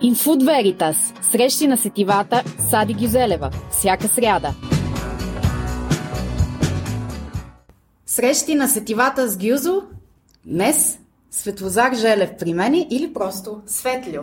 Инфуд 0.00 0.42
Веритас. 0.42 0.96
Срещи 1.30 1.66
на 1.66 1.76
сетивата 1.76 2.42
Сади 2.70 2.94
Гюзелева. 2.94 3.50
Всяка 3.70 4.08
сряда. 4.08 4.54
Срещи 8.06 8.54
на 8.54 8.68
сетивата 8.68 9.28
с 9.28 9.38
Гюзо. 9.38 9.82
Днес 10.44 10.98
Светлозар 11.30 11.94
Желев 11.94 12.30
при 12.38 12.54
мен 12.54 12.74
или 12.74 13.12
просто 13.14 13.60
Светлю. 13.66 14.22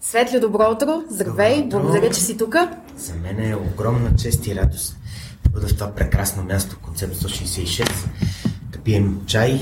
Светлю, 0.00 0.40
добро 0.40 0.70
утро. 0.72 1.02
Здравей, 1.10 1.62
Добро 1.62 1.82
благодаря, 1.82 2.10
че 2.10 2.20
си 2.20 2.36
тук. 2.36 2.56
За 2.96 3.14
мен 3.14 3.50
е 3.50 3.56
огромна 3.56 4.16
чест 4.16 4.46
и 4.46 4.54
радост 4.54 4.96
да 5.46 5.50
бъда 5.50 5.68
в 5.68 5.74
това 5.74 5.94
прекрасно 5.94 6.42
място, 6.42 6.78
концепт 6.82 7.14
166, 7.14 8.08
да 8.72 8.78
пием 8.78 9.20
чай, 9.26 9.60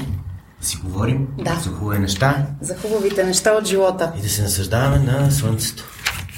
си 0.65 0.81
говорим 0.85 1.29
Да. 1.39 1.55
за 1.55 1.71
хубави 1.71 1.99
неща 1.99 2.47
За 2.61 2.77
хубавите 2.77 3.25
неща 3.25 3.53
от 3.53 3.67
живота. 3.67 4.13
и 4.19 4.23
да 4.23 4.29
се 4.29 4.43
насъждаваме 4.43 4.99
на 4.99 5.31
слънцето. 5.31 5.85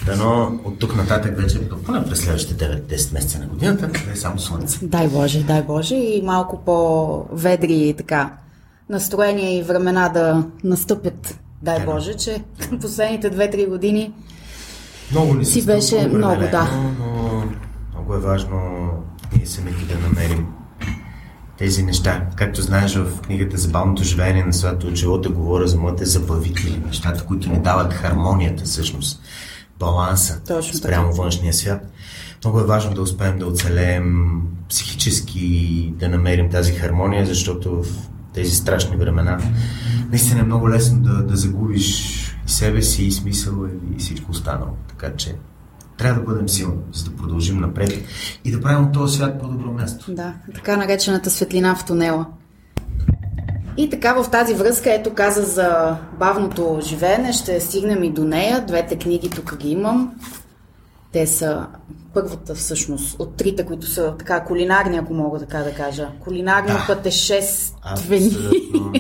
Дано 0.07 0.61
от 0.65 0.79
тук 0.79 0.97
нататък 0.97 1.37
вече, 1.37 1.69
поне 1.87 2.05
през 2.05 2.19
следващите 2.19 2.83
9-10 2.89 3.13
месеца 3.13 3.39
на 3.39 3.47
годината, 3.47 3.87
да 3.87 4.13
е 4.13 4.17
само 4.17 4.39
слънце. 4.39 4.79
Дай 4.83 5.09
Боже, 5.09 5.43
дай 5.43 5.63
Боже 5.63 5.95
и 5.95 6.23
малко 6.25 6.63
по-ведри 6.65 7.95
така 7.99 8.33
настроения 8.89 9.59
и 9.59 9.63
времена 9.63 10.09
да 10.09 10.45
настъпят. 10.65 11.39
Дай 11.63 11.77
Ема. 11.77 11.85
Боже, 11.87 12.15
че 12.15 12.43
последните 12.81 13.31
2-3 13.31 13.69
години 13.69 14.13
Много 15.11 15.45
се 15.45 15.51
Си 15.53 15.67
беше 15.67 16.09
много, 16.09 16.41
да. 16.41 16.71
Но 16.99 17.45
много 17.93 18.15
е 18.15 18.21
важно 18.21 18.59
ние 19.37 19.47
самите 19.47 19.85
да 19.85 20.01
намерим 20.01 20.47
тези 21.59 21.83
неща. 21.83 22.27
Както 22.37 22.63
знаеш 22.63 22.95
в 22.95 23.21
книгата 23.21 23.57
за 23.57 23.69
балното 23.69 24.03
живеене 24.05 24.45
на 24.45 24.53
свято 24.53 24.87
от 24.87 24.95
живота 24.95 25.29
говоря 25.29 25.67
за 25.67 25.79
моите 25.79 26.05
забавители, 26.05 26.83
нещата, 26.87 27.25
които 27.25 27.51
ни 27.51 27.63
дават 27.63 27.93
хармонията 27.93 28.65
всъщност, 28.65 29.23
баланса 29.79 30.41
Точно 30.47 30.75
спрямо 30.75 31.13
външния 31.13 31.53
свят. 31.55 31.93
Много 32.45 32.61
е 32.61 32.65
важно 32.65 32.95
да 32.95 33.03
успеем 33.03 33.39
да 33.39 33.47
оцелеем 33.47 34.41
психически, 34.69 35.93
да 35.97 36.09
намерим 36.09 36.51
тази 36.51 36.73
хармония, 36.73 37.27
защото 37.27 37.83
в 37.83 37.87
тези 38.35 38.55
страшни 38.55 38.97
времена 38.97 39.39
наистина 40.11 40.41
е 40.41 40.45
много 40.45 40.71
лесно 40.71 41.01
да, 41.01 41.23
да 41.23 41.37
загубиш 41.37 42.01
и 42.47 42.51
себе 42.51 42.83
си, 42.83 43.05
и 43.05 43.13
смисъл, 43.13 43.67
и 43.97 43.99
всичко 43.99 44.31
останало. 44.31 44.71
Така 44.89 45.17
че 45.17 45.35
трябва 45.99 46.21
да 46.21 46.27
бъдем 46.27 46.49
силни, 46.49 46.77
за 46.93 47.05
да 47.05 47.17
продължим 47.17 47.61
напред 47.61 47.93
и 48.45 48.53
да 48.53 48.61
правим 48.61 48.85
от 48.87 48.93
този 48.93 49.17
свят 49.17 49.41
по-добро 49.41 49.73
място. 49.73 50.13
Да, 50.15 50.35
така 50.55 50.77
наречената 50.77 51.31
светлина 51.31 51.75
в 51.75 51.85
тунела. 51.85 52.27
И 53.77 53.91
така 53.91 54.15
в 54.23 54.31
тази 54.31 54.55
връзка, 54.55 54.95
ето 54.95 55.15
каза 55.15 55.43
за 55.43 55.97
бавното 56.19 56.79
живеене, 56.83 57.33
ще 57.33 57.61
стигнем 57.61 58.05
и 58.05 58.11
до 58.13 58.25
нея. 58.25 58.65
Двете 58.67 58.99
книги 58.99 59.31
тук 59.31 59.57
ги 59.57 59.71
имам. 59.71 60.15
Те 61.13 61.27
са 61.27 61.67
първата 62.15 62.55
всъщност 62.55 63.21
от 63.21 63.37
трите, 63.37 63.67
които 63.67 63.87
са 63.87 64.15
така 64.19 64.45
кулинарни, 64.45 64.97
ако 64.97 65.15
мога 65.15 65.39
така 65.39 65.59
да 65.59 65.75
кажа. 65.75 66.09
Кулинарно 66.21 66.69
Да. 66.69 66.85
пътешествени. 66.87 68.27
Абсолютно. 68.27 68.93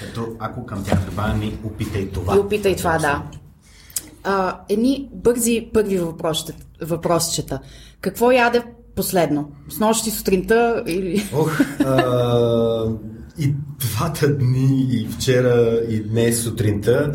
Като 0.00 0.28
ако 0.38 0.66
към 0.66 0.84
тях 0.84 1.04
добавим, 1.04 1.58
опитай 1.64 2.08
това. 2.08 2.36
И 2.36 2.38
опитай 2.38 2.76
това, 2.76 2.98
да. 2.98 3.22
А, 4.24 4.60
едни 4.68 5.08
бързи 5.14 5.68
първи 5.74 5.98
въпросчета. 5.98 6.54
въпросчета. 6.82 7.60
Какво 8.00 8.30
яде 8.32 8.62
последно? 8.96 9.50
С 9.68 9.78
нощи 9.78 10.10
сутринта 10.10 10.82
или... 10.86 11.28
Ох, 11.34 11.60
а, 11.80 12.84
и 13.38 13.54
двата 13.80 14.36
дни, 14.36 14.86
и 14.90 15.08
вчера, 15.08 15.80
и 15.88 16.02
днес 16.02 16.42
сутринта 16.42 17.12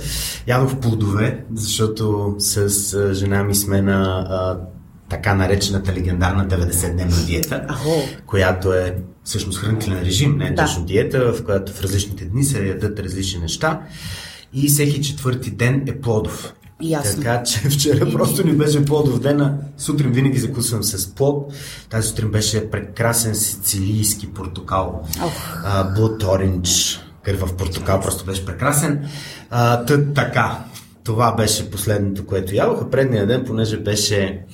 ядох 0.48 0.76
плодове, 0.80 1.46
защото 1.54 2.36
с 2.40 2.70
жена 3.14 3.44
ми 3.44 3.56
сме 3.56 3.82
на 3.82 4.26
а, 4.30 4.60
така 5.10 5.34
наречената 5.34 5.94
легендарна 5.94 6.48
90-дневна 6.48 7.26
диета, 7.26 7.66
Ахо. 7.70 7.90
която 8.26 8.74
е 8.74 8.98
всъщност 9.24 9.60
хранителен 9.60 10.02
режим, 10.04 10.38
не 10.38 10.48
е 10.48 10.52
Да. 10.54 10.66
точно 10.66 10.86
диета, 10.86 11.34
в 11.34 11.46
която 11.46 11.72
в 11.74 11.82
различните 11.82 12.26
дни 12.26 12.44
се 12.44 12.68
ядат 12.68 13.00
различни 13.00 13.40
неща 13.42 13.82
и 14.54 14.68
всеки 14.68 15.02
четвърти 15.02 15.52
ден 15.52 15.84
е 15.88 16.00
плодов. 16.02 16.54
Ясно. 16.82 17.24
Така 17.24 17.44
че 17.44 17.60
вчера 17.70 18.12
просто 18.12 18.48
ни 18.48 18.54
беше 18.54 18.86
плодов 18.86 19.20
ден. 19.20 19.58
Сутрин 19.78 20.12
винаги 20.12 20.40
закусвам 20.40 20.84
с 20.84 21.16
плод. 21.16 21.54
Тази 21.90 22.08
сутрин 22.10 22.32
беше 22.32 22.72
прекрасен 22.72 23.36
сицилийски 23.36 24.34
портокал. 24.34 25.04
А, 25.66 25.96
Blood 25.96 26.24
Orange. 26.24 27.00
Кървав 27.24 27.56
портокал 27.56 28.02
просто 28.02 28.26
беше 28.26 28.46
прекрасен. 28.46 29.08
А, 29.50 29.86
тът 29.86 30.14
така. 30.14 30.60
Това 31.04 31.36
беше 31.36 31.72
последното, 31.72 32.26
което 32.26 32.56
ядох. 32.56 32.82
А 32.82 32.90
предния 32.90 33.28
ден, 33.28 33.44
понеже 33.48 33.78
беше 33.78 34.46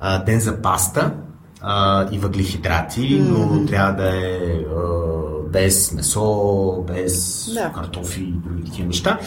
а, 0.00 0.24
ден 0.24 0.40
за 0.40 0.62
паста 0.62 1.12
а, 1.60 2.08
и 2.12 2.18
въглехидрати, 2.18 3.20
но 3.20 3.66
трябва 3.66 3.92
да 3.92 4.08
е 4.16 4.38
а, 4.76 4.80
без 5.52 5.92
месо, 5.92 6.84
без 6.86 7.44
Да. 7.54 7.72
картофи 7.72 8.20
и 8.20 8.32
други 8.32 8.64
такива 8.64 8.86
неща. 8.86 9.18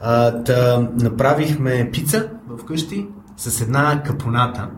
А, 0.00 0.42
та, 0.42 0.88
направихме 1.00 1.90
пица 1.92 2.28
вкъщи 2.58 3.06
с 3.36 3.60
една 3.60 4.02
капоната. 4.02 4.68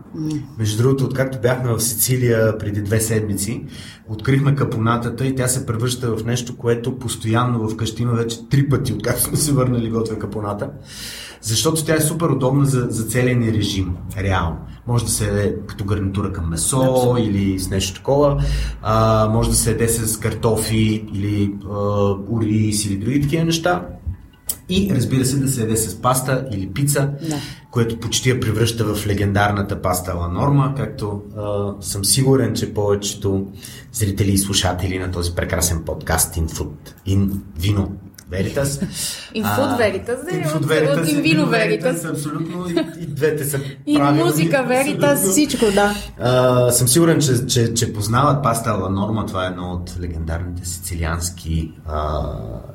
Между 0.57 0.83
другото, 0.83 1.05
откакто 1.05 1.41
бяхме 1.41 1.73
в 1.73 1.79
Сицилия 1.79 2.57
преди 2.57 2.81
две 2.81 3.01
седмици, 3.01 3.65
открихме 4.07 4.55
капонатата 4.55 5.25
и 5.25 5.35
тя 5.35 5.47
се 5.47 5.65
превръща 5.65 6.15
в 6.17 6.25
нещо, 6.25 6.57
което 6.57 6.99
постоянно 6.99 7.69
вкъщи 7.69 8.03
има 8.03 8.13
вече 8.13 8.49
три 8.49 8.69
пъти, 8.69 8.93
откакто 8.93 9.21
сме 9.21 9.37
се 9.37 9.53
върнали 9.53 9.89
готвя 9.89 10.19
капоната. 10.19 10.69
Защото 11.41 11.85
тя 11.85 11.95
е 11.95 12.01
супер 12.01 12.27
удобна 12.27 12.65
за, 12.65 12.87
за 12.89 13.03
целия 13.03 13.35
ни 13.35 13.53
режим, 13.53 13.95
реално. 14.17 14.57
Може 14.87 15.05
да 15.05 15.11
се 15.11 15.27
яде 15.27 15.55
като 15.67 15.85
гарнитура 15.85 16.33
към 16.33 16.49
месо 16.49 16.81
Абсолютно. 16.81 17.23
или 17.23 17.59
с 17.59 17.69
нещо 17.69 17.95
такова. 17.95 18.43
А, 18.81 19.27
може 19.29 19.49
да 19.49 19.55
се 19.55 19.71
яде 19.71 19.87
с 19.87 20.17
картофи 20.17 21.07
или 21.13 21.55
а, 21.65 21.77
ориз 22.31 22.85
или 22.85 22.97
други 22.97 23.21
такива 23.21 23.45
неща. 23.45 23.85
И 24.69 24.91
разбира 24.95 25.25
се 25.25 25.37
да 25.37 25.47
се 25.47 25.61
яде 25.61 25.77
с 25.77 26.01
паста 26.01 26.47
или 26.51 26.69
пица, 26.69 27.09
Да. 27.29 27.35
което 27.71 27.99
почти 27.99 28.29
я 28.29 28.39
превръща 28.39 28.95
в 28.95 29.07
легендарната 29.07 29.81
паста 29.81 30.13
Ла 30.13 30.27
Норма, 30.27 30.73
както 30.77 31.21
а, 31.37 31.73
съм 31.81 32.05
сигурен, 32.05 32.53
че 32.55 32.73
повечето 32.73 33.47
зрители 33.93 34.31
и 34.31 34.37
слушатели 34.37 34.99
на 34.99 35.11
този 35.11 35.35
прекрасен 35.35 35.83
подкаст 35.85 36.35
InFood, 36.35 36.71
In 37.07 37.29
Vino 37.59 37.87
Veritas. 38.31 38.81
In 39.35 39.43
а, 39.43 39.57
Food 39.57 39.77
Veritas, 39.77 40.05
да, 40.05 40.57
от- 40.57 40.65
Veritas, 40.65 41.01
от 41.01 41.07
In 41.07 41.15
In 41.15 41.23
Vino 41.23 41.45
Vino 41.45 41.47
Veritas. 41.47 42.09
Абсолютно, 42.11 42.65
и, 42.69 43.03
и 43.03 43.05
двете 43.05 43.43
са 43.45 43.59
И 43.87 43.95
правилни. 43.95 44.23
музика, 44.23 44.65
Абсолютно. 44.69 45.31
всичко, 45.31 45.65
да. 45.75 45.95
А, 46.19 46.71
съм 46.71 46.87
сигурен, 46.87 47.19
че, 47.19 47.45
че, 47.45 47.73
че 47.73 47.93
познават 47.93 48.43
паста 48.43 48.71
Ла 48.73 48.89
Норма. 48.89 49.25
Това 49.25 49.43
е 49.43 49.47
едно 49.47 49.71
от 49.71 50.01
легендарните 50.01 50.65
сицилиански 50.65 51.71
а, 51.87 52.21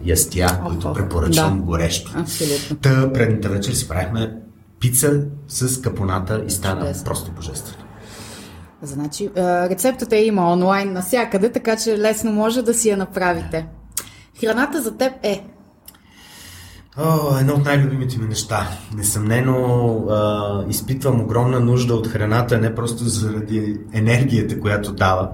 ястия, 0.04 0.60
които 0.66 0.88
ох, 0.88 0.94
препоръчвам 0.94 1.56
да. 1.56 1.62
горещо. 1.62 2.12
Абсолютно. 2.16 2.76
Та 2.76 3.12
предната 3.12 3.48
вечер 3.48 3.72
си 3.72 3.88
правихме 3.88 4.36
пица 4.80 5.20
с 5.48 5.80
капоната 5.80 6.42
и 6.46 6.50
стана 6.50 6.80
Чудесно. 6.80 7.04
просто 7.04 7.30
божествено. 7.30 7.84
Значи, 8.82 9.30
рецептата 9.36 10.16
я 10.16 10.26
има 10.26 10.52
онлайн 10.52 10.92
навсякъде, 10.92 11.52
така 11.52 11.76
че 11.76 11.98
лесно 11.98 12.32
може 12.32 12.62
да 12.62 12.74
си 12.74 12.88
я 12.88 12.96
направите. 12.96 13.66
Храната 14.46 14.82
за 14.82 14.96
теб 14.96 15.12
е. 15.22 15.44
О, 16.98 17.38
едно 17.38 17.54
от 17.54 17.64
най-любимите 17.64 18.18
ми 18.18 18.28
неща. 18.28 18.68
Несъмнено 18.96 19.56
а, 20.10 20.64
изпитвам 20.68 21.20
огромна 21.20 21.60
нужда 21.60 21.94
от 21.94 22.06
храната, 22.06 22.58
не 22.58 22.74
просто 22.74 23.04
заради 23.04 23.80
енергията, 23.92 24.60
която 24.60 24.92
дава 24.92 25.30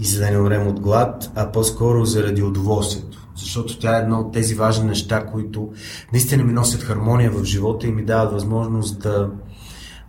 и 0.00 0.04
за 0.04 0.20
да 0.20 0.30
не 0.30 0.38
умрем 0.38 0.66
от 0.66 0.80
глад, 0.80 1.30
а 1.34 1.52
по-скоро 1.52 2.04
заради 2.04 2.42
удоволствието. 2.42 3.28
Защото 3.36 3.78
тя 3.78 3.96
е 3.96 4.00
едно 4.00 4.20
от 4.20 4.32
тези 4.32 4.54
важни 4.54 4.86
неща, 4.86 5.26
които 5.26 5.68
наистина 6.12 6.44
ми 6.44 6.52
носят 6.52 6.82
хармония 6.82 7.30
в 7.30 7.44
живота 7.44 7.86
и 7.86 7.92
ми 7.92 8.04
дават 8.04 8.32
възможност 8.32 9.00
да 9.00 9.30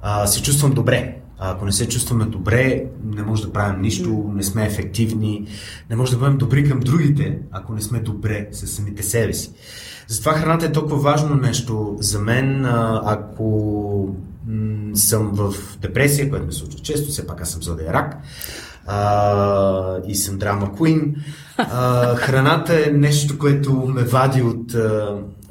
а, 0.01 0.27
се 0.27 0.41
чувствам 0.41 0.71
добре. 0.71 1.23
Ако 1.45 1.66
не 1.66 1.72
се 1.72 1.88
чувстваме 1.88 2.25
добре, 2.25 2.86
не 3.04 3.24
може 3.24 3.44
да 3.45 3.54
правим 3.54 3.81
нищо, 3.81 4.31
не 4.34 4.44
сме 4.44 4.66
ефективни, 4.66 5.48
не 5.90 5.95
може 5.95 6.12
да 6.12 6.18
бъдем 6.18 6.38
добри 6.38 6.69
към 6.69 6.80
другите, 6.80 7.40
ако 7.51 7.74
не 7.74 7.81
сме 7.81 8.00
добре 8.00 8.48
с 8.51 8.68
самите 8.68 9.04
себе 9.04 9.34
си. 9.34 9.51
Затова 10.07 10.34
храната 10.34 10.66
е 10.66 10.72
толкова 10.72 10.98
важно 10.98 11.36
нещо 11.36 11.95
за 12.00 12.19
мен. 12.19 12.66
Ако 13.06 14.16
съм 14.94 15.31
в 15.34 15.54
депресия, 15.81 16.30
което 16.30 16.45
ми 16.45 16.54
се 16.54 16.60
случва 16.60 16.80
често, 16.80 17.10
все 17.10 17.28
пак 17.28 17.42
аз 17.42 17.51
съм 17.51 17.63
зодия 17.63 17.94
рак 17.94 18.18
а, 18.86 19.98
и 20.07 20.16
съм 20.16 20.38
драма 20.38 20.74
куин, 20.74 21.16
а, 21.57 22.16
храната 22.16 22.88
е 22.88 22.92
нещо, 22.92 23.38
което 23.38 23.74
ме 23.74 24.04
вади 24.04 24.42
от, 24.42 24.75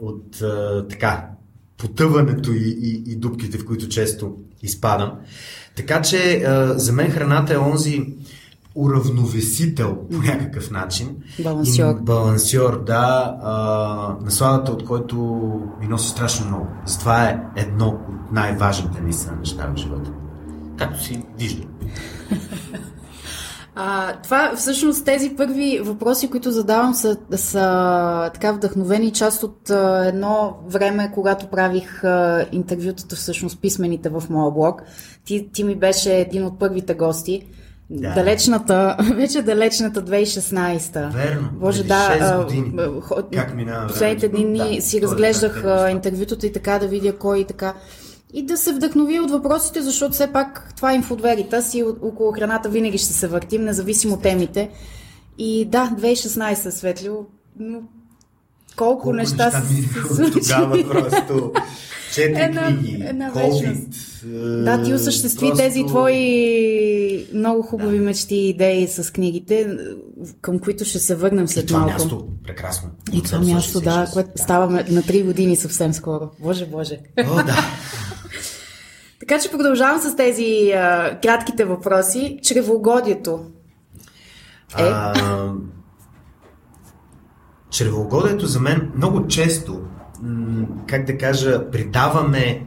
от 0.00 0.42
така, 0.88 1.28
потъването 1.78 2.52
и, 2.52 2.78
и, 2.82 3.12
и 3.12 3.16
дупките, 3.16 3.58
в 3.58 3.66
които 3.66 3.88
често 3.88 4.36
изпадам. 4.62 5.12
Така 5.76 6.02
че 6.02 6.44
за 6.76 6.92
мен 6.92 7.10
храната 7.10 7.54
е 7.54 7.58
онзи 7.58 8.06
уравновесител 8.74 9.98
по 10.12 10.18
някакъв 10.18 10.70
начин. 10.70 11.16
Балансьор. 11.42 11.96
И, 12.00 12.02
балансьор, 12.02 12.84
да. 12.84 13.36
А, 13.42 14.24
насладата, 14.24 14.72
от 14.72 14.84
който 14.84 15.16
ми 15.80 15.86
носи 15.86 16.08
страшно 16.08 16.46
много. 16.46 16.66
Затова 16.86 17.24
е 17.24 17.40
едно 17.56 17.88
от 17.88 18.32
най-важните 18.32 19.00
наистина 19.00 19.36
неща 19.36 19.72
в 19.74 19.78
живота. 19.78 20.10
Както 20.78 21.04
си 21.04 21.22
виждам. 21.38 21.68
А, 23.74 24.12
това 24.22 24.52
всъщност 24.56 25.04
тези 25.04 25.30
първи 25.36 25.80
въпроси, 25.82 26.30
които 26.30 26.50
задавам, 26.50 26.94
са, 26.94 27.16
са 27.36 28.30
така 28.34 28.52
вдъхновени 28.52 29.12
част 29.12 29.42
от 29.42 29.70
а, 29.70 30.04
едно 30.06 30.56
време, 30.66 31.10
когато 31.14 31.46
правих 31.46 32.04
а, 32.04 32.46
интервютата, 32.52 33.16
всъщност 33.16 33.60
писмените 33.60 34.08
в 34.08 34.22
моя 34.30 34.50
блог. 34.50 34.82
Ти, 35.24 35.48
ти 35.52 35.64
ми 35.64 35.76
беше 35.76 36.16
един 36.16 36.44
от 36.44 36.58
първите 36.58 36.94
гости. 36.94 37.46
Да. 37.90 38.14
Далечната, 38.14 38.96
вече 39.14 39.42
далечната 39.42 40.04
2016. 40.04 41.12
Верно. 41.12 41.48
Боже, 41.52 41.84
да. 41.84 42.18
6 42.20 42.44
години. 42.44 42.72
А, 43.16 43.22
как 43.34 43.54
минава? 43.54 43.86
Последните 43.86 44.28
дни 44.28 44.74
да, 44.76 44.82
си 44.82 45.02
разглеждах 45.02 45.64
а, 45.64 45.90
интервютата 45.90 46.46
и 46.46 46.52
така 46.52 46.78
да 46.78 46.88
видя 46.88 47.16
кой 47.16 47.38
и 47.38 47.44
така 47.44 47.74
и 48.32 48.42
да 48.42 48.56
се 48.56 48.72
вдъхнови 48.72 49.20
от 49.20 49.30
въпросите, 49.30 49.82
защото 49.82 50.12
все 50.12 50.32
пак 50.32 50.72
това 50.76 50.92
е 50.92 50.94
инфодверита 50.94 51.62
си 51.62 51.82
около 51.82 52.32
храната 52.32 52.68
винаги 52.68 52.98
ще 52.98 53.12
се 53.12 53.28
въртим, 53.28 53.64
независимо 53.64 54.16
темите. 54.16 54.70
И 55.38 55.64
да, 55.64 55.92
2016 56.00 56.70
Светлио, 56.70 57.14
но 57.58 57.80
колко, 58.76 59.02
колко 59.02 59.12
неща, 59.12 59.44
неща 59.44 59.62
се 59.62 60.14
случи. 60.14 60.40
Тогава 60.40 60.88
просто 60.90 61.52
четири 62.12 62.42
една, 62.42 62.66
книги, 62.66 63.02
една 63.06 63.32
COVID. 63.32 64.64
Да, 64.64 64.82
ти 64.82 64.94
осъществи 64.94 65.46
просто... 65.46 65.56
тези 65.56 65.84
твои 65.86 67.26
много 67.34 67.62
хубави 67.62 67.98
да. 67.98 68.04
мечти 68.04 68.34
и 68.34 68.48
идеи 68.48 68.88
с 68.88 69.12
книгите, 69.12 69.76
към 70.40 70.58
които 70.58 70.84
ще 70.84 70.98
се 70.98 71.14
върнем 71.14 71.48
след 71.48 71.64
и 71.64 71.66
това 71.66 71.80
малко. 71.80 71.92
място, 71.92 72.28
прекрасно. 72.44 72.90
И 73.12 73.22
това 73.22 73.38
място, 73.38 73.80
да, 73.80 74.10
което 74.12 74.30
да. 74.36 74.42
ставаме 74.42 74.84
на 74.90 75.02
3 75.02 75.24
години 75.24 75.56
съвсем 75.56 75.92
скоро. 75.92 76.30
Боже, 76.40 76.66
боже. 76.66 76.98
О, 77.18 77.34
да. 77.34 77.56
Така 79.32 79.42
че 79.42 79.50
продължавам 79.50 80.00
с 80.00 80.16
тези 80.16 80.72
а, 80.72 81.18
кратките 81.22 81.64
въпроси. 81.64 82.38
Чревоугодието 82.42 83.40
е... 84.78 84.82
А, 84.82 85.52
чревоугодието 87.70 88.46
за 88.46 88.60
мен 88.60 88.92
много 88.96 89.26
често, 89.26 89.80
как 90.86 91.04
да 91.04 91.18
кажа, 91.18 91.70
придаваме 91.70 92.66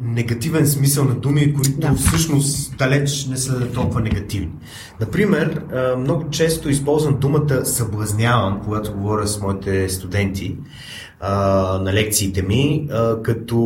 негативен 0.00 0.66
смисъл 0.66 1.04
на 1.04 1.14
думи, 1.14 1.54
които 1.54 1.70
да. 1.80 1.94
всъщност 1.94 2.76
далеч 2.76 3.26
не 3.26 3.36
са 3.36 3.72
толкова 3.72 4.00
негативни. 4.00 4.52
Например, 5.00 5.62
много 5.98 6.30
често 6.30 6.68
използвам 6.68 7.18
думата 7.18 7.64
съблазнявам, 7.64 8.60
когато 8.64 8.92
говоря 8.92 9.26
с 9.26 9.40
моите 9.40 9.88
студенти 9.88 10.56
на 11.80 11.92
лекциите 11.92 12.42
ми, 12.42 12.88
като 13.22 13.58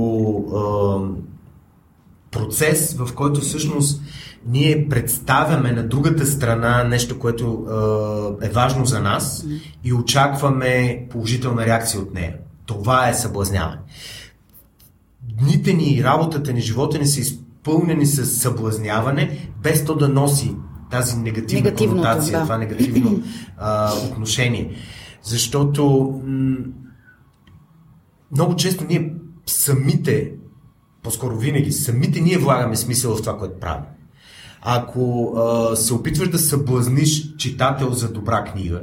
процес, 2.36 2.94
в 2.94 3.14
който 3.14 3.40
всъщност 3.40 4.02
ние 4.46 4.88
представяме 4.88 5.72
на 5.72 5.82
другата 5.82 6.26
страна 6.26 6.84
нещо, 6.84 7.18
което 7.18 7.66
е, 8.40 8.46
е 8.46 8.50
важно 8.50 8.84
за 8.84 9.00
нас 9.00 9.46
и 9.84 9.92
очакваме 9.92 11.06
положителна 11.10 11.66
реакция 11.66 12.00
от 12.00 12.14
нея. 12.14 12.34
Това 12.66 13.08
е 13.08 13.14
съблазняване. 13.14 13.78
Дните 15.22 15.72
ни, 15.72 16.04
работата 16.04 16.52
ни, 16.52 16.60
живота 16.60 16.98
ни 16.98 17.06
са 17.06 17.20
изпълнени 17.20 18.06
с 18.06 18.26
съблазняване, 18.26 19.50
без 19.62 19.84
то 19.84 19.94
да 19.94 20.08
носи 20.08 20.54
тази 20.90 21.16
негативна 21.16 21.74
конотация, 21.74 22.38
да. 22.38 22.44
това 22.44 22.58
негативно 22.58 23.22
а, 23.58 23.92
отношение. 24.10 24.76
Защото 25.22 26.12
м- 26.26 26.56
много 28.32 28.56
често 28.56 28.84
ние 28.88 29.14
самите 29.46 30.32
по-скоро 31.06 31.36
винаги, 31.36 31.72
самите 31.72 32.20
ние 32.20 32.38
влагаме 32.38 32.76
смисъл 32.76 33.16
в 33.16 33.20
това, 33.20 33.38
което 33.38 33.60
правим. 33.60 33.84
Ако 34.62 35.34
а, 35.36 35.76
се 35.76 35.94
опитваш 35.94 36.28
да 36.28 36.38
съблазниш 36.38 37.36
читател 37.36 37.90
за 37.90 38.12
добра 38.12 38.44
книга, 38.44 38.80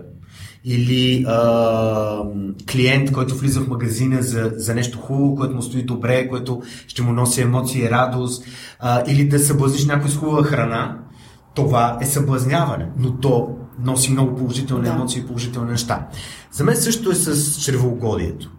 или 0.66 1.26
а, 1.28 2.24
клиент, 2.72 3.12
който 3.12 3.36
влиза 3.36 3.62
в 3.62 3.68
магазина 3.68 4.22
за, 4.22 4.52
за 4.56 4.76
нещо 4.76 4.98
хубаво, 4.98 5.36
което 5.36 5.56
му 5.56 5.62
стои 5.62 5.84
добре, 5.84 6.30
което 6.30 6.62
ще 6.88 7.02
му 7.02 7.12
носи 7.12 7.42
емоции 7.42 7.84
и 7.84 7.90
радост, 7.90 8.46
а, 8.80 9.04
или 9.08 9.28
да 9.28 9.40
съблазниш 9.40 9.86
някой 9.86 10.10
с 10.10 10.18
хубава 10.18 10.44
храна, 10.44 11.00
това 11.56 11.98
е 12.02 12.06
съблазняване, 12.06 12.90
но 12.98 13.18
то 13.18 13.50
носи 13.80 14.12
много 14.12 14.36
положителни 14.36 14.84
да. 14.84 14.90
емоции 14.90 15.22
и 15.22 15.26
положителни 15.26 15.72
неща. 15.72 16.08
За 16.52 16.64
мен 16.64 16.76
също 16.76 17.12
е 17.12 17.16
с 17.16 17.62
чревоугодието. 17.62 18.52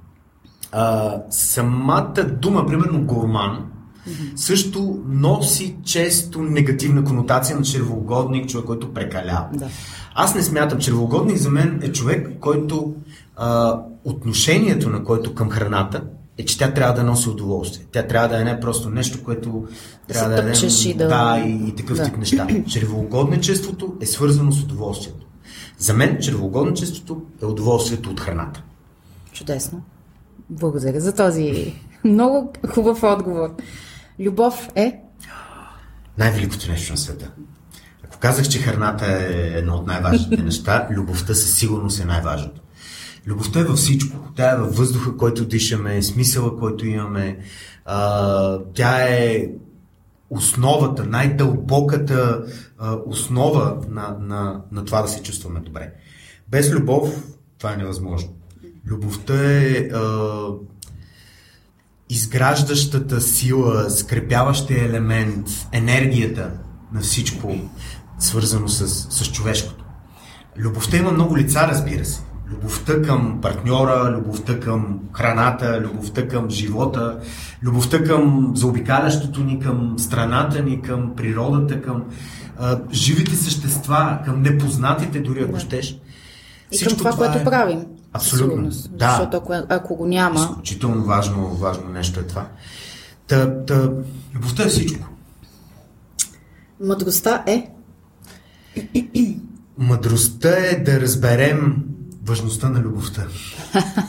А, 0.76 1.17
самата 1.31 2.25
дума, 2.41 2.67
примерно 2.67 3.05
гурман, 3.05 3.67
mm-hmm. 4.09 4.37
също 4.37 5.03
носи 5.09 5.76
често 5.85 6.43
негативна 6.43 7.05
конотация 7.05 7.56
на 7.56 7.62
червоугодник, 7.62 8.49
човек, 8.49 8.67
който 8.67 8.94
прекалява. 8.94 9.49
Да. 9.53 9.69
Аз 10.15 10.35
не 10.35 10.43
смятам, 10.43 10.79
червоугодник 10.79 11.37
за 11.37 11.50
мен 11.50 11.81
е 11.82 11.93
човек, 11.93 12.31
който 12.41 12.94
а, 13.37 13.81
отношението 14.05 14.91
на 14.91 15.05
който 15.05 15.35
към 15.35 15.50
храната 15.50 16.03
е, 16.38 16.44
че 16.44 16.59
тя 16.59 16.73
трябва 16.73 16.94
да 16.94 17.05
носи 17.05 17.29
удоволствие. 17.29 17.87
Тя 17.93 18.06
трябва 18.06 18.29
да 18.29 18.41
е 18.41 18.44
не 18.44 18.61
просто 18.61 18.91
нещо, 18.91 19.25
което 19.25 19.67
трябва 20.09 20.37
да, 20.37 20.43
да 20.43 20.50
е 20.50 20.55
и 20.85 20.94
да... 20.94 21.09
да 21.09 21.43
и, 21.47 21.69
и 21.69 21.75
такъв 21.75 21.97
да. 21.97 22.05
тип 22.05 22.17
неща. 22.17 22.47
Червоугодничеството 22.69 23.94
е 24.00 24.06
свързано 24.06 24.53
с 24.53 24.62
удоволствието. 24.62 25.27
За 25.79 25.94
мен 25.94 26.19
червоугодничеството 26.20 27.23
е 27.43 27.47
удоволствието 27.47 28.11
от 28.11 28.20
храната. 28.20 28.62
Чудесно. 29.32 29.82
Благодаря 30.50 31.00
за 31.00 31.14
този 31.14 31.75
много 32.05 32.52
хубав 32.69 33.02
отговор. 33.02 33.56
Любов 34.20 34.69
е? 34.75 35.00
Най-великото 36.19 36.70
нещо 36.70 36.93
на 36.93 36.96
света. 36.96 37.31
Ако 38.05 38.19
казах, 38.19 38.49
че 38.49 38.58
храната 38.58 39.06
е 39.06 39.58
едно 39.58 39.75
от 39.75 39.87
най-важните 39.87 40.43
неща, 40.43 40.88
любовта 40.91 41.35
със 41.35 41.56
сигурност 41.56 42.00
е 42.00 42.05
най-важното. 42.05 42.61
Любовта 43.26 43.61
е 43.61 43.64
във 43.64 43.76
всичко. 43.76 44.17
Тя 44.37 44.50
е 44.50 44.56
във 44.56 44.76
въздуха, 44.76 45.17
който 45.17 45.44
дишаме, 45.44 46.02
смисъла, 46.02 46.58
който 46.58 46.87
имаме. 46.87 47.38
А, 47.85 48.58
тя 48.75 48.99
е 49.08 49.49
основата, 50.31 51.05
най-дълбоката 51.05 52.44
а, 52.79 52.96
основа 53.06 53.79
на, 53.88 54.17
на, 54.20 54.61
на 54.73 54.85
това 54.85 55.02
да 55.02 55.08
се 55.08 55.23
чувстваме 55.23 55.61
добре. 55.61 55.93
Без 56.49 56.73
любов 56.73 57.35
това 57.58 57.73
е 57.73 57.76
невъзможно. 57.76 58.31
Любовта 58.87 59.53
е 59.53 59.89
а, 59.95 60.31
изграждащата 62.11 63.21
сила, 63.21 63.91
скрепяващия 63.91 64.85
елемент, 64.85 65.47
енергията 65.73 66.51
на 66.93 67.01
всичко, 67.01 67.56
свързано 68.19 68.69
с, 68.69 68.89
с 69.11 69.32
човешкото. 69.32 69.85
Любовта 70.58 70.97
има 70.97 71.13
много 71.13 71.37
лица, 71.37 71.69
разбира 71.69 72.05
се. 72.05 72.20
Любовта 72.51 73.03
към 73.03 73.39
партньора, 73.43 74.17
любовта 74.17 74.61
към 74.61 75.01
храната, 75.13 75.81
любовта 75.81 76.29
към 76.29 76.51
живота, 76.51 77.20
любовта 77.63 78.05
към 78.05 78.53
заобикалящото 78.55 79.41
ни, 79.41 79.61
към 79.61 79.94
страната 79.99 80.63
ни, 80.63 80.82
към 80.82 81.17
природата, 81.17 81.82
към 81.82 82.05
а, 82.58 82.81
живите 82.93 83.37
същества, 83.37 84.19
към 84.25 84.43
непознатите, 84.43 85.20
дори 85.20 85.43
ако 85.43 85.53
да. 85.53 85.61
щеш. 85.61 85.99
И 86.73 86.79
към 86.79 86.97
това, 86.97 87.11
това 87.11 87.27
което 87.27 87.41
е... 87.41 87.44
правим. 87.44 87.87
Абсолютно. 88.15 88.49
Сигурност, 88.49 88.91
да. 88.97 89.11
Защото 89.11 89.37
ако, 89.37 89.67
ако 89.69 89.97
го 89.97 90.06
няма. 90.06 90.41
Изключително 90.41 91.05
важно, 91.05 91.49
важно 91.49 91.89
нещо 91.89 92.21
е 92.21 92.27
това. 92.27 92.49
Та, 93.27 93.65
та, 93.65 93.91
любовта 94.35 94.63
е 94.63 94.69
всичко. 94.69 95.09
Мъдростта 96.81 97.44
е. 97.47 97.71
Мъдростта 99.79 100.49
е 100.49 100.77
да 100.77 101.01
разберем 101.01 101.85
важността 102.25 102.69
на 102.69 102.81
любовта. 102.81 103.27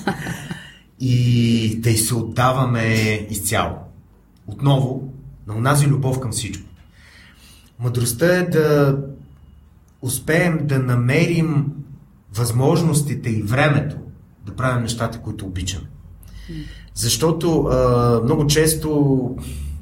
и 1.00 1.80
да 1.80 1.90
й 1.90 1.98
се 1.98 2.16
отдаваме 2.16 2.84
изцяло. 3.30 3.76
Отново, 4.48 5.14
на 5.48 5.56
онази 5.56 5.88
любов 5.88 6.20
към 6.20 6.32
всичко. 6.32 6.68
Мъдростта 7.80 8.36
е 8.36 8.44
да 8.44 8.98
успеем 10.02 10.68
да 10.68 10.80
намерим 10.80 11.66
възможностите 12.36 13.30
и 13.30 13.42
времето 13.42 13.96
да 14.46 14.56
правим 14.56 14.84
нещата, 14.84 15.22
които 15.22 15.46
обичаме. 15.46 15.86
Защото 16.94 17.62
а, 17.62 18.22
много 18.24 18.48
често 18.48 18.90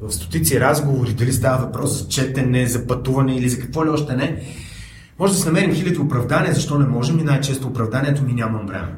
в 0.02 0.12
стотици 0.12 0.60
разговори, 0.60 1.14
дали 1.14 1.34
става 1.34 1.66
въпрос 1.66 2.00
за 2.00 2.08
четене, 2.08 2.68
за 2.68 2.88
пътуване 2.88 3.36
или 3.36 3.50
за 3.50 3.60
какво 3.60 3.86
ли 3.86 3.90
още 3.90 4.16
не, 4.16 4.44
може 5.20 5.34
да 5.34 5.40
се 5.40 5.46
намерим 5.46 5.76
хиляди 5.76 5.98
оправдания, 5.98 6.54
защо 6.54 6.80
не 6.80 6.86
можем 6.86 7.20
и 7.20 7.24
най-често 7.24 7.68
оправданието 7.68 8.24
ми 8.24 8.34
нямам 8.34 8.68
време. 8.68 8.96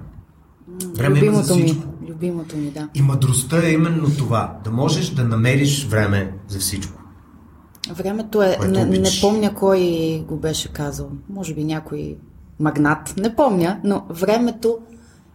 Време 0.95 1.19
любимото 1.19 1.35
има 1.35 1.43
за 1.43 1.53
всичко. 1.53 1.87
Ми, 2.01 2.09
любимото 2.09 2.57
ми, 2.57 2.71
да. 2.71 2.89
И 2.93 3.01
мъдростта 3.01 3.67
е 3.67 3.71
именно 3.71 4.09
това, 4.17 4.57
да 4.63 4.71
можеш 4.71 5.09
да 5.09 5.23
намериш 5.23 5.85
време 5.85 6.33
за 6.47 6.59
всичко. 6.59 7.01
Времето 7.95 8.41
е... 8.41 8.57
Не, 8.67 8.85
не 8.85 9.09
помня 9.21 9.53
кой 9.53 9.79
го 10.27 10.37
беше 10.37 10.73
казал. 10.73 11.09
Може 11.29 11.53
би 11.53 11.63
някой 11.63 12.17
магнат. 12.59 13.13
Не 13.17 13.35
помня, 13.35 13.79
но 13.83 14.05
времето 14.09 14.79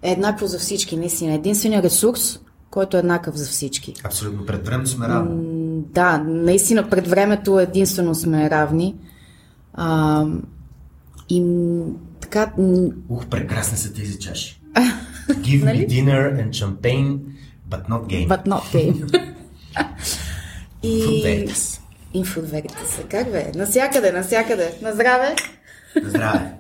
е 0.03 0.13
еднакво 0.13 0.47
за 0.47 0.59
всички. 0.59 0.97
Наистина. 0.97 1.35
Единственият 1.35 1.85
ресурс, 1.85 2.41
който 2.71 2.97
е 2.97 3.01
еднакъв 3.01 3.37
за 3.37 3.47
всички. 3.47 3.95
Абсолютно. 4.05 4.47
Пред 4.47 4.67
времето 4.67 4.91
сме 4.91 5.09
равни. 5.09 5.61
Да, 5.93 6.19
наистина 6.19 6.91
пред 6.91 7.09
времето 7.09 7.61
единствено 7.61 8.15
сме 8.15 8.51
равни. 8.51 8.95
А, 9.75 10.27
и 11.29 11.45
така... 12.21 12.53
Ух, 13.09 13.27
прекрасни 13.27 13.79
са 13.79 13.93
тези 13.93 14.19
чаши. 14.19 14.61
Give 15.29 15.65
me 15.65 15.87
dinner 15.87 16.23
and 16.41 16.51
champagne, 16.61 17.19
but 17.71 17.83
not 17.89 18.03
game. 18.07 18.29
But 18.29 18.47
not 18.47 18.63
game. 18.75 18.99
и... 20.83 21.03
Food 21.03 21.25
Veritas. 21.25 21.81
И 22.15 22.25
Food 22.25 22.45
Veritas. 22.45 23.09
Как 23.09 23.31
бе? 23.31 23.53
Насякъде, 23.55 24.13
насякъде. 24.13 24.79
На 24.83 24.93
здраве! 24.93 25.35
На 26.03 26.09
здраве. 26.11 26.55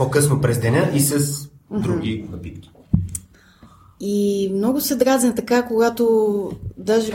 По-късно 0.00 0.40
през 0.40 0.60
деня 0.60 0.90
и 0.94 1.00
с 1.00 1.48
други 1.70 2.28
напитки. 2.32 2.70
И 4.00 4.50
много 4.54 4.80
се 4.80 4.96
дразня 4.96 5.34
така, 5.34 5.62
когато 5.62 6.50
даже 6.78 7.12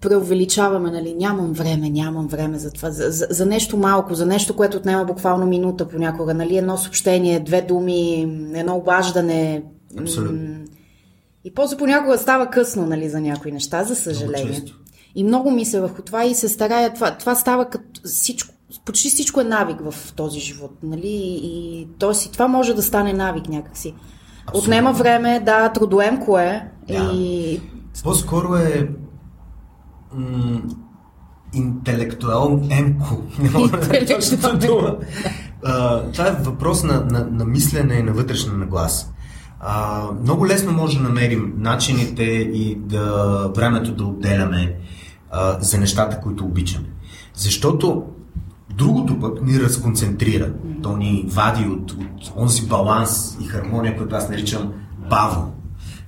преувеличаваме, 0.00 0.90
нали, 0.90 1.14
нямам 1.14 1.52
време, 1.52 1.90
нямам 1.90 2.26
време 2.26 2.58
за 2.58 2.70
това, 2.70 2.90
за, 2.90 3.10
за, 3.10 3.26
за 3.30 3.46
нещо 3.46 3.76
малко, 3.76 4.14
за 4.14 4.26
нещо, 4.26 4.56
което 4.56 4.76
отнема 4.76 5.04
буквално 5.04 5.46
минута 5.46 5.88
понякога, 5.88 6.34
нали, 6.34 6.56
едно 6.56 6.76
съобщение, 6.76 7.40
две 7.40 7.62
думи, 7.62 8.20
едно 8.54 8.76
обаждане. 8.76 9.62
Абсолютно. 9.98 10.64
И 11.44 11.54
после 11.54 11.76
понякога 11.76 12.18
става 12.18 12.46
късно, 12.46 12.86
нали, 12.86 13.08
за 13.08 13.20
някои 13.20 13.52
неща, 13.52 13.84
за 13.84 13.96
съжаление. 13.96 14.44
Много 14.44 14.84
и 15.14 15.24
много 15.24 15.50
мисля 15.50 15.80
върху 15.80 16.02
това 16.02 16.24
и 16.24 16.34
се 16.34 16.48
старая, 16.48 16.94
това, 16.94 17.16
това 17.16 17.34
става 17.34 17.64
като 17.64 18.00
всичко, 18.04 18.53
почти 18.84 19.08
всичко 19.08 19.40
е 19.40 19.44
навик 19.44 19.76
в 19.90 20.12
този 20.12 20.40
живот, 20.40 20.72
нали, 20.82 21.38
и, 21.42 21.88
т.е. 21.98 22.10
и 22.28 22.32
това 22.32 22.48
може 22.48 22.74
да 22.74 22.82
стане 22.82 23.12
навик 23.12 23.48
някакси. 23.48 23.94
Абсолютно. 24.46 24.58
Отнема 24.58 24.92
време, 24.92 25.40
да, 25.40 25.68
трудоемко 25.68 26.38
е. 26.38 26.70
Да. 26.88 27.10
И... 27.14 27.60
По-скоро 28.04 28.56
е 28.56 28.88
м- 30.14 30.62
интелектуално 31.54 32.68
емко. 32.70 33.22
Това 36.12 36.28
е 36.28 36.42
въпрос 36.42 36.82
на, 36.82 37.04
на, 37.10 37.26
на 37.30 37.44
мислене 37.44 37.94
и 37.94 38.02
на 38.02 38.12
вътрешна 38.12 38.52
нагласа. 38.52 39.06
А, 39.60 40.02
много 40.22 40.46
лесно 40.46 40.72
може 40.72 40.98
да 40.98 41.04
намерим 41.04 41.54
начините 41.56 42.22
и 42.22 42.74
да 42.80 43.34
времето 43.56 43.94
да 43.94 44.04
отделяме 44.04 44.76
а, 45.30 45.60
за 45.60 45.78
нещата, 45.78 46.20
които 46.20 46.44
обичаме. 46.44 46.88
Защото 47.34 48.04
другото 48.76 49.20
пък 49.20 49.42
ни 49.42 49.60
разконцентрира. 49.60 50.52
То 50.82 50.96
ни 50.96 51.24
вади 51.28 51.68
от, 51.68 51.92
от 51.92 52.32
онзи 52.36 52.66
баланс 52.66 53.36
и 53.40 53.44
хармония, 53.44 53.96
който 53.96 54.16
аз 54.16 54.28
наричам 54.28 54.72
бавно. 55.10 55.52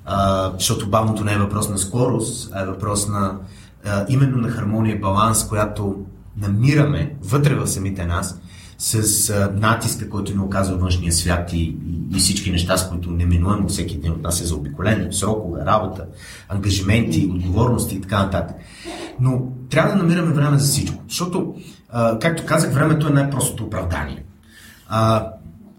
А, 0.04 0.52
защото 0.52 0.90
бавното 0.90 1.24
не 1.24 1.32
е 1.32 1.38
въпрос 1.38 1.68
на 1.68 1.78
скорост, 1.78 2.50
а 2.52 2.62
е 2.62 2.66
въпрос 2.66 3.08
на 3.08 3.38
а, 3.84 4.04
именно 4.08 4.36
на 4.36 4.48
хармония 4.48 4.96
и 4.96 5.00
баланс, 5.00 5.48
която 5.48 5.96
намираме 6.36 7.14
вътре 7.22 7.54
в 7.54 7.66
самите 7.66 8.06
нас, 8.06 8.40
с 8.78 9.30
а, 9.30 9.52
натиска, 9.56 10.08
който 10.08 10.32
ни 10.32 10.38
оказва 10.38 10.76
външния 10.76 11.12
свят 11.12 11.52
и, 11.52 11.58
и, 11.58 12.16
и 12.16 12.18
всички 12.18 12.50
неща, 12.50 12.76
с 12.76 12.88
които 12.88 13.10
неминуемо 13.10 13.68
всеки 13.68 13.94
един 13.94 14.12
от 14.12 14.22
нас 14.22 14.40
е 14.40 14.44
заобиколен, 14.44 15.08
срокове, 15.12 15.64
работа, 15.66 16.04
ангажименти, 16.48 17.30
отговорности 17.34 17.94
и 17.94 18.00
така 18.00 18.22
нататък. 18.22 18.56
Но 19.20 19.42
трябва 19.70 19.90
да 19.90 19.96
намираме 19.96 20.32
време 20.32 20.58
за 20.58 20.66
всичко, 20.66 21.02
защото, 21.08 21.54
а, 21.90 22.18
както 22.18 22.46
казах, 22.46 22.72
времето 22.72 23.08
е 23.08 23.10
най-простото 23.10 23.64
оправдание. 23.64 24.24
А, 24.88 25.30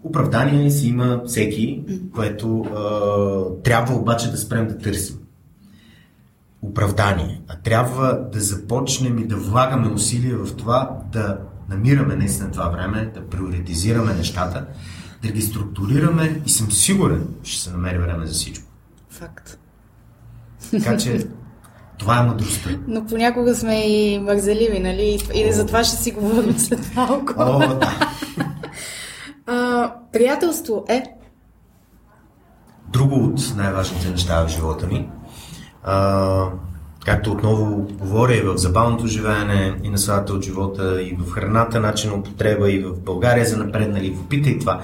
оправдание 0.02 0.70
си 0.70 0.88
има 0.88 1.22
всеки, 1.26 1.82
което 2.14 2.60
а, 2.60 3.62
трябва 3.62 3.94
обаче 3.94 4.30
да 4.30 4.36
спрем 4.36 4.68
да 4.68 4.78
търсим 4.78 5.18
оправдание, 6.62 7.40
а 7.48 7.56
трябва 7.56 8.28
да 8.32 8.40
започнем 8.40 9.18
и 9.18 9.26
да 9.26 9.36
влагаме 9.36 9.88
усилия 9.88 10.36
в 10.38 10.56
това 10.56 10.98
да 11.12 11.38
намираме 11.68 12.16
наистина 12.16 12.50
това 12.50 12.68
време, 12.68 13.10
да 13.14 13.28
приоритизираме 13.28 14.14
нещата, 14.14 14.66
да 15.22 15.28
ги 15.28 15.42
структурираме 15.42 16.42
и 16.46 16.50
съм 16.50 16.72
сигурен, 16.72 17.28
ще 17.42 17.62
се 17.62 17.70
намери 17.70 17.98
време 17.98 18.26
за 18.26 18.32
всичко. 18.32 18.64
Факт. 19.10 19.58
Така 20.70 20.96
че 20.96 21.26
това 21.98 22.18
е 22.18 22.22
мъдростта. 22.22 22.70
Но 22.88 23.04
понякога 23.04 23.54
сме 23.54 23.74
и 23.86 24.18
мързеливи, 24.18 24.80
нали? 24.80 25.18
И 25.34 25.52
за 25.52 25.66
това 25.66 25.84
ще 25.84 25.96
си 25.96 26.10
говорим 26.10 26.58
след 26.58 26.94
малко. 26.94 27.34
О, 27.38 27.58
да. 27.58 28.12
а, 29.46 29.92
приятелство 30.12 30.84
е. 30.88 31.02
Друго 32.92 33.14
от 33.14 33.56
най-важните 33.56 34.10
неща 34.10 34.46
в 34.46 34.48
живота 34.48 34.86
ми. 34.86 35.08
А, 35.84 36.44
както 37.04 37.32
отново 37.32 37.86
говоря 38.00 38.36
и 38.36 38.40
в 38.40 38.56
забавното 38.56 39.06
живеене, 39.06 39.74
и 39.82 39.88
на 39.88 39.98
свата 39.98 40.32
от 40.32 40.44
живота, 40.44 41.02
и 41.02 41.16
в 41.18 41.30
храната, 41.30 41.80
начин 41.80 42.10
на 42.10 42.16
употреба, 42.16 42.72
и 42.72 42.78
в 42.78 43.00
България 43.00 43.46
за 43.46 43.56
напреднали, 43.56 44.10
в 44.10 44.20
опита 44.20 44.50
и 44.50 44.58
това. 44.58 44.82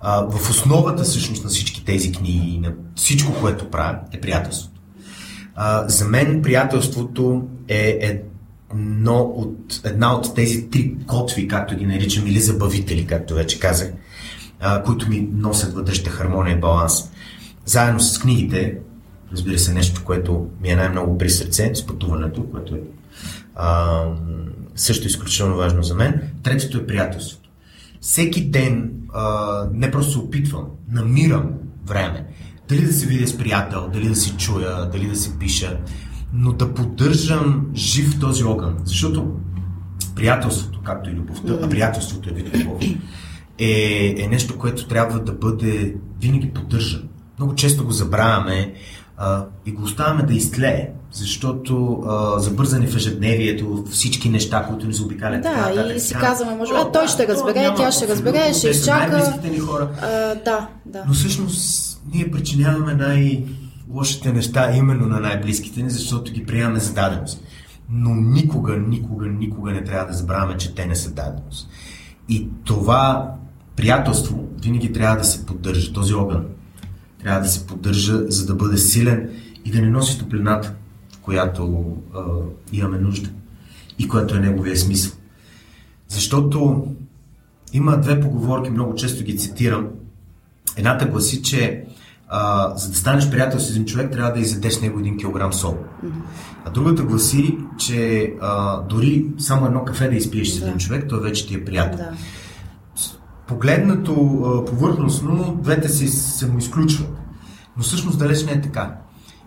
А, 0.00 0.20
в 0.20 0.50
основата 0.50 1.02
всъщност 1.02 1.44
на 1.44 1.50
всички 1.50 1.84
тези 1.84 2.12
книги 2.12 2.54
и 2.54 2.58
на 2.58 2.72
всичко, 2.94 3.32
което 3.40 3.70
правя, 3.70 3.98
е 4.12 4.20
приятелството. 4.20 4.77
А, 5.60 5.88
за 5.88 6.04
мен 6.04 6.42
приятелството 6.42 7.48
е 7.68 7.98
едно 8.72 9.20
от, 9.20 9.80
една 9.84 10.14
от 10.14 10.34
тези 10.34 10.70
три 10.70 10.94
котви, 11.06 11.48
както 11.48 11.76
ги 11.76 11.86
наричам, 11.86 12.26
или 12.26 12.40
забавители, 12.40 13.06
както 13.06 13.34
вече 13.34 13.60
казах, 13.60 13.92
а, 14.60 14.82
които 14.82 15.08
ми 15.08 15.28
носят 15.32 15.74
вътрешната 15.74 16.10
хармония 16.10 16.56
и 16.56 16.60
баланс. 16.60 17.10
Заедно 17.64 18.00
с 18.00 18.18
книгите, 18.18 18.78
разбира 19.32 19.58
се, 19.58 19.72
нещо, 19.72 20.04
което 20.04 20.46
ми 20.62 20.68
е 20.68 20.76
най-много 20.76 21.18
при 21.18 21.30
сърце, 21.30 21.70
с 21.74 21.86
пътуването, 21.86 22.46
което 22.50 22.74
е 22.74 22.80
а, 23.54 24.04
също 24.76 25.06
изключително 25.06 25.56
важно 25.56 25.82
за 25.82 25.94
мен. 25.94 26.20
Третото 26.42 26.78
е 26.78 26.86
приятелството. 26.86 27.48
Всеки 28.00 28.50
ден 28.50 28.92
а, 29.14 29.64
не 29.72 29.90
просто 29.90 30.18
опитвам, 30.18 30.64
намирам 30.92 31.50
време. 31.86 32.26
Дали 32.68 32.86
да 32.86 32.92
се 32.92 33.06
видя 33.06 33.26
с 33.26 33.38
приятел, 33.38 33.88
дали 33.92 34.08
да 34.08 34.16
се 34.16 34.36
чуя, 34.36 34.88
дали 34.92 35.06
да 35.06 35.16
се 35.16 35.38
пиша, 35.38 35.78
но 36.32 36.52
да 36.52 36.74
поддържам 36.74 37.66
жив 37.74 38.20
този 38.20 38.44
огън. 38.44 38.76
Защото 38.84 39.32
приятелството, 40.14 40.80
както 40.84 41.10
и 41.10 41.12
любовта, 41.12 41.58
а 41.62 41.68
приятелството 41.68 42.30
е 42.30 42.32
вид 42.32 42.54
любов, 42.54 42.82
е, 43.58 44.14
е 44.18 44.28
нещо, 44.28 44.58
което 44.58 44.86
трябва 44.86 45.20
да 45.20 45.32
бъде 45.32 45.94
винаги 46.20 46.50
поддържано. 46.50 47.08
Много 47.38 47.54
често 47.54 47.84
го 47.84 47.90
забравяме 47.90 48.74
а, 49.18 49.44
и 49.66 49.72
го 49.72 49.82
оставяме 49.82 50.22
да 50.22 50.34
изтлее, 50.34 50.88
защото 51.12 52.02
а, 52.06 52.38
забързани 52.38 52.86
в 52.86 52.96
ежедневието, 52.96 53.84
всички 53.90 54.28
неща, 54.28 54.66
които 54.68 54.86
ни 54.86 54.92
заобикалят. 54.92 55.42
Да, 55.42 55.72
така, 55.74 55.92
и 55.94 56.00
си 56.00 56.14
казваме, 56.14 56.56
може 56.56 56.72
би, 56.72 56.78
той 56.92 57.08
ще 57.08 57.28
разбере, 57.28 57.74
тя 57.76 57.92
ще 57.92 58.08
разбере, 58.08 58.54
ще 58.54 58.68
изчака. 58.68 59.40
ни 59.50 59.58
хора. 59.58 59.88
А, 60.02 60.34
да, 60.34 60.68
да. 60.86 61.04
Но 61.06 61.14
всъщност 61.14 62.00
ние 62.14 62.30
причиняваме 62.30 62.94
най- 62.94 63.44
лошите 63.90 64.32
неща 64.32 64.76
именно 64.76 65.06
на 65.06 65.20
най-близките 65.20 65.82
ни, 65.82 65.90
защото 65.90 66.32
ги 66.32 66.46
приемаме 66.46 66.80
за 66.80 66.92
даденост. 66.92 67.44
Но 67.90 68.14
никога, 68.14 68.76
никога, 68.76 69.26
никога 69.26 69.72
не 69.72 69.84
трябва 69.84 70.06
да 70.06 70.12
забравяме, 70.12 70.56
че 70.56 70.74
те 70.74 70.86
не 70.86 70.96
са 70.96 71.10
даденост. 71.10 71.68
И 72.28 72.48
това 72.64 73.30
приятелство 73.76 74.44
винаги 74.62 74.92
трябва 74.92 75.16
да 75.16 75.24
се 75.24 75.46
поддържа, 75.46 75.92
този 75.92 76.14
огън 76.14 76.44
трябва 77.22 77.40
да 77.40 77.48
се 77.48 77.66
поддържа, 77.66 78.18
за 78.28 78.46
да 78.46 78.54
бъде 78.54 78.78
силен 78.78 79.30
и 79.64 79.70
да 79.70 79.80
не 79.80 79.90
носи 79.90 80.18
топлината, 80.18 80.74
която 81.22 81.96
а, 82.14 82.20
имаме 82.72 82.98
нужда 82.98 83.30
и 83.98 84.08
което 84.08 84.34
е 84.34 84.40
неговия 84.40 84.76
смисъл. 84.76 85.12
Защото 86.08 86.86
има 87.72 88.00
две 88.00 88.20
поговорки, 88.20 88.70
много 88.70 88.94
често 88.94 89.24
ги 89.24 89.38
цитирам. 89.38 89.88
Едната 90.76 91.06
гласи, 91.06 91.42
че 91.42 91.84
а, 92.28 92.72
за 92.76 92.90
да 92.90 92.96
станеш 92.96 93.30
приятел 93.30 93.60
с 93.60 93.70
един 93.70 93.84
човек, 93.84 94.12
трябва 94.12 94.32
да 94.32 94.40
изядеш 94.40 94.80
него 94.80 94.98
един 94.98 95.16
килограм 95.16 95.52
сол. 95.52 95.72
Mm-hmm. 95.72 96.10
А 96.64 96.70
другата 96.70 97.02
гласи, 97.02 97.58
че 97.78 98.32
а, 98.40 98.80
дори 98.82 99.26
само 99.38 99.66
едно 99.66 99.84
кафе 99.84 100.08
да 100.08 100.16
изпиеш 100.16 100.48
с 100.48 100.62
един 100.62 100.78
човек, 100.78 101.04
той 101.08 101.20
вече 101.20 101.46
ти 101.46 101.54
е 101.54 101.64
приятел. 101.64 101.98
Да. 101.98 102.12
Погледнато 103.48 104.14
повърхностно, 104.68 105.58
двете 105.62 105.88
си 105.88 106.08
се 106.08 106.46
му 106.46 106.58
изключват. 106.58 107.08
Но 107.76 107.82
всъщност 107.82 108.18
далеч 108.18 108.44
не 108.44 108.52
е 108.52 108.60
така. 108.60 108.94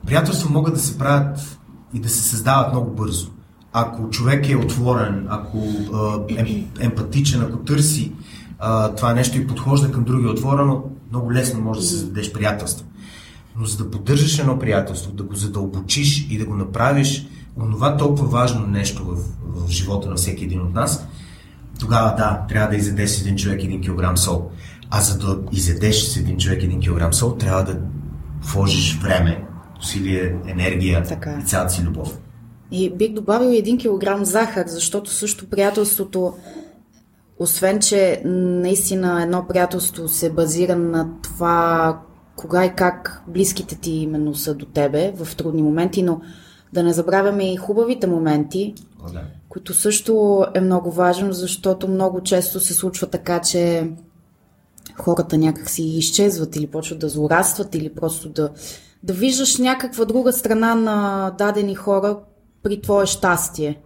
Приятелства 0.05 0.50
могат 0.50 0.74
да 0.74 0.79
се 0.79 0.98
правят 0.98 1.60
и 1.93 2.00
да 2.00 2.10
се 2.10 2.24
създават 2.24 2.72
много 2.74 2.91
бързо. 2.91 3.31
Ако 3.74 4.10
човек 4.10 4.50
е 4.50 4.55
отворен, 4.55 5.27
ако 5.29 5.58
е 6.29 6.65
емпатичен, 6.79 7.41
ако 7.41 7.58
търси 7.58 8.12
това 8.98 9.13
нещо 9.13 9.38
и 9.38 9.48
подхожда 9.48 9.91
към 9.91 10.03
други 10.03 10.27
отворено, 10.27 10.84
много 11.10 11.34
лесно 11.34 11.62
може 11.62 11.79
да 11.79 11.86
се 12.24 12.34
приятелство. 12.34 12.86
Но 13.58 13.65
за 13.65 13.77
да 13.77 13.91
поддържаш 13.91 14.39
едно 14.39 14.60
приятелство, 14.60 15.12
да 15.12 15.24
го 15.24 15.36
задълбочиш 15.36 16.27
и 16.29 16.38
да 16.38 16.46
го 16.46 16.55
направиш 16.55 17.27
онова 17.58 17.98
толкова 17.98 18.27
важно 18.27 18.67
нещо 18.67 19.05
в, 19.05 19.17
в 19.46 19.70
живота 19.70 20.10
на 20.10 20.15
всеки 20.15 20.43
един 20.43 20.62
от 20.62 20.74
нас, 20.74 21.08
тогава 21.81 22.15
да, 22.15 22.45
трябва 22.50 22.69
да 22.69 22.75
изядеш 22.75 23.09
с 23.09 23.21
един 23.21 23.35
човек 23.35 23.61
1 23.61 24.11
кг 24.11 24.19
сол. 24.19 24.50
А 24.89 25.01
за 25.01 25.17
да 25.17 25.39
изядеш 25.51 26.03
с 26.03 26.17
един 26.17 26.38
човек 26.38 26.61
1 26.61 27.07
кг 27.09 27.15
сол, 27.15 27.35
трябва 27.35 27.63
да 27.63 27.77
вложиш 28.41 29.00
време, 29.01 29.43
усилие, 29.79 30.35
енергия 30.47 31.03
така. 31.03 31.38
и 31.41 31.45
цялата 31.45 31.73
си 31.73 31.83
любов. 31.83 32.17
И 32.71 32.89
бих 32.95 33.13
добавил 33.13 33.47
един 33.47 33.77
килограм 33.77 34.25
захар, 34.25 34.65
защото 34.67 35.09
също 35.09 35.50
приятелството, 35.50 36.33
освен 37.39 37.79
че 37.79 38.21
наистина 38.25 39.23
едно 39.23 39.45
приятелство 39.47 40.07
се 40.07 40.29
базира 40.33 40.75
на 40.75 41.09
това 41.23 42.00
кога 42.35 42.65
и 42.65 42.75
как 42.75 43.23
близките 43.27 43.75
ти 43.75 43.91
именно 43.91 44.35
са 44.35 44.55
до 44.55 44.65
тебе 44.65 45.13
в 45.23 45.35
трудни 45.35 45.61
моменти, 45.61 46.03
но 46.03 46.21
да 46.73 46.83
не 46.83 46.93
забравяме 46.93 47.53
и 47.53 47.57
хубавите 47.57 48.07
моменти, 48.07 48.73
О, 49.03 49.11
да. 49.11 49.21
Които 49.51 49.74
също 49.74 50.46
е 50.53 50.62
много 50.62 50.91
важно, 50.91 51.34
защото 51.34 51.88
много 51.88 52.22
често 52.22 52.60
се 52.60 52.74
случва 52.74 53.08
така, 53.08 53.39
че 53.39 53.91
хората 54.96 55.38
някак 55.38 55.70
си 55.70 55.84
изчезват 55.84 56.55
или 56.55 56.67
почват 56.67 57.00
да 57.00 57.10
злорадстват 57.10 57.75
или 57.75 57.96
просто 57.96 58.29
да, 58.29 58.50
да 59.03 59.13
виждаш 59.13 59.58
някаква 59.58 60.05
друга 60.05 60.34
страна 60.34 60.75
на 60.75 61.29
дадени 61.38 61.75
хора 61.75 62.17
при 62.63 62.81
твое 62.81 63.05
щастие 63.05 63.81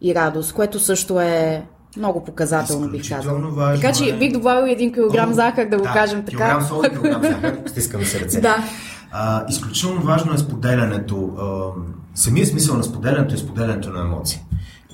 и 0.00 0.14
радост, 0.14 0.52
което 0.52 0.80
също 0.80 1.20
е 1.20 1.66
много 1.96 2.24
показателно, 2.24 2.88
бих 2.88 3.08
казал. 3.08 3.34
Важно 3.34 3.80
така 3.80 3.92
че 3.92 4.10
е... 4.10 4.18
бих 4.18 4.32
добавил 4.32 4.72
един 4.72 4.92
килограм 4.92 5.30
О, 5.30 5.34
захар, 5.34 5.68
да 5.68 5.76
го 5.76 5.82
да, 5.82 5.92
кажем 5.92 6.24
така. 6.24 6.36
Килограм 6.36 6.68
сол 6.68 6.82
килограм 6.82 7.22
захар, 7.22 7.62
стискаме 7.66 8.04
се 8.04 8.20
ръце. 8.20 8.40
Да. 8.40 8.64
А, 9.12 9.44
изключително 9.48 10.02
важно 10.02 10.34
е 10.34 10.38
споделянето. 10.38 11.30
А, 11.38 11.70
самия 12.14 12.46
смисъл 12.46 12.76
на 12.76 12.84
споделянето 12.84 13.34
е 13.34 13.38
споделянето 13.38 13.90
на 13.90 14.00
емоции. 14.00 14.40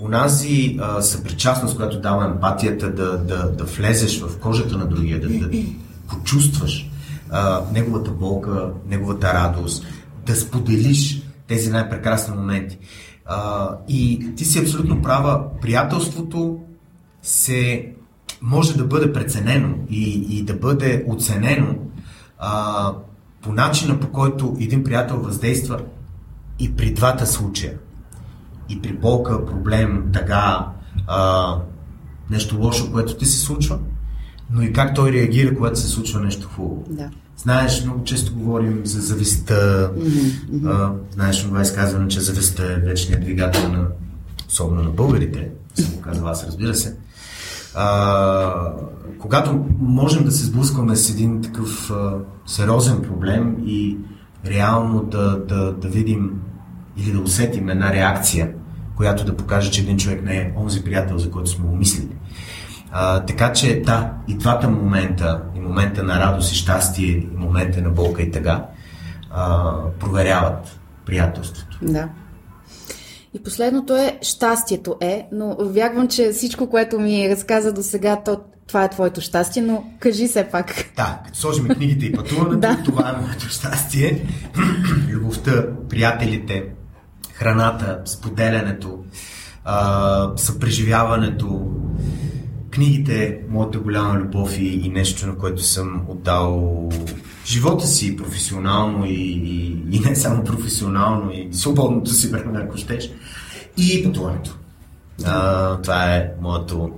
Унази 0.01 0.79
а, 0.81 1.03
съпричастност, 1.03 1.77
която 1.77 2.01
дава 2.01 2.25
емпатията 2.25 2.91
да, 2.95 3.19
да, 3.19 3.51
да 3.51 3.65
влезеш 3.65 4.21
в 4.21 4.39
кожата 4.39 4.77
на 4.77 4.87
другия, 4.87 5.21
да, 5.21 5.29
да 5.29 5.51
почувстваш 6.09 6.91
а, 7.31 7.63
неговата 7.73 8.11
болка, 8.11 8.71
неговата 8.89 9.35
радост, 9.35 9.87
да 10.27 10.37
споделиш 10.37 11.23
тези 11.47 11.71
най-прекрасни 11.71 12.37
моменти. 12.37 12.79
А, 13.25 13.71
и 13.89 14.31
ти 14.37 14.45
си 14.45 14.59
абсолютно 14.59 15.03
права. 15.03 15.45
Приятелството 15.61 16.59
се 17.23 17.93
може 18.43 18.77
да 18.77 18.85
бъде 18.85 19.13
преценено 19.13 19.75
и, 19.91 20.27
и 20.39 20.43
да 20.43 20.55
бъде 20.55 21.05
оценено 21.09 21.75
а, 22.39 22.93
по 23.43 23.53
начина 23.53 24.01
по 24.01 24.09
който 24.09 24.57
един 24.61 24.85
приятел 24.85 25.17
въздейства 25.17 25.81
и 26.59 26.77
при 26.77 26.95
двата 26.95 27.27
случая. 27.27 27.75
И 28.69 28.83
при 28.83 28.93
болка, 28.93 29.47
проблем, 29.47 30.05
тъга, 30.13 30.67
а, 31.07 31.55
нещо 32.31 32.59
лошо, 32.61 32.93
което 32.93 33.17
ти 33.17 33.27
се 33.27 33.39
случва, 33.39 33.79
но 34.51 34.63
и 34.63 34.73
как 34.73 34.95
той 34.95 35.13
реагира, 35.13 35.57
когато 35.57 35.81
се 35.81 35.89
случва 35.89 36.21
нещо 36.21 36.49
хубаво. 36.49 36.85
Да. 36.91 37.11
Знаеш, 37.37 37.85
много 37.85 38.05
често 38.05 38.35
говорим 38.35 38.81
за 38.85 39.01
завистта. 39.01 39.91
Mm-hmm. 39.99 40.67
А, 40.67 40.93
знаеш, 41.15 41.43
това 41.43 41.63
изказване, 41.63 42.09
че 42.09 42.21
завистта 42.21 42.73
е 42.73 42.77
вечният 42.77 43.23
двигател 43.23 43.73
на, 43.73 43.87
особено 44.49 44.83
на 44.83 44.91
българите, 44.91 45.51
съм 45.75 45.95
го 45.95 46.01
казал 46.01 46.29
аз, 46.29 46.47
разбира 46.47 46.75
се. 46.75 46.97
А, 47.75 48.73
когато 49.19 49.65
можем 49.79 50.25
да 50.25 50.31
се 50.33 50.45
сблъскваме 50.45 50.97
с 50.97 51.11
един 51.11 51.43
такъв 51.43 51.91
а, 51.91 52.15
сериозен 52.47 53.03
проблем 53.03 53.57
и 53.67 53.97
реално 54.47 55.03
да, 55.03 55.45
да, 55.49 55.73
да 55.73 55.89
видим 55.89 56.31
или 56.97 57.13
да 57.13 57.21
усетим 57.21 57.69
една 57.69 57.93
реакция, 57.93 58.51
която 58.97 59.25
да 59.25 59.37
покаже, 59.37 59.71
че 59.71 59.81
един 59.81 59.97
човек 59.97 60.23
не 60.23 60.37
е 60.37 60.53
онзи 60.57 60.85
приятел, 60.85 61.19
за 61.19 61.31
който 61.31 61.51
сме 61.51 61.69
умислили. 61.69 62.17
А, 62.91 63.21
така 63.21 63.53
че 63.53 63.83
да, 63.87 64.13
и 64.29 64.35
двата 64.35 64.69
момента, 64.69 65.43
и 65.57 65.61
момента 65.61 66.03
на 66.03 66.21
радост 66.21 66.53
и 66.53 66.55
щастие, 66.55 67.07
и 67.07 67.29
момента 67.37 67.83
на 67.83 67.91
болка 67.91 68.23
и 68.23 68.31
тъга, 68.31 68.67
а, 69.31 69.75
проверяват 70.01 70.81
приятелството. 71.07 71.79
Да. 71.83 72.09
И 73.35 73.43
последното 73.43 73.97
е 73.97 74.19
щастието 74.23 74.97
е, 75.01 75.27
но 75.33 75.57
вярвам, 75.61 76.09
че 76.09 76.33
всичко, 76.33 76.71
което 76.71 76.99
ми 76.99 77.29
разказа 77.29 77.73
до 77.73 77.83
сега, 77.83 78.17
то, 78.25 78.41
това 78.67 78.85
е 78.85 78.91
твоето 78.91 79.21
щастие, 79.21 79.63
но 79.63 79.85
кажи 80.01 80.29
се 80.29 80.49
пак. 80.53 80.93
Да, 80.97 81.21
като 81.27 81.39
сложим 81.39 81.69
книгите 81.69 82.07
и 82.07 82.13
пътуването, 82.13 82.57
да. 82.59 82.83
това 82.85 83.09
е 83.09 83.27
моето 83.27 83.49
щастие. 83.49 84.27
Любовта, 85.11 85.65
приятелите, 85.89 86.65
храната, 87.39 88.01
споделянето, 88.05 89.05
съпреживяването, 90.37 91.71
книгите, 92.71 93.41
моята 93.49 93.79
голяма 93.79 94.15
любов 94.15 94.59
и, 94.59 94.65
и 94.65 94.89
нещо, 94.89 95.27
на 95.27 95.37
което 95.37 95.63
съм 95.63 96.03
отдал 96.09 96.89
живота 97.47 97.87
си 97.87 98.17
професионално 98.17 99.07
и, 99.07 99.15
и, 99.15 99.67
и 99.97 100.01
не 100.01 100.17
само 100.17 100.45
професионално, 100.45 101.31
и 101.33 101.49
свободното 101.53 102.11
си 102.11 102.29
време, 102.29 102.61
ако 102.65 102.77
щеш, 102.77 103.11
и 103.77 104.05
пътуването. 104.05 104.57
Това 105.83 106.15
е 106.15 106.31
моето 106.41 106.91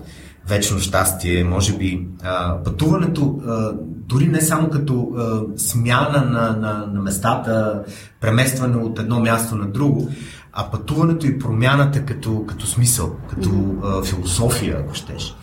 вечно 0.48 0.78
щастие. 0.78 1.44
Може 1.44 1.76
би 1.76 2.06
а, 2.22 2.62
пътуването, 2.62 3.40
а, 3.46 3.72
дори 3.84 4.26
не 4.26 4.40
само 4.40 4.70
като 4.70 5.08
а, 5.16 5.40
смяна 5.58 6.24
на, 6.24 6.56
на, 6.56 6.86
на 6.92 7.00
местата, 7.00 7.82
преместване 8.20 8.76
от 8.76 8.98
едно 8.98 9.20
място 9.20 9.56
на 9.56 9.66
друго, 9.66 10.08
а 10.52 10.70
пътуването 10.70 11.26
и 11.26 11.38
промяната 11.38 12.04
като, 12.04 12.44
като 12.46 12.66
смисъл, 12.66 13.16
като 13.30 13.50
а, 13.84 14.02
философия, 14.02 14.78
ако 14.80 14.94
щеш. 14.94 15.36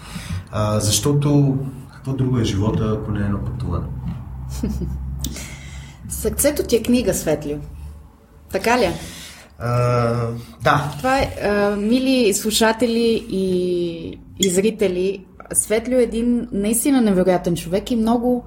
А, 0.52 0.80
защото 0.80 1.58
какво 1.94 2.14
друго 2.14 2.40
е 2.40 2.44
живота, 2.44 2.98
ако 3.02 3.12
не 3.12 3.20
е 3.20 3.24
едно 3.24 3.40
пътуване? 3.46 3.86
Сърцето 6.10 6.64
ти 6.64 6.76
е 6.76 6.84
книга, 6.84 7.14
Светлио. 7.14 7.58
Така 8.52 8.78
ли? 8.78 8.84
Е? 8.84 8.94
А, 9.60 9.70
да. 10.64 10.92
Това 10.98 11.20
е, 11.20 11.36
а, 11.44 11.76
мили 11.76 12.34
слушатели 12.34 13.26
и, 13.30 14.20
и 14.40 14.50
зрители, 14.50 15.26
Светлио 15.54 16.00
е 16.00 16.04
един 16.04 16.48
наистина 16.52 17.02
невероятен 17.02 17.56
човек 17.56 17.92
и 17.92 17.96
много, 17.96 18.46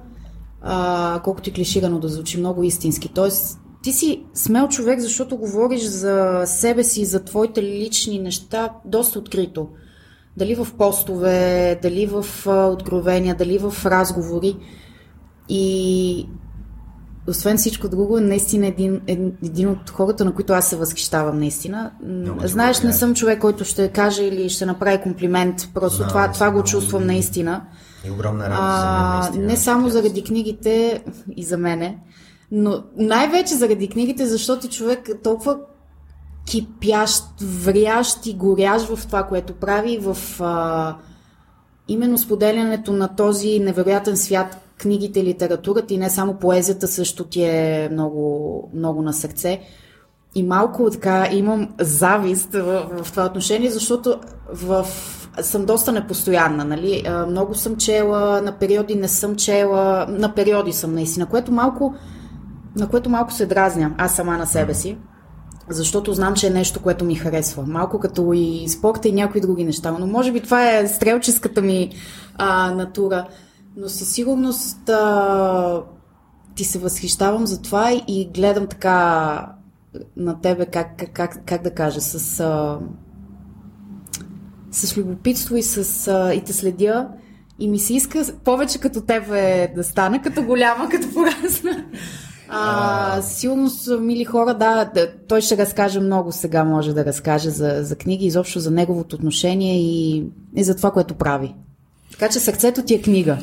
а, 0.61 1.21
колкото 1.23 1.49
и 1.49 1.53
клиширано 1.53 1.99
да 1.99 2.07
звучи, 2.07 2.39
много 2.39 2.63
истински. 2.63 3.13
Тоест, 3.13 3.59
ти 3.83 3.91
си 3.91 4.23
смел 4.33 4.67
човек, 4.67 4.99
защото 4.99 5.37
говориш 5.37 5.81
за 5.81 6.43
себе 6.45 6.83
си, 6.83 7.05
за 7.05 7.23
твоите 7.23 7.63
лични 7.63 8.19
неща 8.19 8.69
доста 8.85 9.19
открито. 9.19 9.67
Дали 10.37 10.55
в 10.55 10.67
постове, 10.77 11.79
дали 11.81 12.05
в 12.05 12.25
откровения, 12.47 13.35
дали 13.35 13.57
в 13.57 13.85
разговори. 13.85 14.55
И 15.49 16.27
освен 17.29 17.57
всичко 17.57 17.89
друго, 17.89 18.17
е 18.17 18.21
наистина 18.21 18.67
един, 18.67 19.01
един 19.43 19.69
от 19.69 19.89
хората, 19.89 20.25
на 20.25 20.33
които 20.33 20.53
аз 20.53 20.69
се 20.69 20.75
възхищавам 20.75 21.39
наистина. 21.39 21.91
Много 22.03 22.47
Знаеш, 22.47 22.81
не 22.81 22.93
съм 22.93 23.15
човек, 23.15 23.39
който 23.39 23.65
ще 23.65 23.87
каже 23.87 24.23
или 24.23 24.49
ще 24.49 24.65
направи 24.65 25.01
комплимент. 25.01 25.69
Просто 25.73 26.03
no, 26.03 26.07
това, 26.07 26.31
това 26.31 26.51
го 26.51 26.63
чувствам 26.63 27.05
наистина. 27.05 27.61
И 28.07 28.11
огромна 28.11 28.43
радост 28.43 28.59
а, 28.61 29.31
мен, 29.33 29.45
Не 29.45 29.55
само 29.55 29.89
заради 29.89 30.23
книгите 30.23 31.03
и 31.35 31.43
за 31.43 31.57
мене, 31.57 31.97
но 32.51 32.83
най-вече 32.97 33.55
заради 33.55 33.87
книгите, 33.87 34.25
защото 34.25 34.69
човек 34.69 35.09
толкова 35.23 35.57
кипящ, 36.45 37.23
врящ 37.41 38.25
и 38.25 38.33
горящ 38.33 38.87
в 38.87 39.07
това, 39.07 39.23
което 39.23 39.53
прави, 39.53 39.97
в 39.97 40.17
а, 40.39 40.95
именно 41.87 42.17
споделянето 42.17 42.93
на 42.93 43.15
този 43.15 43.59
невероятен 43.59 44.17
свят, 44.17 44.57
книгите, 44.79 45.23
литературата 45.23 45.93
и 45.93 45.97
не 45.97 46.09
само 46.09 46.33
поезията 46.33 46.87
също 46.87 47.23
ти 47.23 47.43
е 47.43 47.89
много, 47.91 48.69
много 48.73 49.01
на 49.01 49.13
сърце. 49.13 49.59
И 50.35 50.43
малко 50.43 50.89
така 50.91 51.27
имам 51.31 51.69
завист 51.79 52.53
в, 52.53 52.89
в 53.03 53.11
това 53.11 53.25
отношение, 53.25 53.71
защото 53.71 54.19
в, 54.53 54.87
съм 55.41 55.65
доста 55.65 55.91
непостоянна. 55.91 56.65
Нали? 56.65 57.03
Много 57.27 57.55
съм 57.55 57.75
чела, 57.75 58.41
на 58.41 58.51
периоди 58.51 58.95
не 58.95 59.07
съм 59.07 59.35
чела, 59.35 60.05
на 60.09 60.33
периоди 60.33 60.73
съм 60.73 60.93
наистина, 60.93 61.25
което 61.25 61.51
малко, 61.51 61.95
на 62.75 62.87
което 62.87 63.09
малко 63.09 63.33
се 63.33 63.45
дразня 63.45 63.95
аз 63.97 64.15
сама 64.15 64.37
на 64.37 64.45
себе 64.45 64.73
си 64.73 64.97
защото 65.69 66.13
знам, 66.13 66.33
че 66.33 66.47
е 66.47 66.49
нещо, 66.49 66.81
което 66.81 67.05
ми 67.05 67.15
харесва. 67.15 67.63
Малко 67.67 67.99
като 67.99 68.33
и 68.33 68.69
спорта 68.69 69.07
и 69.07 69.11
някои 69.11 69.41
други 69.41 69.63
неща. 69.63 69.95
Но 69.99 70.07
може 70.07 70.31
би 70.31 70.41
това 70.41 70.77
е 70.77 70.87
стрелческата 70.87 71.61
ми 71.61 71.91
а, 72.37 72.71
натура. 72.71 73.27
Но 73.77 73.89
със 73.89 74.11
сигурност 74.11 74.89
а, 74.89 75.83
ти 76.55 76.63
се 76.63 76.79
възхищавам 76.79 77.47
за 77.47 77.61
това 77.61 77.91
и 78.07 78.29
гледам 78.33 78.67
така 78.67 79.55
на 80.17 80.41
тебе, 80.41 80.65
как, 80.65 80.97
как, 80.97 81.13
как, 81.13 81.45
как 81.45 81.61
да 81.63 81.71
кажа, 81.71 82.01
с, 82.01 82.39
а, 82.39 82.79
с 84.71 84.97
любопитство 84.97 85.55
и, 85.55 85.63
с, 85.63 86.07
а, 86.07 86.33
и 86.33 86.43
те 86.43 86.53
следя. 86.53 87.07
И 87.59 87.67
ми 87.67 87.79
се 87.79 87.93
иска 87.93 88.25
повече 88.43 88.79
като 88.79 89.01
тебе 89.01 89.71
да 89.75 89.83
стана, 89.83 90.21
като 90.21 90.43
голяма, 90.43 90.89
като 90.89 91.13
порасна. 91.13 91.85
А, 92.49 93.21
сигурно 93.21 93.69
са 93.69 93.99
мили 93.99 94.25
хора, 94.25 94.53
да, 94.53 94.85
да, 94.85 95.13
той 95.27 95.41
ще 95.41 95.57
разкаже 95.57 95.99
много 95.99 96.31
сега, 96.31 96.63
може 96.63 96.93
да 96.93 97.05
разкаже 97.05 97.49
за, 97.49 97.79
за 97.81 97.95
книги, 97.95 98.25
изобщо 98.25 98.59
за 98.59 98.71
неговото 98.71 99.15
отношение 99.15 99.81
и, 99.81 100.25
и 100.55 100.63
за 100.63 100.75
това, 100.75 100.91
което 100.91 101.15
прави. 101.15 101.55
Така 102.19 102.31
че 102.31 102.39
сърцето 102.39 102.83
ти 102.83 102.93
е 102.95 103.01
книга. 103.01 103.37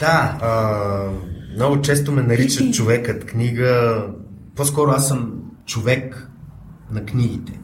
Да, 0.00 0.38
а, 0.42 1.10
много 1.54 1.82
често 1.82 2.12
ме 2.12 2.22
наричат 2.22 2.74
човекът 2.74 3.24
книга. 3.24 4.04
По-скоро 4.56 4.90
аз 4.90 5.08
съм 5.08 5.32
човек 5.66 6.30
на 6.90 7.04
книгите. 7.04 7.60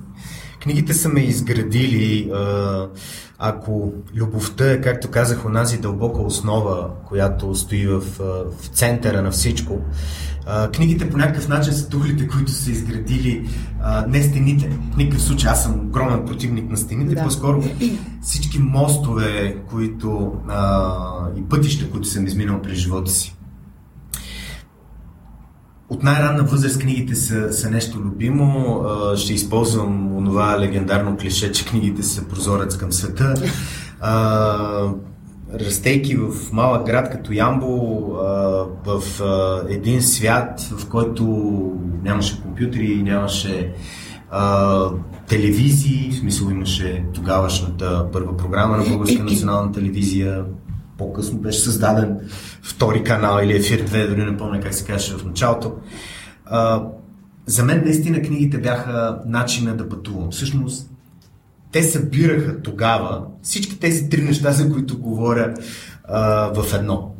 Книгите 0.62 0.94
са 0.94 1.08
ме 1.08 1.20
изградили. 1.20 2.32
Ако 3.38 3.92
любовта 4.14 4.70
е, 4.70 4.80
както 4.80 5.10
казах, 5.10 5.44
онази 5.44 5.78
дълбока 5.78 6.22
основа, 6.22 6.90
която 7.08 7.54
стои 7.54 7.86
в, 7.86 8.00
в 8.60 8.68
центъра 8.72 9.22
на 9.22 9.30
всичко, 9.30 9.80
книгите 10.74 11.10
по 11.10 11.16
някакъв 11.16 11.48
начин 11.48 11.72
са 11.72 11.88
тухлите, 11.88 12.28
които 12.28 12.52
са 12.52 12.70
изградили 12.70 13.48
не 14.08 14.22
стените. 14.22 14.70
В 14.92 14.96
никакъв 14.96 15.22
случай 15.22 15.50
аз 15.50 15.62
съм 15.62 15.80
огромен 15.80 16.26
противник 16.26 16.70
на 16.70 16.76
стените, 16.76 17.14
да. 17.14 17.22
по-скоро 17.22 17.62
всички 18.22 18.58
мостове, 18.58 19.56
които 19.70 20.32
и 21.36 21.48
пътища, 21.48 21.90
които 21.90 22.08
съм 22.08 22.26
изминал 22.26 22.62
през 22.62 22.78
живота 22.78 23.10
си. 23.10 23.37
От 25.90 26.02
най-ранна 26.02 26.42
възраст 26.42 26.78
книгите 26.78 27.14
са, 27.14 27.52
са 27.52 27.70
нещо 27.70 27.98
любимо. 27.98 28.84
Ще 29.16 29.34
използвам 29.34 30.16
онова 30.16 30.60
легендарно 30.60 31.16
клише, 31.16 31.52
че 31.52 31.64
книгите 31.64 32.02
са 32.02 32.28
прозорец 32.28 32.76
към 32.76 32.92
света. 32.92 33.34
А, 34.00 34.88
растейки 35.54 36.16
в 36.16 36.52
малък 36.52 36.86
град 36.86 37.10
като 37.10 37.32
Ямбо, 37.32 37.76
в 38.86 39.02
един 39.68 40.02
свят, 40.02 40.60
в 40.60 40.88
който 40.88 41.24
нямаше 42.02 42.42
компютри, 42.42 43.02
нямаше 43.02 43.74
телевизии, 45.28 46.10
в 46.12 46.16
смисъл 46.16 46.50
имаше 46.50 47.04
тогавашната 47.14 48.06
първа 48.12 48.36
програма 48.36 48.76
на 48.76 48.84
Българска 48.84 49.22
национална 49.24 49.72
телевизия, 49.72 50.44
по-късно 50.98 51.38
беше 51.38 51.60
създаден 51.60 52.18
втори 52.62 53.04
канал 53.04 53.40
или 53.44 53.56
Ефир 53.56 53.84
2, 53.84 54.08
дори 54.08 54.24
не 54.24 54.36
помня 54.36 54.60
как 54.60 54.74
се 54.74 54.84
казваше 54.84 55.16
в 55.16 55.24
началото. 55.24 55.72
за 57.46 57.64
мен 57.64 57.82
наистина 57.84 58.22
книгите 58.22 58.58
бяха 58.58 59.18
начина 59.26 59.76
да 59.76 59.88
пътувам. 59.88 60.30
Всъщност, 60.30 60.90
те 61.72 61.82
събираха 61.82 62.62
тогава 62.62 63.22
всички 63.42 63.80
тези 63.80 64.08
три 64.08 64.22
неща, 64.22 64.52
за 64.52 64.72
които 64.72 64.98
говоря 64.98 65.54
а, 66.04 66.52
в 66.62 66.74
едно. 66.74 67.14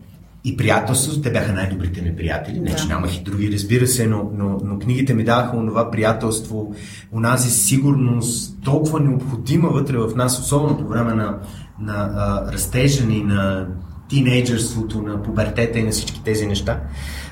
И 0.44 0.56
приятелството, 0.56 1.20
те 1.22 1.32
бяха 1.32 1.52
най-добрите 1.52 2.02
ми 2.02 2.16
приятели. 2.16 2.60
Не, 2.60 2.76
че 2.76 2.88
нямах 2.88 3.16
и 3.16 3.22
други, 3.22 3.52
разбира 3.52 3.86
се, 3.86 4.06
но, 4.06 4.30
но, 4.34 4.58
но 4.64 4.78
книгите 4.78 5.14
ми 5.14 5.24
даваха 5.24 5.56
онова 5.56 5.90
приятелство, 5.90 6.74
онази 7.12 7.50
сигурност, 7.50 8.58
толкова 8.64 9.00
необходима 9.00 9.68
вътре 9.68 9.96
в 9.98 10.16
нас, 10.16 10.40
особено 10.40 10.78
по 10.78 10.88
време 10.88 11.14
на, 11.14 11.38
на 11.80 12.10
а, 12.16 12.52
растежа 12.52 13.06
ни, 13.06 13.22
на 13.22 13.66
тинейджърството, 14.08 15.02
на 15.02 15.22
пубертета 15.22 15.78
и 15.78 15.84
на 15.84 15.90
всички 15.90 16.22
тези 16.24 16.46
неща, 16.46 16.80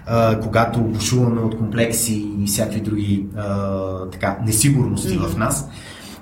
а, 0.07 0.41
когато 0.41 0.81
бушуваме 0.81 1.41
от 1.41 1.59
комплекси 1.59 2.31
и 2.39 2.47
всякакви 2.47 2.81
други 2.81 3.27
а, 3.37 4.11
така, 4.11 4.39
несигурности 4.47 5.19
mm-hmm. 5.19 5.29
в 5.29 5.37
нас. 5.37 5.69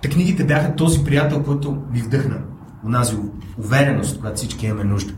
Та 0.03 0.09
книгите 0.09 0.45
бяха 0.45 0.77
този 0.77 1.05
приятел, 1.05 1.43
който 1.43 1.77
ми 1.93 2.01
вдъхна 2.01 2.37
онази 2.87 3.17
увереност, 3.59 4.17
когато 4.17 4.37
всички 4.37 4.67
имаме 4.67 4.85
нужда. 4.85 5.13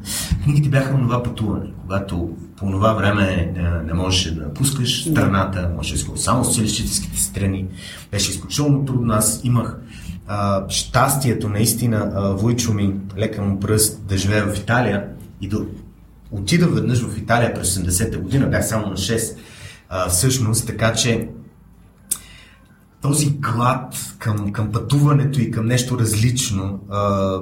Книгите 0.44 0.68
бяха 0.68 0.94
онова 0.94 1.22
пътуване, 1.22 1.66
когато 1.82 2.30
по 2.56 2.70
това 2.70 2.92
време 2.92 3.52
не, 3.56 3.82
не 3.86 3.94
можеше 3.94 4.34
да 4.34 4.42
напускаш 4.42 5.04
страната, 5.10 5.70
можеше 5.76 6.06
да 6.06 6.16
само 6.16 6.44
социалистическите 6.44 7.18
страни. 7.20 7.66
Беше 8.10 8.30
изключително 8.30 8.84
трудно. 8.84 9.14
Аз 9.14 9.40
имах 9.44 9.78
а, 10.26 10.64
щастието 10.68 11.48
наистина 11.48 12.12
а, 12.14 12.20
Войчо 12.20 12.72
ми, 12.72 12.94
лека 13.18 13.42
му 13.42 13.60
пръст, 13.60 14.06
да 14.06 14.16
живея 14.16 14.46
в 14.46 14.58
Италия 14.58 15.04
и 15.40 15.48
да 15.48 15.58
отида 16.30 16.66
веднъж 16.66 17.02
в 17.02 17.18
Италия 17.18 17.54
през 17.54 17.74
80-та 17.74 18.18
година, 18.18 18.46
бях 18.46 18.68
само 18.68 18.86
на 18.86 18.96
6 18.96 19.36
а, 19.88 20.08
всъщност, 20.08 20.66
така 20.66 20.92
че 20.92 21.28
този 23.06 23.30
глад 23.30 24.14
към, 24.18 24.52
към 24.52 24.72
пътуването 24.72 25.40
и 25.40 25.50
към 25.50 25.66
нещо 25.66 25.98
различно 25.98 26.80
а, 26.90 27.38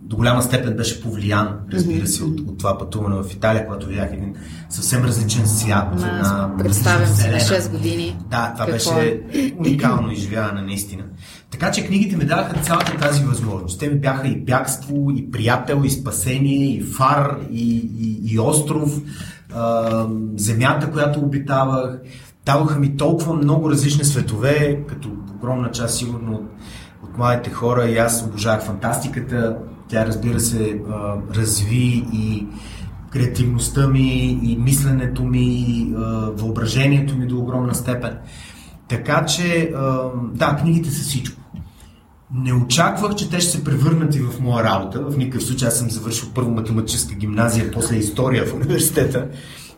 до 0.00 0.16
голяма 0.16 0.42
степен 0.42 0.76
беше 0.76 1.02
повлиян, 1.02 1.58
разбира 1.72 2.06
се, 2.06 2.24
от, 2.24 2.40
от 2.40 2.58
това 2.58 2.78
пътуване 2.78 3.22
в 3.22 3.32
Италия, 3.32 3.66
когато 3.66 3.86
видях 3.86 4.08
един 4.12 4.34
съвсем 4.68 5.04
различен 5.04 5.48
свят. 5.48 5.96
Да, 5.96 6.06
на 6.06 6.56
представям 6.58 7.06
си 7.06 7.28
на 7.28 7.36
6 7.36 7.70
години. 7.70 8.16
Да, 8.30 8.52
това 8.54 8.66
Какво? 8.66 8.94
беше 8.94 9.20
уникално 9.58 10.12
изживяване, 10.12 10.62
наистина. 10.62 11.04
Така 11.50 11.70
че 11.70 11.86
книгите 11.86 12.16
ми 12.16 12.24
даваха 12.24 12.62
цялата 12.62 12.96
тази 12.96 13.24
възможност. 13.24 13.80
Те 13.80 13.88
ми 13.88 14.00
бяха 14.00 14.28
и 14.28 14.36
бягство, 14.36 15.10
и 15.16 15.30
приятел, 15.30 15.82
и 15.84 15.90
спасение, 15.90 16.76
и 16.76 16.82
фар, 16.82 17.38
и, 17.50 17.90
и, 18.00 18.34
и 18.34 18.38
остров, 18.38 19.00
а, 19.54 20.06
земята, 20.36 20.90
която 20.90 21.20
обитавах. 21.20 21.98
Даваха 22.46 22.78
ми 22.78 22.96
толкова 22.96 23.34
много 23.34 23.70
различни 23.70 24.04
светове, 24.04 24.84
като 24.88 25.08
огромна 25.34 25.70
част 25.70 25.98
сигурно 25.98 26.34
от, 26.34 26.44
от 27.02 27.18
младите 27.18 27.50
хора 27.50 27.84
и 27.84 27.98
аз 27.98 28.24
обожавах 28.26 28.64
фантастиката. 28.64 29.56
Тя 29.88 30.06
разбира 30.06 30.40
се 30.40 30.80
разви 31.36 32.06
и 32.12 32.46
креативността 33.10 33.88
ми, 33.88 34.38
и 34.42 34.56
мисленето 34.56 35.24
ми, 35.24 35.86
въображението 36.36 37.16
ми 37.16 37.26
до 37.26 37.38
огромна 37.38 37.74
степен. 37.74 38.18
Така 38.88 39.26
че, 39.26 39.72
да, 40.34 40.56
книгите 40.56 40.90
са 40.90 41.02
всичко. 41.02 41.40
Не 42.34 42.52
очаквах, 42.52 43.14
че 43.14 43.30
те 43.30 43.40
ще 43.40 43.50
се 43.50 43.64
превърнат 43.64 44.14
и 44.14 44.20
в 44.20 44.40
моя 44.40 44.64
работа. 44.64 45.00
В 45.10 45.16
никакъв 45.16 45.44
случай 45.44 45.68
аз 45.68 45.78
съм 45.78 45.90
завършил 45.90 46.28
първо 46.34 46.50
математическа 46.50 47.14
гимназия, 47.14 47.70
после 47.70 47.96
история 47.96 48.46
в 48.46 48.54
университета. 48.54 49.28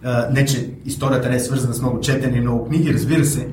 А, 0.06 0.28
не, 0.32 0.44
че 0.44 0.70
историята 0.84 1.28
не 1.28 1.36
е 1.36 1.40
свързана 1.40 1.74
с 1.74 1.80
много 1.80 2.00
четене 2.00 2.36
и 2.36 2.40
много 2.40 2.68
книги, 2.68 2.94
разбира 2.94 3.24
се, 3.24 3.48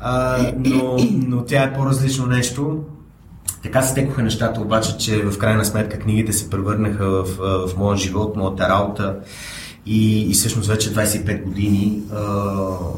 а, 0.00 0.38
но, 0.58 0.96
но 1.12 1.44
тя 1.44 1.62
е 1.62 1.72
по-различно 1.72 2.26
нещо. 2.26 2.78
Така 3.62 3.82
се 3.82 3.94
текоха 3.94 4.22
нещата, 4.22 4.60
обаче, 4.60 4.96
че 4.98 5.22
в 5.22 5.38
крайна 5.38 5.64
сметка 5.64 5.98
книгите 5.98 6.32
се 6.32 6.50
превърнаха 6.50 7.06
в, 7.06 7.24
в, 7.68 7.76
моя 7.76 7.96
живот, 7.96 8.36
моята 8.36 8.68
работа. 8.68 9.16
И, 9.86 10.30
и 10.30 10.32
всъщност 10.32 10.68
вече 10.68 10.94
25 10.94 11.44
години 11.44 12.02
а, 12.12 12.46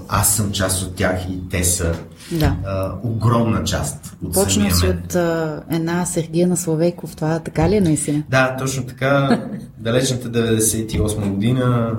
аз 0.08 0.36
съм 0.36 0.52
част 0.52 0.82
от 0.82 0.94
тях 0.94 1.28
и 1.28 1.48
те 1.50 1.64
са 1.64 1.92
да. 2.32 2.56
а, 2.66 2.92
огромна 3.02 3.64
част 3.64 4.16
от 4.24 4.34
Почна 4.34 4.70
си 4.70 4.86
от 4.86 5.14
а, 5.14 5.62
една 5.70 6.06
Сергия 6.06 6.56
Славейков, 6.56 7.16
това 7.16 7.38
така 7.38 7.68
ли 7.68 7.76
е 7.76 7.80
наистина? 7.80 8.22
Да, 8.28 8.56
точно 8.58 8.82
така. 8.86 9.42
Далечната 9.78 10.30
98 10.32 11.28
година 11.28 11.96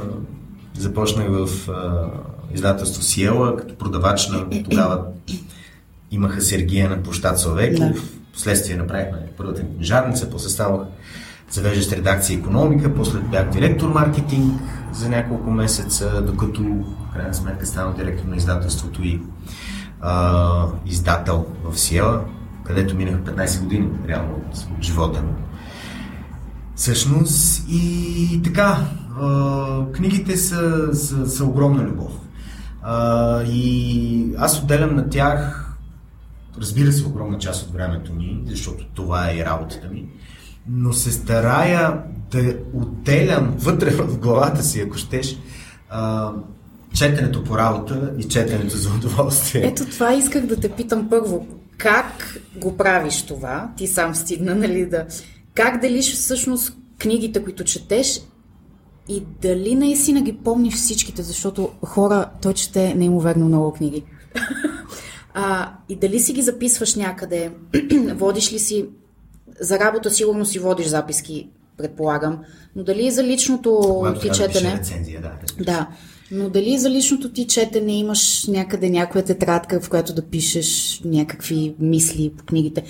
Започнах 0.77 1.27
в 1.29 1.69
а, 1.69 2.09
издателство 2.53 3.03
Сиела, 3.03 3.55
като 3.57 3.75
продавач 3.75 4.27
на 4.27 4.63
тогава 4.69 5.03
имаха 6.11 6.41
Сергия 6.41 6.89
на 6.89 7.03
площад 7.03 7.39
Славеков. 7.39 7.93
Да. 7.93 8.01
Вследствие 8.33 8.75
направихме 8.75 9.17
първата 9.37 9.61
книжарница, 9.61 10.29
после 10.29 10.49
ставах 10.49 10.87
завеждащ 11.49 11.91
редакция 11.91 12.37
економика, 12.37 12.95
после 12.95 13.19
бях 13.19 13.49
директор 13.49 13.89
маркетинг 13.89 14.61
за 14.93 15.09
няколко 15.09 15.51
месеца, 15.51 16.21
докато 16.21 16.63
в 16.63 17.13
крайна 17.13 17.33
сметка 17.33 17.65
станах 17.65 17.95
директор 17.95 18.27
на 18.27 18.35
издателството 18.35 19.03
и 19.03 19.21
а, 20.01 20.65
издател 20.85 21.45
в 21.63 21.79
Сиела, 21.79 22.21
където 22.63 22.95
минах 22.95 23.15
15 23.21 23.63
години 23.63 23.89
реално 24.07 24.33
от, 24.33 24.57
от 24.77 24.83
живота 24.83 25.21
ми. 25.21 25.31
Всъщност 26.75 27.65
и 27.69 28.41
така, 28.43 28.77
книгите 29.93 30.37
са, 30.37 30.89
са, 30.93 31.29
са 31.29 31.45
огромна 31.45 31.83
любов. 31.83 32.11
А, 32.81 33.43
и 33.43 34.35
аз 34.37 34.61
отделям 34.61 34.95
на 34.95 35.09
тях, 35.09 35.67
разбира 36.59 36.91
се, 36.91 37.07
огромна 37.07 37.37
част 37.37 37.67
от 37.67 37.73
времето 37.73 38.13
ми, 38.13 38.41
защото 38.45 38.85
това 38.93 39.29
е 39.29 39.37
и 39.37 39.45
работата 39.45 39.87
ми, 39.87 40.05
но 40.69 40.93
се 40.93 41.11
старая 41.11 42.01
да 42.31 42.55
отделям 42.73 43.55
вътре 43.57 43.89
в 43.91 44.17
главата 44.19 44.63
си, 44.63 44.81
ако 44.81 44.97
щеш, 44.97 45.37
а, 45.89 46.31
четенето 46.93 47.43
по 47.43 47.57
работа 47.57 48.13
и 48.17 48.23
четенето 48.23 48.77
за 48.77 48.89
удоволствие. 48.89 49.61
Ето 49.65 49.85
това 49.85 50.13
исках 50.13 50.45
да 50.45 50.59
те 50.59 50.69
питам 50.69 51.09
първо. 51.09 51.47
Как 51.77 52.39
го 52.55 52.77
правиш 52.77 53.21
това? 53.21 53.69
Ти 53.77 53.87
сам 53.87 54.15
стигна, 54.15 54.55
нали, 54.55 54.85
да... 54.85 55.05
Как 55.53 55.81
делиш 55.81 56.13
всъщност 56.13 56.77
книгите, 56.99 57.43
които 57.43 57.63
четеш 57.63 58.21
и 59.11 59.23
дали 59.41 59.75
наистина 59.75 60.21
ги 60.21 60.33
помниш 60.33 60.73
всичките, 60.73 61.23
защото 61.23 61.69
хора, 61.85 62.29
той 62.41 62.53
чете 62.53 62.93
неимоверно 62.95 63.45
много 63.45 63.73
книги. 63.73 64.03
а, 65.33 65.73
и 65.89 65.95
дали 65.95 66.19
си 66.19 66.33
ги 66.33 66.41
записваш 66.41 66.95
някъде, 66.95 67.51
водиш 68.15 68.53
ли 68.53 68.59
си, 68.59 68.85
за 69.59 69.79
работа 69.79 70.11
сигурно 70.11 70.45
си 70.45 70.59
водиш 70.59 70.87
записки, 70.87 71.49
предполагам, 71.77 72.39
но 72.75 72.83
дали 72.83 73.11
за 73.11 73.23
личното 73.23 74.03
ти 74.21 74.29
четене... 74.29 74.73
Рецензия, 74.73 75.21
да, 75.21 75.31
да. 75.63 75.87
Но 76.31 76.49
дали 76.49 76.77
за 76.77 76.89
личното 76.89 77.31
ти 77.31 77.47
четене 77.47 77.97
имаш 77.97 78.47
някъде 78.47 78.89
някоя 78.89 79.25
тетрадка, 79.25 79.81
в 79.81 79.89
която 79.89 80.13
да 80.13 80.21
пишеш 80.21 81.01
някакви 81.05 81.75
мисли 81.79 82.31
по 82.37 82.43
книгите? 82.43 82.83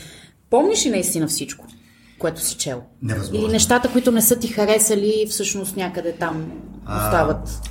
Помниш 0.49 0.85
ли 0.85 0.89
наистина 0.89 1.27
всичко, 1.27 1.65
което 2.21 2.45
си 2.45 2.57
чел? 2.57 2.81
Невъзможно. 3.01 3.45
Или 3.45 3.51
нещата, 3.51 3.91
които 3.91 4.11
не 4.11 4.21
са 4.21 4.39
ти 4.39 4.47
харесали, 4.47 5.27
всъщност 5.29 5.77
някъде 5.77 6.13
там 6.13 6.51
А, 6.85 7.05
остават? 7.05 7.61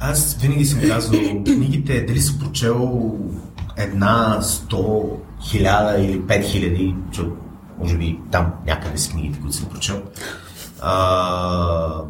Аз 0.00 0.34
винаги 0.34 0.64
съм 0.64 0.80
казвал, 0.88 1.20
книгите, 1.44 2.04
дали 2.04 2.20
съм 2.20 2.38
прочел 2.38 3.12
една, 3.76 4.42
сто, 4.42 5.10
хиляда 5.42 6.00
или 6.00 6.26
пет 6.26 6.44
хиляди, 6.44 6.94
че 7.12 7.22
може 7.78 7.98
би 7.98 8.18
там 8.30 8.52
някъде 8.66 8.98
с 8.98 9.08
книгите, 9.08 9.40
които 9.40 9.56
съм 9.56 9.68
прочел. 9.68 10.02
А, 10.80 12.02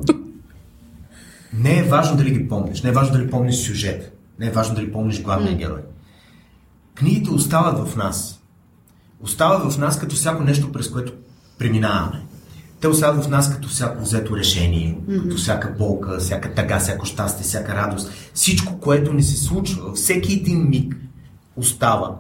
не 1.53 1.79
е 1.79 1.83
важно 1.83 2.17
дали 2.17 2.31
ги 2.31 2.49
помниш, 2.49 2.83
не 2.83 2.91
е 2.91 2.93
важно 2.93 3.17
дали 3.17 3.31
помниш 3.31 3.57
сюжет, 3.57 4.19
не 4.39 4.47
е 4.47 4.51
важно 4.51 4.75
дали 4.75 4.93
помниш 4.93 5.23
главния 5.23 5.57
герой. 5.57 5.81
Книгите 6.95 7.31
остават 7.31 7.89
в 7.89 7.97
нас. 7.97 8.41
Остават 9.21 9.73
в 9.73 9.79
нас 9.79 9.99
като 9.99 10.15
всяко 10.15 10.43
нещо, 10.43 10.73
през 10.73 10.91
което 10.91 11.13
преминаваме. 11.63 12.23
Те 12.81 12.89
остават 12.89 13.25
в 13.25 13.29
нас 13.29 13.53
като 13.53 13.69
всяко 13.69 14.03
взето 14.03 14.37
решение, 14.37 14.99
mm-hmm. 14.99 15.23
като 15.23 15.37
всяка 15.37 15.75
болка, 15.79 16.19
всяка 16.19 16.55
тъга, 16.55 16.79
всяко 16.79 17.07
щастие, 17.07 17.45
всяка 17.45 17.75
радост. 17.75 18.11
Всичко, 18.35 18.79
което 18.79 19.13
ни 19.13 19.23
се 19.23 19.37
случва, 19.37 19.83
във 19.83 19.97
всеки 19.97 20.33
един 20.33 20.69
миг 20.69 20.97
остава 21.57 22.17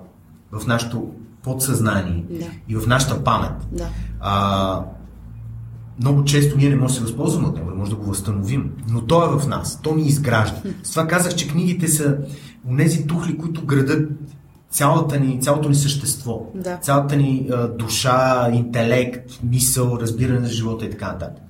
в 0.52 0.66
нашето 0.66 1.10
подсъзнание 1.42 2.24
Да. 2.30 2.46
и 2.68 2.76
в 2.76 2.86
нашата 2.86 3.24
памет. 3.24 3.52
Да. 3.72 3.88
А, 4.20 4.84
много 6.00 6.24
често 6.24 6.58
ние 6.58 6.68
не 6.68 6.76
можем 6.76 6.86
да 6.86 6.94
се 6.94 7.00
възползваме 7.00 7.48
от 7.48 7.56
него, 7.56 7.70
не 7.70 7.76
можем 7.76 7.94
да 7.94 8.00
го 8.00 8.06
възстановим, 8.06 8.70
но 8.88 9.00
то 9.00 9.24
е 9.24 9.38
в 9.38 9.48
нас, 9.48 9.80
то 9.82 9.94
ни 9.94 10.06
изгражда. 10.06 10.62
С 10.82 10.90
това 10.90 11.06
казах, 11.06 11.34
че 11.34 11.48
книгите 11.48 11.88
са 11.88 12.16
онези 12.68 13.06
тухли, 13.06 13.38
които 13.38 13.66
градат 13.66 14.10
цялата 14.72 15.20
ни, 15.20 15.40
цялото 15.40 15.68
ни 15.68 15.74
същество, 15.74 16.46
Да. 16.54 16.76
цялата 16.76 17.16
ни 17.16 17.48
а, 17.52 17.68
душа, 17.68 18.50
интелект, 18.52 19.40
мисъл, 19.42 19.98
разбиране 20.00 20.46
за 20.46 20.52
живота 20.52 20.84
и 20.84 20.90
така 20.90 21.12
нататък. 21.12 21.44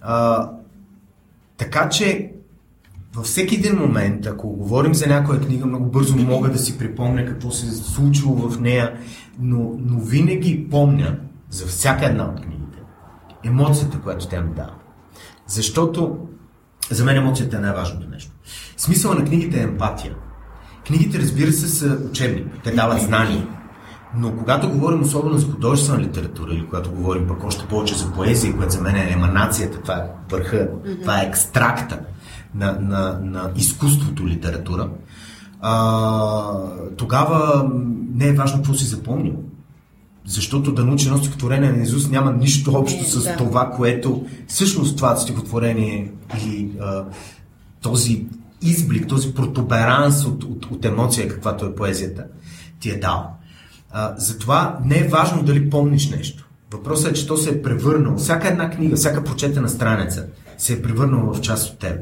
А, 0.00 0.50
така 1.56 1.88
че 1.88 2.32
във 3.14 3.26
всеки 3.26 3.54
един 3.54 3.78
момент, 3.78 4.26
ако 4.26 4.48
говорим 4.48 4.94
за 4.94 5.06
някоя 5.06 5.40
книга, 5.40 5.66
много 5.66 5.90
бързо 5.90 6.16
мога 6.16 6.50
да 6.50 6.58
си 6.58 6.78
припомня 6.78 7.26
какво 7.26 7.50
се 7.50 7.66
е 7.66 7.70
случило 7.70 8.34
в 8.34 8.60
нея, 8.60 8.98
но, 9.40 9.72
но 9.78 10.00
винаги 10.00 10.68
помня 10.70 11.16
за 11.50 11.66
всяка 11.66 12.06
една 12.06 12.24
от 12.24 12.40
книгите 12.40 12.78
емоцията, 13.44 14.00
която 14.00 14.28
тя 14.28 14.40
ми 14.40 14.54
дава. 14.54 14.74
Защото 15.46 16.18
за 16.90 17.04
мен 17.04 17.16
емоцията 17.16 17.56
е 17.56 17.60
най-важното 17.60 18.08
нещо. 18.08 18.32
Смисъла 18.76 19.14
на 19.14 19.24
книгите 19.24 19.60
е 19.60 19.62
емпатия. 19.62 20.14
Книгите, 20.88 21.18
разбира 21.18 21.52
се, 21.52 21.68
са 21.68 21.98
учебни. 22.10 22.44
Те 22.64 22.70
дават 22.70 23.02
знания. 23.02 23.46
Но 24.16 24.36
когато 24.36 24.70
говорим 24.70 25.02
особено 25.02 25.38
за 25.38 25.46
художествена 25.46 26.00
литература 26.00 26.54
или 26.54 26.64
когато 26.64 26.90
говорим 26.90 27.26
пък 27.26 27.44
още 27.44 27.66
повече 27.66 27.94
за 27.94 28.12
поезия, 28.12 28.56
която 28.56 28.72
за 28.72 28.80
мен 28.80 28.96
е 28.96 29.12
еманацията, 29.12 29.80
това 29.80 29.94
е 29.94 30.10
върха, 30.30 30.56
mm-hmm. 30.56 31.00
това 31.00 31.22
е 31.22 31.26
екстракта 31.26 32.00
на, 32.54 32.78
на, 32.80 33.20
на 33.22 33.50
изкуството 33.56 34.26
литература, 34.26 34.88
а, 35.60 36.52
тогава 36.96 37.70
не 38.14 38.28
е 38.28 38.32
важно 38.32 38.58
какво 38.58 38.74
си 38.74 38.84
запомнил. 38.84 39.34
Защото 40.26 40.72
да 40.72 40.84
научи 40.84 41.06
едно 41.06 41.18
стихотворение 41.18 41.72
на 41.72 41.82
Изус 41.82 42.08
няма 42.08 42.32
нищо 42.32 42.72
общо 42.74 43.02
Не, 43.02 43.08
с 43.08 43.24
да. 43.24 43.36
това, 43.36 43.70
което 43.70 44.26
всъщност 44.46 44.96
това 44.96 45.16
стихотворение 45.16 46.12
или 46.38 46.70
а, 46.80 47.04
този 47.82 48.26
изблик, 48.62 49.08
този 49.08 49.34
протуберанс 49.34 50.24
от, 50.24 50.44
от, 50.44 50.66
от 50.70 50.84
емоция, 50.84 51.28
каквато 51.28 51.66
е 51.66 51.74
поезията, 51.74 52.24
ти 52.80 52.90
е 52.90 52.98
дал. 52.98 53.30
А, 53.90 54.14
затова 54.16 54.78
не 54.84 54.98
е 54.98 55.08
важно 55.08 55.42
дали 55.42 55.70
помниш 55.70 56.10
нещо. 56.10 56.48
Въпросът 56.72 57.10
е, 57.10 57.14
че 57.14 57.26
то 57.26 57.36
се 57.36 57.50
е 57.50 57.62
превърнало. 57.62 58.16
Всяка 58.16 58.48
една 58.48 58.70
книга, 58.70 58.96
всяка 58.96 59.24
прочетена 59.24 59.68
страница 59.68 60.26
се 60.58 60.72
е 60.72 60.82
превърнала 60.82 61.34
в 61.34 61.40
част 61.40 61.72
от 61.72 61.78
теб. 61.78 61.98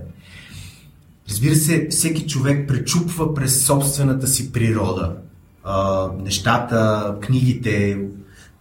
Разбира 1.30 1.54
се, 1.54 1.88
всеки 1.90 2.26
човек 2.26 2.68
пречупва 2.68 3.34
през 3.34 3.64
собствената 3.64 4.26
си 4.26 4.52
природа 4.52 5.16
а, 5.64 6.08
нещата, 6.18 7.14
книгите, 7.20 7.98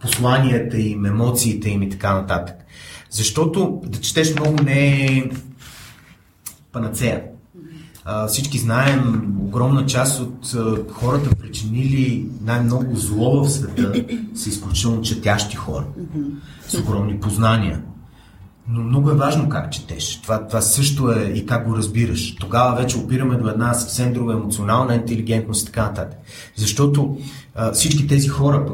посланията 0.00 0.78
им, 0.78 1.06
емоциите 1.06 1.70
им 1.70 1.82
и 1.82 1.90
така 1.90 2.14
нататък. 2.14 2.56
Защото 3.10 3.82
да 3.86 4.00
четеш 4.00 4.34
много 4.34 4.62
не 4.62 5.06
е 5.06 5.30
панацея. 6.72 7.22
А, 8.08 8.26
всички 8.26 8.58
знаем, 8.58 9.34
огромна 9.40 9.86
част 9.86 10.20
от 10.20 10.54
а, 10.54 10.92
хората, 10.92 11.30
причинили 11.36 12.28
най-много 12.44 12.96
зло 12.96 13.44
в 13.44 13.50
света, 13.50 14.04
са 14.34 14.48
изключително 14.48 15.02
четящи 15.02 15.56
хора, 15.56 15.84
с 16.68 16.78
огромни 16.78 17.20
познания. 17.20 17.82
Но 18.68 18.82
много 18.82 19.10
е 19.10 19.14
важно 19.14 19.48
как 19.48 19.72
четеш. 19.72 20.20
Това, 20.22 20.46
това 20.46 20.60
също 20.60 21.10
е 21.12 21.32
и 21.34 21.46
как 21.46 21.68
го 21.68 21.76
разбираш. 21.76 22.36
Тогава 22.36 22.76
вече 22.76 22.98
опираме 22.98 23.36
до 23.36 23.48
една 23.48 23.74
съвсем 23.74 24.12
друга 24.12 24.32
емоционална 24.32 24.94
интелигентност 24.94 25.62
и 25.62 25.66
така 25.66 25.82
нататък. 25.82 26.18
Защото 26.56 27.18
а, 27.54 27.72
всички 27.72 28.06
тези 28.06 28.28
хора, 28.28 28.66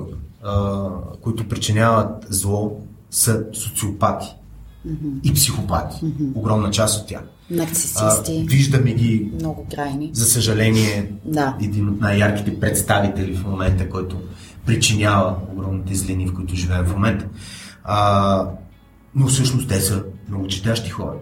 а, 0.42 0.88
които 1.20 1.48
причиняват 1.48 2.26
зло, 2.28 2.80
са 3.10 3.44
социопати 3.52 4.26
и 5.24 5.34
психопати. 5.34 5.96
Огромна 6.34 6.70
част 6.70 7.00
от 7.02 7.08
тях. 7.08 7.20
А, 7.50 7.54
Нарцисисти, 7.54 8.44
виждаме 8.48 8.92
ги, 8.92 9.30
много 9.34 9.66
крайни. 9.74 10.10
за 10.12 10.24
съжаление, 10.24 11.12
Да. 11.24 11.56
един 11.62 11.88
от 11.88 12.00
най-ярките 12.00 12.60
представители 12.60 13.36
в 13.36 13.46
момента, 13.46 13.88
който 13.88 14.16
причинява 14.66 15.34
огромните 15.52 15.94
злини, 15.94 16.26
в 16.28 16.34
които 16.34 16.54
живеем 16.56 16.84
в 16.84 16.92
момента. 16.92 17.26
А, 17.84 18.46
но 19.14 19.26
всъщност 19.26 19.68
те 19.68 19.80
са 19.80 20.02
много 20.28 20.46
четящи 20.46 20.90
хора. 20.90 21.14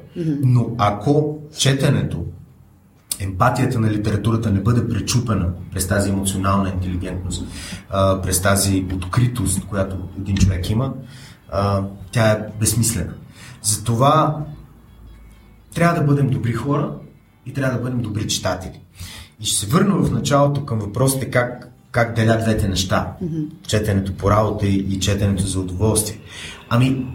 Но 0.42 0.70
ако 0.78 1.38
четенето, 1.58 2.24
емпатията 3.20 3.80
на 3.80 3.90
литературата 3.90 4.50
не 4.50 4.60
бъде 4.60 4.88
пречупена 4.88 5.48
през 5.72 5.86
тази 5.88 6.10
емоционална 6.10 6.68
интелигентност, 6.68 7.44
а, 7.90 8.22
през 8.22 8.42
тази 8.42 8.86
откритост, 8.94 9.66
която 9.66 9.96
един 10.18 10.36
човек 10.36 10.70
има, 10.70 10.92
а, 11.52 11.82
тя 12.12 12.30
е 12.30 12.38
безсмислена. 12.60 13.12
Затова 13.62 14.44
трябва 15.74 16.00
да 16.00 16.06
бъдем 16.06 16.30
добри 16.30 16.52
хора 16.52 16.94
и 17.46 17.52
трябва 17.52 17.76
да 17.76 17.82
бъдем 17.82 18.02
добри 18.02 18.28
читатели. 18.28 18.80
И 19.40 19.44
ще 19.44 19.60
се 19.60 19.66
върна 19.66 19.96
в 19.96 20.12
началото 20.12 20.64
към 20.64 20.78
въпросите 20.78 21.30
как, 21.30 21.72
как 21.90 22.16
деля 22.16 22.38
двете 22.38 22.68
неща. 22.68 23.12
Mm-hmm. 23.22 23.46
Четенето 23.66 24.16
по 24.16 24.30
работа 24.30 24.66
и, 24.66 24.76
и 24.76 25.00
четенето 25.00 25.46
за 25.46 25.60
удоволствие. 25.60 26.20
Ами, 26.68 27.06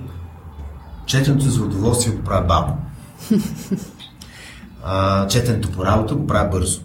четенето 1.06 1.50
за 1.50 1.64
удоволствие 1.64 2.16
го 2.16 2.24
правя 2.24 2.48
бавно. 2.48 2.78
а, 4.84 5.28
четенето 5.28 5.72
по 5.72 5.86
работа 5.86 6.16
го 6.16 6.28
правя 6.28 6.50
бързо. 6.50 6.82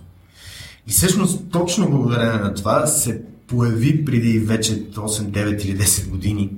И 0.87 0.91
всъщност 0.91 1.51
точно 1.51 1.91
благодарение 1.91 2.41
на 2.41 2.55
това 2.55 2.87
се 2.87 3.23
появи 3.47 4.05
преди 4.05 4.39
вече 4.39 4.91
8, 4.91 5.07
9 5.09 5.65
или 5.65 5.79
10 5.79 6.09
години 6.09 6.51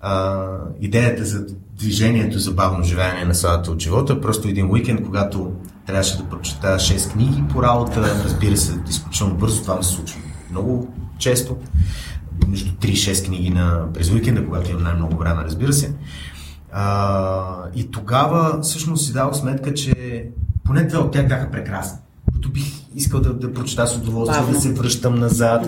а, 0.00 0.46
идеята 0.80 1.24
за 1.24 1.46
движението 1.78 2.38
за 2.38 2.52
бавно 2.52 2.84
живеене 2.84 3.24
на 3.24 3.34
сладата 3.34 3.70
от 3.70 3.82
живота. 3.82 4.20
Просто 4.20 4.48
един 4.48 4.70
уикенд, 4.70 5.02
когато 5.04 5.52
трябваше 5.86 6.18
да 6.18 6.28
прочета 6.28 6.66
6 6.66 7.12
книги 7.12 7.44
по 7.52 7.62
работа, 7.62 8.22
разбира 8.24 8.56
се, 8.56 8.80
изключително 8.88 9.34
бързо 9.34 9.62
това 9.62 9.76
ми 9.76 9.84
се 9.84 9.90
случва 9.90 10.20
много 10.50 10.94
често. 11.18 11.56
Между 12.48 12.72
3 12.72 12.86
и 12.86 12.96
6 12.96 13.26
книги 13.26 13.50
на, 13.50 13.92
през 13.94 14.10
уикенда, 14.10 14.46
когато 14.46 14.70
имам 14.70 14.82
най-много 14.82 15.16
време, 15.16 15.44
разбира 15.44 15.72
се. 15.72 15.94
А, 16.72 17.56
и 17.74 17.90
тогава 17.90 18.60
всъщност 18.62 19.06
си 19.06 19.12
дал 19.12 19.34
сметка, 19.34 19.74
че 19.74 19.94
поне 20.64 20.84
две 20.84 20.98
от 20.98 21.12
тях 21.12 21.28
бяха 21.28 21.50
прекрасни. 21.50 21.98
Които 22.32 22.52
бих 22.52 22.79
искал 22.94 23.20
да, 23.20 23.32
да 23.32 23.52
прочета 23.52 23.86
с 23.86 23.96
удоволствие, 23.96 24.40
Бавно. 24.40 24.54
да 24.54 24.60
се 24.60 24.72
връщам 24.72 25.14
назад, 25.14 25.62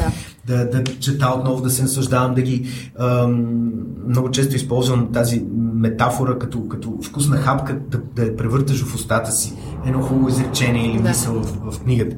Да. 0.47 0.57
да, 0.57 0.71
да 0.71 0.85
чета 0.85 1.35
отново, 1.39 1.63
да 1.63 1.71
се 1.71 1.83
наслаждавам, 1.83 2.35
да 2.35 2.43
ги... 2.43 2.67
Ам, 2.99 3.73
много 4.09 4.31
често 4.31 4.57
използвам 4.57 5.13
тази 5.13 5.45
метафора 5.75 6.39
като, 6.39 6.69
като 6.69 6.99
вкусна 7.03 7.37
хапка, 7.37 7.79
да, 7.91 8.01
да 8.17 8.23
я 8.25 8.37
превърташ 8.37 8.85
в 8.85 8.95
устата 8.95 9.33
си. 9.33 9.53
Едно 9.87 10.03
хубаво 10.03 10.29
изречение 10.29 10.91
или 10.91 11.03
Да. 11.03 11.09
мисъл 11.09 11.35
в, 11.35 11.73
в 11.73 11.81
книгата. 11.81 12.17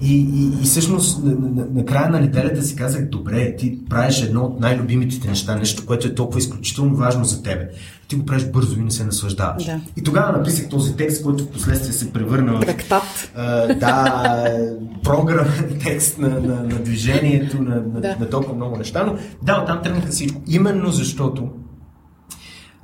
И, 0.00 0.14
и, 0.16 0.62
и 0.62 0.64
всъщност 0.64 1.24
на, 1.24 1.32
на, 1.32 1.66
на 1.74 1.84
края 1.84 2.10
на 2.10 2.20
неделята 2.20 2.62
си 2.62 2.76
казах, 2.76 3.08
добре, 3.08 3.56
ти 3.56 3.78
правиш 3.90 4.22
едно 4.22 4.42
от 4.42 4.60
най-любимите 4.60 5.20
ти 5.20 5.28
неща, 5.28 5.56
нещо, 5.56 5.86
което 5.86 6.06
е 6.06 6.14
толкова 6.14 6.38
изключително 6.38 6.96
важно 6.96 7.24
за 7.24 7.42
тебе. 7.42 7.68
Ти 8.08 8.16
го 8.16 8.24
правиш 8.24 8.44
бързо 8.44 8.80
и 8.80 8.82
не 8.82 8.90
се 8.90 9.04
наслаждаваш. 9.04 9.64
Да. 9.64 9.80
И 9.96 10.02
тогава 10.02 10.38
написах 10.38 10.68
този 10.68 10.96
текст, 10.96 11.22
който 11.22 11.44
в 11.44 11.50
последствие 11.50 11.92
се 11.92 12.12
превърна 12.12 12.56
в 12.56 12.60
Трактат. 12.60 13.32
да, 13.80 14.58
програмен 15.02 15.78
текст 15.84 16.18
на, 16.18 16.28
на, 16.28 16.54
на 16.62 16.78
движението, 16.78 17.62
на, 17.62 17.74
на, 17.74 18.00
Да. 18.00 18.16
на 18.20 18.30
толкова 18.30 18.54
много 18.54 18.76
неща, 18.76 19.04
но 19.06 19.16
да, 19.42 19.62
оттам 19.62 19.82
тръгнаха 19.82 20.08
всичко. 20.08 20.42
Именно 20.46 20.92
защото 20.92 21.48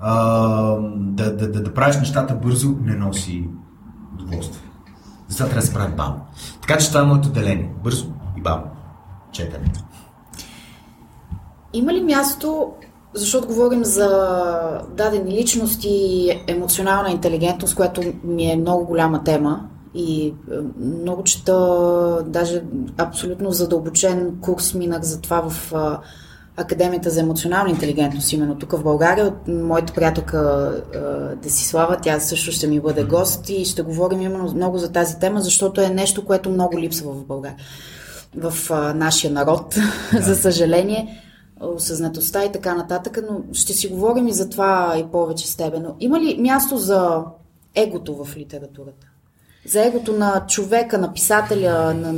а, 0.01 0.14
да, 0.96 1.37
да, 1.37 1.51
да, 1.51 1.62
да 1.62 1.75
правиш 1.75 1.96
нещата 1.96 2.35
бързо 2.35 2.77
не 2.85 2.96
носи 2.96 3.49
удоволствие. 4.14 4.70
Затова 5.29 5.46
трябва 5.46 5.61
да 5.61 5.66
се 5.66 5.75
прави 5.75 5.92
бавно. 5.92 6.20
Така 6.70 6.80
че 6.80 6.88
това 6.88 7.00
е 7.00 7.04
моето 7.04 7.28
деление. 7.28 7.70
Бързо 7.85 8.06
и 8.38 8.40
бавно. 8.40 8.66
Четене. 9.33 9.72
Има 11.72 11.92
ли 11.92 12.00
място, 12.00 12.72
защото 13.14 13.46
говорим 13.46 13.85
за 13.85 14.09
дадени 14.96 15.30
личности 15.30 15.88
и 15.90 16.42
емоционална 16.46 17.11
интелигентност, 17.11 17.74
която 17.74 18.02
ми 18.24 18.52
е 18.52 18.56
много 18.56 18.87
голяма 18.87 19.24
тема 19.24 19.68
и 19.94 20.26
е, 20.26 20.33
много 20.80 21.24
чета, 21.24 22.24
даже 22.26 22.62
абсолютно 22.98 23.50
задълбочен 23.50 24.38
курс 24.40 24.74
минах 24.74 25.02
за 25.02 25.20
това 25.20 25.50
в 25.50 25.72
Академията 26.61 27.11
за 27.11 27.20
емоционална 27.20 27.70
интелигентност, 27.70 28.33
именно 28.33 28.59
тук 28.59 28.73
в 28.73 28.83
България, 28.83 29.27
от 29.27 29.49
моята 29.49 29.92
приятелка 29.92 30.73
Десислава, 31.42 31.96
тя 32.03 32.20
също 32.20 32.53
ще 32.53 32.66
ми 32.66 32.81
бъде 32.81 33.05
гост 33.05 33.49
и 33.49 33.64
ще 33.64 33.83
говорим 33.83 34.20
именно 34.20 34.53
много 34.55 34.79
за 34.79 34.92
тази 34.92 35.18
тема, 35.18 35.40
защото 35.40 35.81
е 35.81 35.88
нещо, 35.88 36.25
което 36.25 36.51
много 36.51 36.79
липсва 36.79 37.12
в 37.12 37.25
България, 37.25 37.59
в 38.37 38.70
нашия 38.94 39.33
народ, 39.33 39.75
да. 40.12 40.23
за 40.23 40.37
съжаление, 40.37 41.23
осъзнатостта 41.61 42.44
и 42.44 42.53
така 42.53 42.75
нататък, 42.75 43.18
но 43.31 43.40
ще 43.53 43.73
си 43.73 43.88
говорим 43.88 44.29
и 44.29 44.33
за 44.33 44.51
това 44.51 44.94
и 44.99 45.05
повече 45.12 45.49
с 45.49 45.57
тебе. 45.57 45.79
Но 45.79 45.96
има 46.01 46.20
ли 46.20 46.37
място 46.40 46.79
за 46.79 47.23
егото 47.75 48.25
в 48.25 48.37
литературата? 48.37 49.07
За 49.66 49.87
егото 49.87 50.12
на 50.12 50.44
човека, 50.49 50.99
на 50.99 51.12
писателя, 51.12 51.94
на, 51.94 52.12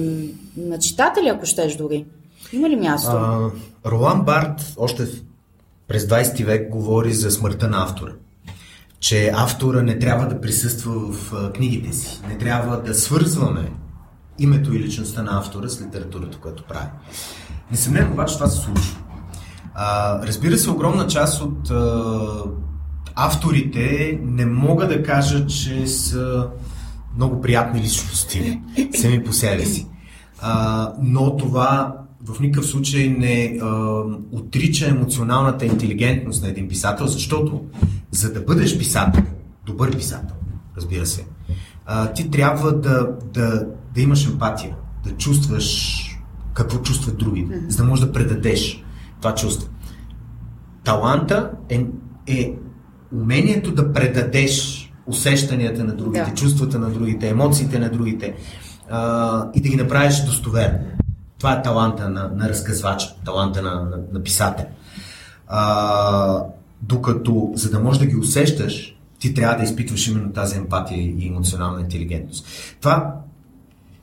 на 0.57 0.79
читателя, 0.79 1.29
ако 1.29 1.47
щеш 1.47 1.77
дори? 1.77 2.07
Има 2.53 2.69
ли 2.69 2.77
място? 2.77 3.53
Ролан 3.87 4.23
Барт 4.23 4.75
още 4.77 5.07
през 5.89 6.07
20 6.07 6.45
век 6.45 6.71
говори 6.71 7.13
за 7.13 7.31
смъртта 7.31 7.69
на 7.69 7.83
автора. 7.83 8.13
Че 9.01 9.33
автора 9.35 9.83
не 9.83 9.99
трябва 9.99 10.27
да 10.27 10.41
присъства 10.41 10.93
в 11.13 11.53
книгите 11.55 11.93
си. 11.93 12.21
Не 12.29 12.39
трябва 12.39 12.83
да 12.83 12.95
свързваме 12.95 13.73
името 14.39 14.75
и 14.75 14.79
личността 14.79 15.23
на 15.23 15.39
автора 15.39 15.69
с 15.69 15.81
литературата, 15.81 16.39
която 16.39 16.65
прави. 16.65 16.89
Несъмнено 17.71 18.13
обаче 18.13 18.35
това 18.35 18.47
се 18.47 18.61
случва. 18.61 18.99
А, 19.75 20.19
разбира 20.27 20.59
се, 20.59 20.71
огромна 20.71 21.07
част 21.07 21.43
от 21.43 21.71
а, 21.71 22.45
авторите 23.15 24.19
не 24.23 24.47
мога 24.47 24.89
да 24.89 25.03
кажа, 25.03 25.47
че 25.47 25.87
са 25.87 26.49
много 27.17 27.41
приятни 27.41 27.81
личности 27.81 28.61
сами 28.95 29.25
по 29.25 29.33
себе 29.33 29.65
си. 29.65 29.87
А, 30.41 30.93
но 31.03 31.37
това 31.37 32.02
в 32.25 32.41
никакъв 32.41 32.67
случай 32.67 33.09
не 33.09 33.59
а, 33.63 33.67
отрича 34.33 34.87
емоционалната 34.87 35.67
интелигентност 35.67 36.43
на 36.43 36.49
един 36.49 36.69
писател, 36.69 37.07
защото 37.07 37.65
за 38.11 38.33
да 38.33 38.41
бъдеш 38.41 38.79
писател, 38.79 39.23
добър 39.67 39.97
писател, 39.97 40.37
разбира 40.77 41.07
се, 41.07 41.25
а, 41.87 42.13
ти 42.13 42.31
трябва 42.31 42.73
да, 42.73 43.09
да, 43.35 43.67
да 43.95 44.01
имаш 44.01 44.27
емпатия, 44.27 44.77
да 45.05 45.17
чувстваш 45.17 45.99
какво 46.55 46.79
чувстват 46.79 47.19
другите, 47.19 47.55
mm-hmm. 47.55 47.69
за 47.69 47.77
да 47.77 47.89
можеш 47.89 48.05
да 48.05 48.13
предадеш 48.13 48.85
това 49.21 49.35
чувство. 49.35 49.69
Таланта 50.85 51.51
е, 51.69 51.87
е 52.27 52.55
умението 53.13 53.75
да 53.75 53.93
предадеш 53.93 54.89
усещанията 55.07 55.85
на 55.85 55.97
другите, 55.97 56.31
да. 56.31 56.35
чувствата 56.35 56.79
на 56.79 56.91
другите, 56.91 57.29
емоциите 57.29 57.79
на 57.79 57.91
другите 57.91 58.35
а, 58.91 59.51
и 59.55 59.61
да 59.61 59.69
ги 59.69 59.77
направиш 59.77 60.25
достоверно. 60.25 60.79
Това 61.43 61.53
е 61.53 61.63
таланта 61.63 62.11
на, 62.11 62.31
на 62.37 62.49
разказвача, 62.49 63.15
таланта 63.25 63.63
на, 63.63 63.75
на, 63.75 63.99
на 64.13 64.23
писател. 64.23 64.67
А, 65.49 66.45
докато, 66.83 67.53
за 67.55 67.71
да 67.71 67.81
можеш 67.81 68.01
да 68.01 68.07
ги 68.07 68.17
усещаш, 68.17 68.97
ти 69.19 69.35
трябва 69.35 69.57
да 69.57 69.63
изпитваш 69.63 70.09
именно 70.09 70.33
тази 70.33 70.57
емпатия 70.57 70.99
и 71.01 71.29
емоционална 71.29 71.81
интелигентност. 71.81 72.47
Това 72.81 73.15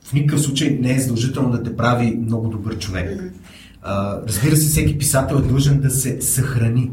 в 0.04 0.12
никакъв 0.12 0.42
случай 0.42 0.78
не 0.80 0.94
е 0.94 1.00
задължително 1.00 1.50
да 1.50 1.62
те 1.62 1.76
прави 1.76 2.16
много 2.16 2.48
добър 2.48 2.78
човек. 2.78 3.34
А, 3.82 4.18
разбира 4.28 4.56
се, 4.56 4.68
всеки 4.68 4.98
писател 4.98 5.36
е 5.36 5.42
длъжен 5.42 5.80
да 5.80 5.90
се 5.90 6.20
съхрани. 6.20 6.90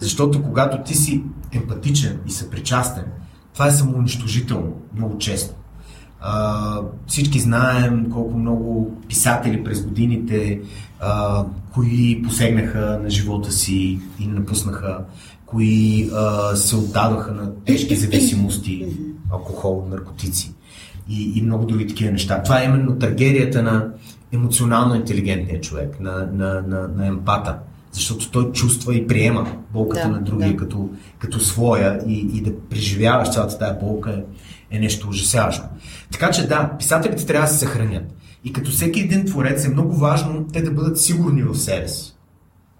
Защото 0.00 0.42
когато 0.42 0.82
ти 0.82 0.94
си 0.94 1.22
емпатичен 1.52 2.20
и 2.26 2.30
съпричастен, 2.30 3.04
това 3.52 3.66
е 3.66 3.72
самоунищожително 3.72 4.72
много 4.94 5.18
често. 5.18 5.54
А, 6.26 6.80
всички 7.06 7.40
знаем 7.40 8.10
колко 8.12 8.38
много 8.38 8.96
писатели 9.08 9.64
през 9.64 9.82
годините, 9.82 10.60
а, 11.00 11.44
кои 11.72 12.22
посегнаха 12.22 13.00
на 13.02 13.10
живота 13.10 13.52
си 13.52 13.98
и 14.20 14.26
напуснаха, 14.26 14.98
кои 15.46 16.10
а, 16.14 16.56
се 16.56 16.76
отдадоха 16.76 17.32
на 17.32 17.54
тежки 17.54 17.96
зависимости, 17.96 18.86
алкохол, 19.30 19.86
наркотици 19.90 20.54
и, 21.08 21.38
и 21.38 21.42
много 21.42 21.64
други 21.64 21.86
такива 21.86 22.12
неща. 22.12 22.42
Това 22.42 22.62
е 22.62 22.64
именно 22.64 22.98
трагедията 22.98 23.62
на 23.62 23.88
емоционално 24.32 24.94
интелигентния 24.94 25.60
човек, 25.60 26.00
на, 26.00 26.28
на, 26.32 26.62
на, 26.66 26.88
на 26.88 27.06
емпата 27.06 27.58
защото 27.94 28.30
той 28.30 28.52
чувства 28.52 28.94
и 28.94 29.06
приема 29.06 29.46
болката 29.72 30.08
да, 30.08 30.12
на 30.12 30.20
другия 30.20 30.50
да. 30.50 30.56
като, 30.56 30.88
като 31.18 31.40
своя 31.40 32.00
и, 32.08 32.30
и 32.34 32.40
да 32.40 32.60
преживяваш 32.70 33.32
цялата 33.32 33.58
тази 33.58 33.78
болка 33.80 34.10
е, 34.10 34.22
е 34.70 34.78
нещо 34.78 35.08
ужасяващо. 35.08 35.64
Така 36.12 36.30
че 36.30 36.48
да, 36.48 36.76
писателите 36.78 37.26
трябва 37.26 37.46
да 37.46 37.52
се 37.52 37.58
съхранят. 37.58 38.14
И 38.44 38.52
като 38.52 38.70
всеки 38.70 39.00
един 39.00 39.24
творец 39.24 39.64
е 39.64 39.68
много 39.68 39.96
важно 39.96 40.46
те 40.52 40.62
да 40.62 40.70
бъдат 40.70 41.00
сигурни 41.00 41.42
в 41.42 41.54
себе 41.54 41.88
си, 41.88 42.14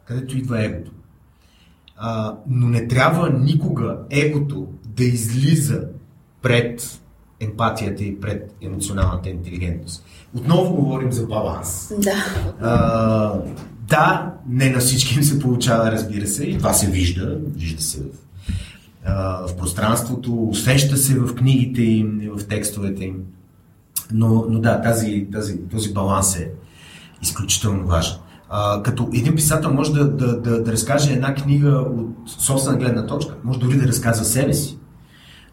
където 0.05 0.39
идва 0.39 0.65
егото. 0.65 0.91
А, 1.97 2.37
но 2.49 2.69
не 2.69 2.89
трябва 2.89 3.31
никога 3.31 3.97
егото 4.11 4.69
да 4.87 5.05
излиза 5.05 5.81
пред 6.43 7.01
емпатията 7.41 8.05
и 8.05 8.21
пред 8.21 8.55
емоционалната 8.63 9.29
интелигентност. 9.29 10.05
Отново 10.35 10.75
говорим 10.75 11.13
за 11.13 11.27
баланс. 11.27 11.93
Да. 11.99 12.25
А, 12.61 13.41
да, 13.89 14.35
не 14.49 14.71
на 14.71 14.79
всички 14.79 15.15
им 15.15 15.23
се 15.23 15.39
получава, 15.39 15.93
разбира 15.93 16.27
се, 16.27 16.45
и 16.45 16.59
това 16.59 16.73
се 16.73 16.91
вижда, 16.91 17.39
вижда 17.57 17.83
се 17.83 18.01
в, 18.01 18.05
а, 19.07 19.47
в 19.47 19.57
пространството, 19.57 20.49
усеща 20.49 20.97
се 20.97 21.21
в 21.21 21.35
книгите 21.35 21.83
им 21.83 22.21
и 22.23 22.29
в 22.29 22.49
текстовете 22.49 23.05
им. 23.05 23.17
Но, 24.13 24.45
но 24.49 24.61
да, 24.61 24.83
тази, 24.83 25.27
тази, 25.33 25.69
този 25.69 25.93
баланс 25.93 26.37
е 26.37 26.51
изключително 27.23 27.87
важен. 27.87 28.17
А, 28.51 28.83
като 28.83 29.09
един 29.13 29.35
писател 29.35 29.73
може 29.73 29.93
да, 29.93 30.11
да, 30.11 30.41
да, 30.41 30.63
да 30.63 30.73
разкаже 30.73 31.13
една 31.13 31.35
книга 31.35 31.71
от 31.71 32.31
собствена 32.31 32.79
гледна 32.79 33.07
точка, 33.07 33.35
може 33.45 33.59
дори 33.59 33.77
да 33.77 33.89
разказва 33.89 34.25
себе 34.25 34.55
си, 34.55 34.79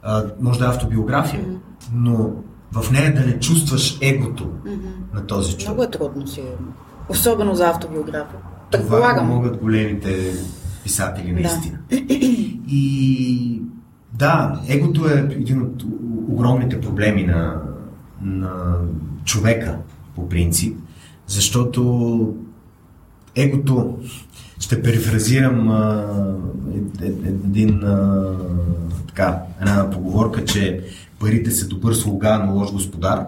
а, 0.03 0.25
може 0.39 0.59
да 0.59 0.65
е 0.65 0.69
автобиография, 0.69 1.45
но 1.93 2.29
в 2.71 2.91
нея 2.91 3.15
да 3.15 3.21
не 3.21 3.39
чувстваш 3.39 3.97
егото 4.01 4.43
mm-hmm. 4.43 5.13
на 5.13 5.27
този 5.27 5.51
човек. 5.51 5.67
Много 5.67 5.83
е 5.83 5.91
трудно, 5.91 6.27
сигурно. 6.27 6.73
Особено 7.09 7.55
за 7.55 7.67
автобиография. 7.67 8.39
Това 8.71 9.23
могат 9.23 9.57
големите 9.57 10.33
писатели 10.83 11.31
наистина. 11.31 11.79
Да. 11.89 11.97
И 12.67 13.61
да, 14.13 14.61
егото 14.67 15.07
е 15.07 15.27
един 15.31 15.61
от 15.61 15.83
огромните 16.29 16.81
проблеми 16.81 17.23
на, 17.23 17.61
на 18.21 18.75
човека 19.25 19.77
по 20.15 20.29
принцип, 20.29 20.77
защото 21.27 22.35
егото, 23.35 23.97
ще 24.59 24.81
перифразирам 24.81 25.69
а, 25.69 26.07
един, 27.25 27.83
а, 27.83 28.31
така, 29.07 29.41
една 29.61 29.89
поговорка, 29.89 30.45
че 30.45 30.83
парите 31.19 31.51
са 31.51 31.67
добър 31.67 31.93
слуга, 31.93 32.43
но 32.45 32.53
лош 32.53 32.71
господар. 32.71 33.25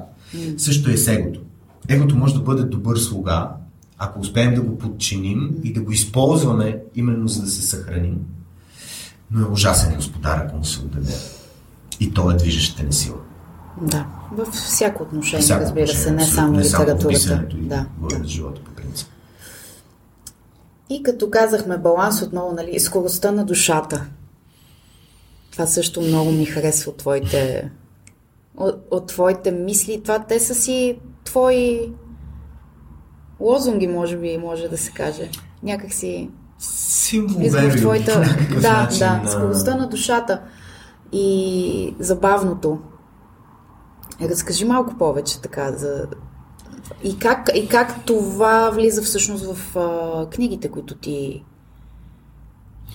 Също 0.57 0.91
е 0.91 0.97
с 0.97 1.07
егото. 1.07 1.41
Егото 1.87 2.15
може 2.15 2.33
да 2.33 2.41
бъде 2.41 2.63
добър 2.63 2.97
слуга, 2.97 3.49
ако 3.97 4.19
успеем 4.19 4.55
да 4.55 4.61
го 4.61 4.77
подчиним 4.77 5.55
и 5.63 5.73
да 5.73 5.81
го 5.81 5.91
използваме 5.91 6.79
именно 6.95 7.27
за 7.27 7.41
да 7.41 7.49
се 7.49 7.61
съхраним, 7.61 8.17
но 9.31 9.45
е 9.45 9.51
ужасен 9.51 9.95
господар, 9.95 10.37
ако 10.37 10.57
му 10.57 10.65
се 10.65 10.79
отдаде. 10.79 11.13
И 11.99 12.13
то 12.13 12.31
е 12.31 12.33
движещата 12.33 12.83
ни 12.83 12.93
сила. 12.93 13.17
Да, 13.81 14.07
във 14.31 14.47
всяко 14.47 15.03
отношение, 15.03 15.41
всяко 15.41 15.61
разбира 15.61 15.83
отношение, 15.83 16.03
се, 16.03 16.11
не 16.11 16.25
само 16.25 16.59
литературата. 16.59 17.47
Да, 17.53 17.85
да. 17.99 18.27
живота 18.27 18.61
по 18.61 18.71
принцип. 18.71 19.07
И 20.89 21.03
като 21.03 21.29
казахме 21.29 21.77
баланс 21.77 22.21
отново, 22.21 22.53
нали, 22.55 22.79
скоростта 22.79 23.31
на 23.31 23.45
душата. 23.45 24.05
Това 25.51 25.67
също 25.67 26.01
много 26.01 26.31
ми 26.31 26.45
харесва 26.45 26.91
от 26.91 26.97
твоите, 26.97 27.69
от, 28.57 28.87
от 28.91 29.07
твоите 29.07 29.51
мисли. 29.51 30.01
Това 30.03 30.23
те 30.23 30.39
са 30.39 30.55
си 30.55 30.99
твои 31.23 31.93
лозунги, 33.43 33.87
може 33.87 34.17
би, 34.17 34.37
може 34.37 34.67
да 34.67 34.77
се 34.77 34.91
каже. 34.91 35.29
Някак 35.63 35.93
си... 35.93 36.29
Символ 36.59 37.49
в 37.49 37.75
твоята... 37.77 38.37
Да, 38.61 38.83
начин, 38.83 38.99
да, 38.99 39.21
на... 39.23 39.29
скоростта 39.29 39.75
на 39.75 39.89
душата 39.89 40.41
и 41.11 41.95
забавното. 41.99 42.79
Разкажи 44.21 44.65
малко 44.65 44.97
повече 44.97 45.41
така 45.41 45.71
за... 45.71 46.05
И 47.03 47.19
как, 47.19 47.49
и 47.55 47.67
как 47.67 48.05
това 48.05 48.69
влиза 48.69 49.01
всъщност 49.01 49.45
в 49.45 49.77
а, 49.77 50.29
книгите, 50.29 50.71
които 50.71 50.95
ти 50.95 51.43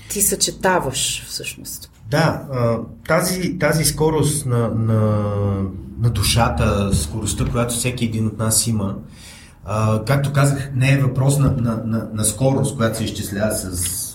ти 0.08 0.20
съчетаваш 0.20 1.24
всъщност. 1.26 1.90
Да, 2.10 2.46
тази, 3.08 3.58
тази 3.58 3.84
скорост 3.84 4.46
на, 4.46 4.68
на, 4.68 5.24
на 5.98 6.10
душата, 6.10 6.90
скоростта, 6.94 7.44
която 7.50 7.74
всеки 7.74 8.04
един 8.04 8.26
от 8.26 8.38
нас 8.38 8.66
има, 8.66 8.96
както 10.06 10.32
казах, 10.32 10.70
не 10.74 10.92
е 10.92 10.98
въпрос 10.98 11.38
на, 11.38 11.50
на, 11.50 11.82
на, 11.84 12.08
на 12.12 12.24
скорост, 12.24 12.76
която 12.76 12.98
се 12.98 13.04
изчислява 13.04 13.54
с 13.54 14.08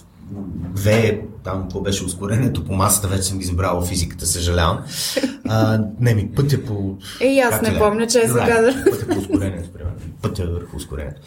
две, 0.75 1.21
там 1.43 1.61
какво 1.61 1.81
беше 1.81 2.05
ускорението 2.05 2.65
по 2.65 2.73
масата, 2.73 3.07
вече 3.07 3.23
съм 3.23 3.37
ги 3.37 3.45
забрал 3.45 3.81
в 3.81 3.87
физиката, 3.87 4.25
съжалявам. 4.25 4.79
А, 5.49 5.81
не 5.99 6.15
ми, 6.15 6.31
пътя 6.31 6.65
по... 6.65 6.97
Е, 7.21 7.39
аз 7.39 7.61
не 7.61 7.79
помня, 7.79 8.07
че 8.07 8.27
се 8.27 8.33
каза. 8.33 8.83
Пътя 8.91 9.07
по 9.07 9.19
ускорението, 9.19 9.69
примерно. 9.73 9.97
Пътя 10.21 10.47
върху 10.47 10.77
ускорението. 10.77 11.21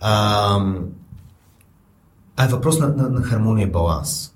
А, 0.00 0.58
а 2.36 2.44
е 2.44 2.48
въпрос 2.48 2.78
на, 2.78 2.88
на, 2.88 3.08
на 3.08 3.22
хармония 3.22 3.66
и 3.66 3.70
баланс. 3.70 4.32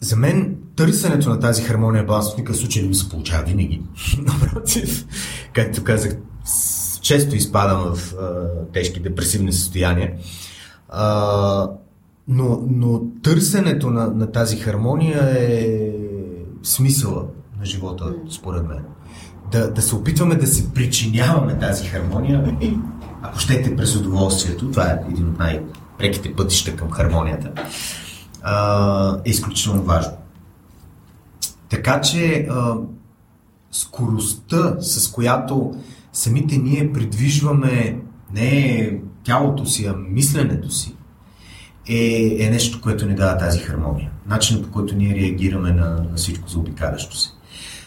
За 0.00 0.16
мен 0.16 0.56
търсенето 0.76 1.30
на 1.30 1.40
тази 1.40 1.62
хармония 1.62 2.02
и 2.02 2.06
баланс 2.06 2.34
в 2.34 2.36
никакъв 2.36 2.56
случай 2.56 2.82
не 2.82 2.88
ми 2.88 2.94
се 2.94 3.08
получава 3.08 3.44
винаги. 3.44 3.82
Напротив, 4.18 5.06
както 5.52 5.84
казах, 5.84 6.12
често 7.02 7.36
изпадам 7.36 7.94
в 7.94 8.14
а, 8.14 8.48
тежки 8.72 9.00
депресивни 9.00 9.52
състояния. 9.52 10.12
А, 10.88 11.70
но, 12.28 12.62
но 12.70 13.02
търсенето 13.22 13.90
на, 13.90 14.06
на 14.06 14.32
тази 14.32 14.56
хармония 14.56 15.34
е 15.38 15.92
смисъла 16.62 17.24
на 17.58 17.64
живота, 17.64 18.14
според 18.30 18.68
мен. 18.68 18.84
Да, 19.52 19.70
да 19.70 19.82
се 19.82 19.94
опитваме 19.94 20.34
да 20.34 20.46
се 20.46 20.74
причиняваме 20.74 21.58
тази 21.58 21.88
хармония, 21.88 22.56
ако 23.22 23.38
щете 23.38 23.76
през 23.76 23.96
удоволствието, 23.96 24.70
това 24.70 24.86
е 24.86 24.98
един 25.10 25.28
от 25.28 25.38
най-преките 25.38 26.34
пътища 26.34 26.76
към 26.76 26.90
хармонията, 26.90 27.52
а, 28.42 29.16
е 29.24 29.30
изключително 29.30 29.82
важно. 29.82 30.12
Така 31.68 32.00
че 32.00 32.46
а, 32.50 32.74
скоростта, 33.72 34.76
с 34.80 35.08
която 35.12 35.74
самите 36.12 36.56
ние 36.56 36.92
придвижваме 36.92 37.96
не 38.34 38.98
тялото 39.24 39.66
си, 39.66 39.86
а 39.86 39.94
мисленето 40.10 40.70
си, 40.70 40.94
е, 41.88 42.36
е 42.44 42.50
нещо, 42.50 42.80
което 42.80 43.06
ни 43.06 43.14
дава 43.14 43.38
тази 43.38 43.58
хармония. 43.58 44.10
Начинът 44.26 44.64
по 44.64 44.70
който 44.70 44.96
ние 44.96 45.14
реагираме 45.14 45.72
на, 45.72 46.06
на 46.10 46.16
всичко 46.16 46.48
заобикалящо 46.48 47.16
се. 47.16 47.30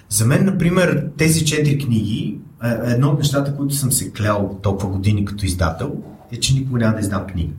За 0.10 0.26
мен, 0.26 0.46
например, 0.46 1.08
тези 1.18 1.46
четири 1.46 1.78
книги, 1.78 2.38
е, 2.64 2.92
едно 2.92 3.10
от 3.10 3.20
нещата, 3.20 3.56
които 3.56 3.76
съм 3.76 3.92
се 3.92 4.12
клял 4.12 4.60
толкова 4.64 4.90
години 4.90 5.26
като 5.26 5.46
издател, 5.46 5.96
е, 6.32 6.40
че 6.40 6.54
никога 6.54 6.80
няма 6.80 6.94
да 6.94 7.00
издам 7.00 7.28
книга 7.28 7.54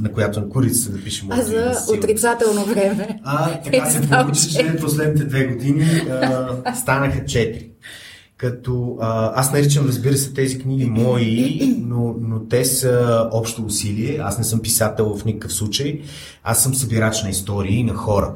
на 0.00 0.12
която 0.12 0.40
на 0.40 0.48
курица 0.48 0.82
се 0.82 0.92
напише 0.92 1.26
А 1.30 1.42
за 1.42 1.72
отрицателно 1.92 2.64
време. 2.64 3.20
А, 3.24 3.60
така 3.60 3.86
се 3.86 4.08
получи, 4.10 4.50
че 4.50 4.76
последните 4.80 5.24
две 5.24 5.46
години 5.46 5.84
а, 5.84 6.74
станаха 6.74 7.24
четири. 7.24 7.70
Като 8.36 8.96
а, 9.00 9.32
аз 9.40 9.52
наричам, 9.52 9.86
разбира 9.86 10.16
се, 10.16 10.34
тези 10.34 10.58
книги 10.58 10.84
мои, 10.84 11.76
но, 11.78 12.14
но 12.20 12.40
те 12.40 12.64
са 12.64 13.28
общо 13.32 13.64
усилие. 13.64 14.18
Аз 14.22 14.38
не 14.38 14.44
съм 14.44 14.60
писател 14.60 15.16
в 15.16 15.24
никакъв 15.24 15.52
случай. 15.52 16.00
Аз 16.44 16.62
съм 16.62 16.74
събирач 16.74 17.22
на 17.22 17.30
истории 17.30 17.76
и 17.76 17.84
на 17.84 17.94
хора. 17.94 18.34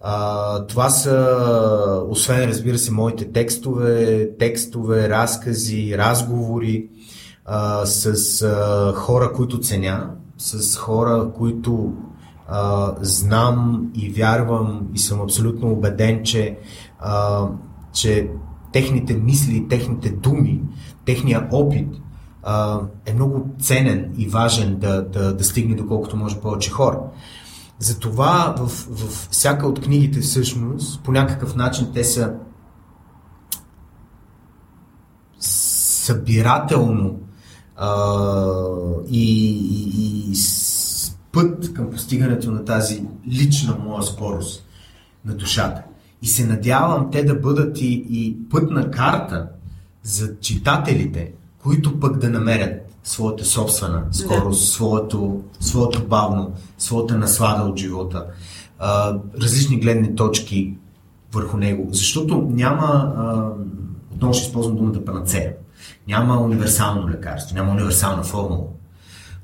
А, 0.00 0.66
това 0.66 0.90
са, 0.90 2.02
освен, 2.08 2.48
разбира 2.48 2.78
се, 2.78 2.92
моите 2.92 3.32
текстове, 3.32 4.30
текстове, 4.38 5.08
разкази, 5.08 5.98
разговори 5.98 6.88
а, 7.44 7.86
с 7.86 8.42
а, 8.42 8.92
хора, 8.96 9.32
които 9.32 9.60
ценя, 9.60 10.10
с 10.38 10.76
хора, 10.76 11.30
които 11.36 11.92
а, 12.48 12.92
знам 13.00 13.90
и 13.94 14.10
вярвам 14.10 14.88
и 14.94 14.98
съм 14.98 15.20
абсолютно 15.20 15.72
убеден, 15.72 16.22
че, 16.24 16.58
а, 16.98 17.46
че 17.92 18.28
техните 18.74 19.14
мисли, 19.14 19.68
техните 19.68 20.10
думи, 20.10 20.62
техния 21.04 21.48
опит 21.52 21.88
а, 22.42 22.80
е 23.06 23.14
много 23.14 23.54
ценен 23.60 24.14
и 24.18 24.28
важен 24.28 24.76
да, 24.78 25.02
да, 25.02 25.36
да 25.36 25.44
стигне 25.44 25.74
до 25.74 25.86
колкото 25.86 26.16
може 26.16 26.40
повече 26.40 26.70
хора. 26.70 27.00
Затова 27.78 28.54
в, 28.58 28.66
в 28.68 29.28
всяка 29.30 29.66
от 29.66 29.80
книгите 29.80 30.20
всъщност 30.20 31.02
по 31.02 31.12
някакъв 31.12 31.56
начин 31.56 31.90
те 31.94 32.04
са 32.04 32.34
събирателно 35.40 37.20
а, 37.76 37.88
и, 39.08 39.50
и, 39.60 40.32
и 40.32 40.36
път 41.32 41.74
към 41.74 41.90
постигането 41.90 42.50
на 42.50 42.64
тази 42.64 43.04
лична 43.28 43.76
моя 43.84 44.02
скорост 44.02 44.66
на 45.24 45.34
душата. 45.34 45.82
И 46.24 46.26
се 46.26 46.46
надявам 46.46 47.10
те 47.12 47.24
да 47.24 47.34
бъдат 47.34 47.80
и, 47.80 48.06
и 48.10 48.36
пътна 48.50 48.90
карта 48.90 49.48
за 50.02 50.38
читателите, 50.40 51.32
които 51.58 52.00
пък 52.00 52.18
да 52.18 52.30
намерят 52.30 52.72
своята 53.02 53.44
собствена 53.44 54.02
скорост, 54.12 54.60
да. 54.60 54.66
своето, 54.66 55.40
своето 55.60 56.06
бавно, 56.06 56.52
своята 56.78 57.18
наслада 57.18 57.62
от 57.62 57.78
живота, 57.78 58.26
а, 58.78 59.16
различни 59.42 59.80
гледни 59.80 60.14
точки 60.14 60.74
върху 61.32 61.56
него. 61.56 61.88
Защото 61.92 62.48
няма, 62.50 63.14
а, 63.16 63.48
отново 64.14 64.34
ще 64.34 64.46
използвам 64.46 64.76
думата 64.76 65.04
панацея, 65.04 65.52
няма 66.08 66.40
универсално 66.40 67.08
лекарство, 67.08 67.56
няма 67.56 67.72
универсална 67.72 68.22
формула. 68.22 68.66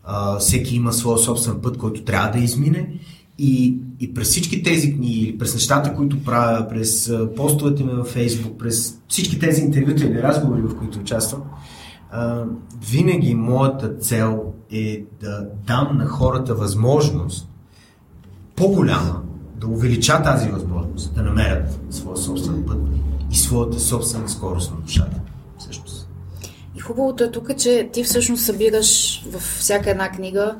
А, 0.04 0.38
всеки 0.38 0.76
има 0.76 0.92
своя 0.92 1.18
собствен 1.18 1.60
път, 1.62 1.78
който 1.78 2.04
трябва 2.04 2.30
да 2.30 2.38
измине 2.38 3.00
и, 3.42 3.78
и 4.00 4.14
през 4.14 4.28
всички 4.28 4.62
тези 4.62 4.94
книги, 4.94 5.38
през 5.38 5.54
нещата, 5.54 5.94
които 5.94 6.24
правя, 6.24 6.68
през 6.68 7.12
постовете 7.36 7.84
ми 7.84 7.92
във 7.92 8.08
Фейсбук, 8.08 8.58
през 8.58 8.98
всички 9.08 9.38
тези 9.38 9.62
интервюта 9.62 10.04
или 10.04 10.22
разговори, 10.22 10.62
в 10.62 10.78
които 10.78 10.98
участвам, 10.98 11.42
а, 12.10 12.44
винаги 12.90 13.34
моята 13.34 13.96
цел 13.96 14.52
е 14.72 15.04
да 15.20 15.46
дам 15.66 15.98
на 15.98 16.06
хората 16.06 16.54
възможност 16.54 17.48
по-голяма, 18.56 19.22
да 19.56 19.66
увелича 19.66 20.22
тази 20.22 20.48
възможност, 20.48 21.14
да 21.14 21.22
намерят 21.22 21.80
своя 21.90 22.16
собствен 22.16 22.64
път 22.66 22.78
и 23.30 23.36
своята 23.36 23.80
собствена 23.80 24.28
скорост 24.28 24.74
на 24.74 24.80
душата. 24.80 25.20
Всъщност. 25.58 26.08
И 26.76 26.80
хубавото 26.80 27.24
е 27.24 27.30
тук, 27.30 27.56
че 27.56 27.90
ти 27.92 28.04
всъщност 28.04 28.44
събираш 28.44 29.22
във 29.32 29.42
всяка 29.42 29.90
една 29.90 30.10
книга 30.10 30.56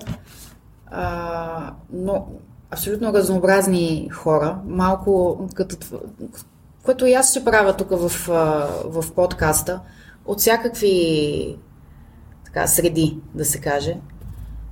а, 0.91 1.73
но 1.93 2.27
абсолютно 2.71 3.13
разнообразни 3.13 4.09
хора, 4.13 4.59
малко 4.67 5.41
като 5.55 5.77
което 6.83 7.07
и 7.07 7.15
аз 7.15 7.31
ще 7.31 7.45
правя 7.45 7.77
тук 7.77 7.91
в, 7.91 8.09
в 8.85 9.15
подкаста, 9.15 9.81
от 10.27 10.41
всякакви 10.41 11.57
така, 12.45 12.67
среди, 12.67 13.19
да 13.35 13.45
се 13.45 13.61
каже. 13.61 13.97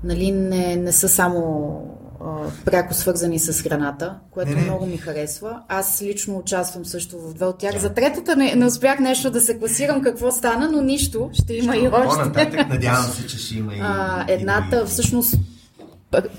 Нали, 0.04 0.30
не, 0.30 0.76
не 0.76 0.92
са 0.92 1.08
само 1.08 1.80
а, 2.20 2.24
пряко 2.64 2.94
свързани 2.94 3.38
с 3.38 3.62
храната, 3.62 4.18
което 4.30 4.50
не, 4.50 4.56
не. 4.56 4.62
много 4.62 4.86
ми 4.86 4.96
харесва. 4.96 5.62
Аз 5.68 6.02
лично 6.02 6.36
участвам 6.36 6.84
също 6.84 7.18
в 7.18 7.34
две 7.34 7.46
от 7.46 7.58
тях. 7.58 7.78
За 7.78 7.94
третата 7.94 8.36
не, 8.36 8.54
не 8.54 8.66
успях 8.66 8.98
нещо 8.98 9.30
да 9.30 9.40
се 9.40 9.58
класирам 9.58 10.02
какво 10.02 10.30
стана, 10.30 10.70
но 10.72 10.82
нищо. 10.82 11.30
Ще 11.32 11.54
има 11.54 11.74
Що, 11.74 11.84
и 11.84 11.88
още. 11.88 12.08
По-нататък 12.08 12.68
надявам 12.68 13.04
се, 13.04 13.26
че 13.26 13.38
ще 13.38 13.54
има 13.54 13.74
и... 13.74 13.80
А, 13.82 14.24
едната, 14.28 14.82
и... 14.84 14.86
всъщност, 14.86 15.34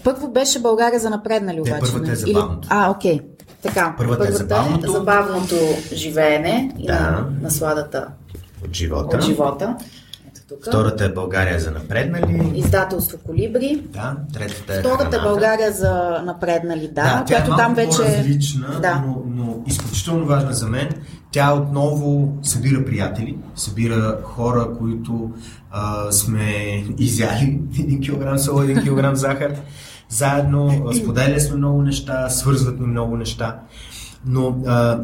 Първо 0.04 0.32
беше 0.32 0.60
България 0.60 1.00
за 1.00 1.10
напреднали 1.10 1.62
обаче. 1.62 1.74
Не, 1.74 1.80
първата 1.80 2.12
е 2.12 2.16
забавното. 2.16 2.60
Или... 2.62 2.68
А, 2.70 2.92
окей. 2.92 3.20
Така, 3.62 3.94
първата, 3.98 4.20
първата 4.20 4.44
е 4.44 4.48
забавното. 4.48 4.86
Е 4.86 4.94
забавното 4.94 5.56
живеене 5.94 6.72
да. 6.76 6.82
и 6.82 6.88
на 6.88 7.26
насладата 7.42 8.08
от 8.66 8.74
живота. 8.74 9.18
От 9.18 9.24
живота. 9.24 9.76
тук. 10.50 10.66
Втората 10.68 11.06
е 11.06 11.10
България 11.10 11.60
за 11.60 11.72
напреднали. 11.72 12.52
Издателство 12.56 13.18
Колибри. 13.26 13.84
Да, 13.86 14.16
третата 14.34 14.74
е 14.74 14.80
Втората 14.80 15.18
е 15.18 15.22
България 15.22 15.72
за 15.72 16.22
напреднали, 16.26 16.88
да. 16.88 17.04
да 17.04 17.24
тя 17.28 17.38
е 17.38 17.46
там 17.46 17.74
вече 17.76 18.00
различна, 18.00 18.80
да. 18.82 19.04
но, 19.06 19.24
но 19.26 19.64
изключително 19.68 20.26
важна 20.26 20.54
за 20.54 20.68
мен. 20.68 20.90
Тя 21.32 21.54
отново 21.54 22.38
събира 22.44 22.86
приятели, 22.86 23.38
събира 23.56 24.18
хора, 24.24 24.74
които 24.78 25.32
а, 25.72 26.12
сме 26.12 26.84
изяли 26.98 27.60
1 27.72 28.34
кг 28.36 28.40
соло, 28.40 28.60
1 28.60 29.12
кг 29.12 29.16
захар. 29.16 29.56
Заедно 30.10 30.90
споделя 30.94 31.40
сме 31.40 31.58
много 31.58 31.82
неща, 31.82 32.30
свързват 32.30 32.80
ни 32.80 32.88
много 32.88 33.18
неща. 33.18 33.60
Но 34.26 34.58
а, 34.68 35.00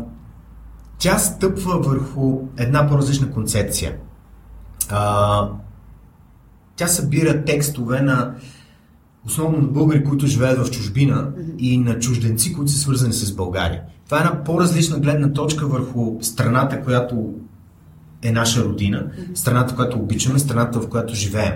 тя 0.97 1.17
стъпва 1.17 1.79
върху 1.79 2.39
една 2.57 2.87
по-различна 2.87 3.31
концепция. 3.31 3.95
А, 4.89 5.49
тя 6.75 6.87
събира 6.87 7.43
текстове 7.43 8.01
на 8.01 8.35
основно 9.25 9.57
на 9.57 9.67
българи, 9.67 10.03
които 10.03 10.27
живеят 10.27 10.67
в 10.67 10.71
чужбина 10.71 11.15
mm-hmm. 11.15 11.57
и 11.57 11.77
на 11.77 11.99
чужденци, 11.99 12.53
които 12.53 12.71
са 12.71 12.77
свързани 12.77 13.13
с 13.13 13.35
България. 13.35 13.81
Това 14.05 14.17
е 14.17 14.21
една 14.21 14.43
по-различна 14.43 14.99
гледна 14.99 15.33
точка 15.33 15.67
върху 15.67 16.17
страната, 16.21 16.83
която 16.83 17.33
е 18.21 18.31
наша 18.31 18.63
родина, 18.63 19.07
страната, 19.35 19.75
която 19.75 19.99
обичаме, 19.99 20.39
страната, 20.39 20.79
в 20.79 20.89
която 20.89 21.15
живеем. 21.15 21.53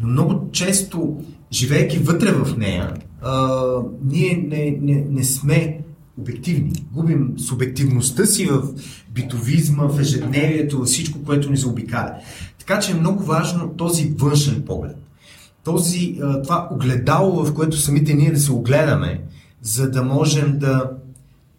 Но 0.00 0.08
много 0.08 0.50
често, 0.52 1.20
живеейки 1.52 1.98
вътре 1.98 2.32
в 2.32 2.56
нея, 2.56 2.94
а, 3.22 3.58
ние 4.04 4.46
не, 4.48 4.78
не, 4.80 5.04
не 5.10 5.24
сме 5.24 5.80
обективни. 6.18 6.72
Губим 6.92 7.38
субективността 7.38 8.26
си 8.26 8.46
в 8.46 8.62
битовизма, 9.14 9.84
в 9.84 10.00
ежедневието, 10.00 10.78
във 10.78 10.86
всичко, 10.86 11.24
което 11.24 11.50
ни 11.50 11.56
заобикаля. 11.56 12.14
Така 12.58 12.80
че 12.80 12.92
е 12.92 13.00
много 13.00 13.24
важно 13.24 13.68
този 13.68 14.14
външен 14.18 14.62
поглед. 14.66 14.96
Този, 15.64 16.20
това 16.44 16.68
огледало, 16.70 17.44
в 17.44 17.54
което 17.54 17.76
самите 17.76 18.14
ние 18.14 18.32
да 18.32 18.40
се 18.40 18.52
огледаме, 18.52 19.22
за 19.62 19.90
да 19.90 20.02
можем 20.02 20.58
да 20.58 20.90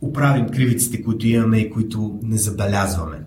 оправим 0.02 0.50
кривиците, 0.50 1.04
които 1.04 1.28
имаме 1.28 1.58
и 1.58 1.70
които 1.72 2.20
не 2.24 2.38
забелязваме. 2.38 3.18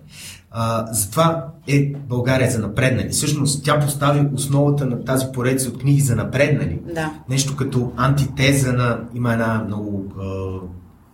А, 0.50 0.86
затова 0.92 1.46
е 1.68 1.92
България 2.08 2.50
за 2.50 2.58
напреднали. 2.58 3.08
Всъщност 3.08 3.64
тя 3.64 3.80
постави 3.80 4.28
основата 4.34 4.86
на 4.86 5.04
тази 5.04 5.26
поредица 5.32 5.68
от 5.68 5.78
книги 5.78 6.00
за 6.00 6.16
напреднали. 6.16 6.80
Да. 6.94 7.12
Нещо 7.28 7.56
като 7.56 7.92
антитеза 7.96 8.72
на... 8.72 9.00
Има 9.14 9.32
една 9.32 9.64
много 9.66 10.04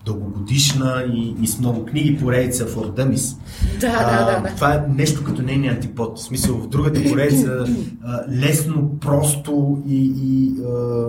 дългогодишна 0.06 1.04
и, 1.14 1.34
и 1.42 1.46
с 1.46 1.58
много 1.58 1.84
книги 1.86 2.16
поредица 2.16 2.66
For 2.68 2.90
Dummies. 2.90 3.36
Да, 3.80 3.86
а, 3.86 4.26
да, 4.26 4.32
да, 4.32 4.40
да. 4.40 4.54
Това 4.54 4.74
е 4.74 4.84
нещо 4.88 5.24
като 5.24 5.42
нейния 5.42 5.72
антипод. 5.72 6.18
В 6.18 6.22
смисъл, 6.22 6.56
в 6.56 6.68
другата 6.68 7.00
поредица 7.10 7.66
а, 8.04 8.24
лесно, 8.30 8.98
просто 9.00 9.82
и, 9.86 10.12
и 10.16 10.62
а, 10.64 11.08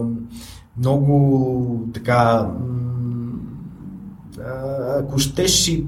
много 0.78 1.88
така 1.94 2.48
ако 5.00 5.20
щеш 5.20 5.68
и 5.68 5.86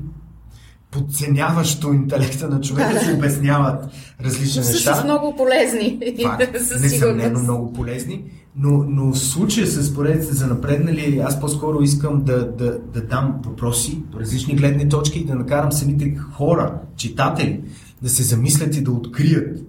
подценяващо 0.92 1.94
интелекта 1.94 2.50
на 2.50 2.62
човека, 2.62 3.00
се 3.00 3.14
обясняват 3.14 3.86
различни 4.24 4.62
неща. 4.62 4.96
Са 4.96 5.04
много 5.04 5.36
полезни. 5.36 6.00
Факт, 6.24 6.54
несъмнено 6.82 7.40
много 7.40 7.74
полезни. 7.74 8.24
Но, 8.56 8.86
но 8.90 9.12
в 9.12 9.20
случая 9.20 9.68
с 9.68 9.94
поредица 9.94 10.34
за 10.34 10.48
напреднали, 10.48 11.22
аз 11.26 11.40
по-скоро 11.40 11.82
искам 11.82 12.24
да, 12.24 12.52
да, 12.52 12.80
да 12.94 13.02
дам 13.02 13.42
въпроси, 13.46 14.04
различни 14.16 14.56
гледни 14.56 14.90
точки 14.90 15.20
и 15.20 15.26
да 15.26 15.36
накарам 15.36 15.72
самите 15.72 16.16
хора, 16.16 16.82
читатели, 16.96 17.62
да 18.02 18.10
се 18.10 18.24
замислят 18.24 18.76
и 18.76 18.84
да 18.84 18.92
открият 18.92 19.60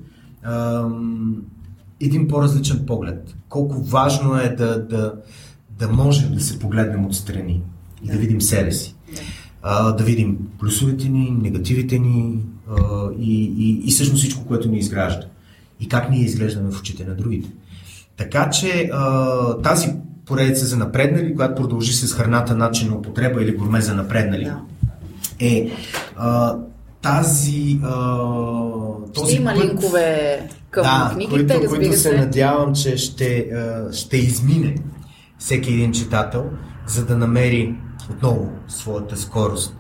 ам, 0.43 1.43
един 2.01 2.28
по-различен 2.28 2.87
поглед. 2.87 3.35
Колко 3.49 3.82
важно 3.82 4.37
е 4.37 4.49
да, 4.49 4.87
да, 4.87 5.14
да 5.78 5.89
можем 5.89 6.35
да 6.35 6.41
се 6.41 6.59
погледнем 6.59 7.07
отстрани 7.07 7.62
и 8.03 8.07
да 8.07 8.18
видим 8.18 8.41
себе 8.41 8.72
си. 8.72 8.95
А, 9.62 9.93
да 9.93 10.05
видим 10.05 10.39
плюсовете 10.59 11.09
ни, 11.09 11.30
негативите 11.43 11.99
ни 11.99 12.39
а, 12.68 13.09
и, 13.18 13.45
и, 13.45 13.89
и 13.89 13.91
всъщност 13.91 14.22
всичко, 14.22 14.47
което 14.47 14.68
ни 14.68 14.78
изгражда. 14.78 15.26
И 15.80 15.89
как 15.89 16.11
ние 16.11 16.24
изглеждаме 16.24 16.70
в 16.70 16.80
очите 16.80 17.05
на 17.05 17.14
другите. 17.14 17.49
Така 18.17 18.51
че 18.51 18.91
а, 18.93 19.62
тази 19.62 19.95
поредица 20.27 20.67
за 20.67 20.77
напреднали, 20.77 21.35
която 21.35 21.62
продължи 21.62 21.93
с 21.93 22.15
храната 22.15 22.57
начин 22.57 22.89
на 22.89 22.97
употреба 22.97 23.43
или 23.43 23.57
гурме 23.57 23.81
за 23.81 23.95
напреднали, 23.95 24.45
да. 24.45 24.61
е 25.41 25.71
а, 26.17 26.57
тази. 27.03 27.81
А, 27.83 28.17
този 29.15 29.33
ще 29.33 29.43
има 29.43 29.53
път, 29.55 29.65
линкове 29.65 30.41
към 30.71 30.83
да, 30.83 31.11
книгите, 31.15 31.55
които, 31.55 31.69
които 31.69 31.97
се 31.97 32.17
надявам, 32.17 32.75
че 32.75 32.97
ще, 32.97 33.51
ще 33.93 34.17
измине 34.17 34.75
всеки 35.39 35.73
един 35.73 35.93
читател, 35.93 36.45
за 36.87 37.07
да 37.07 37.17
намери 37.17 37.75
отново 38.11 38.51
своята 38.69 39.17
скорост 39.17 39.77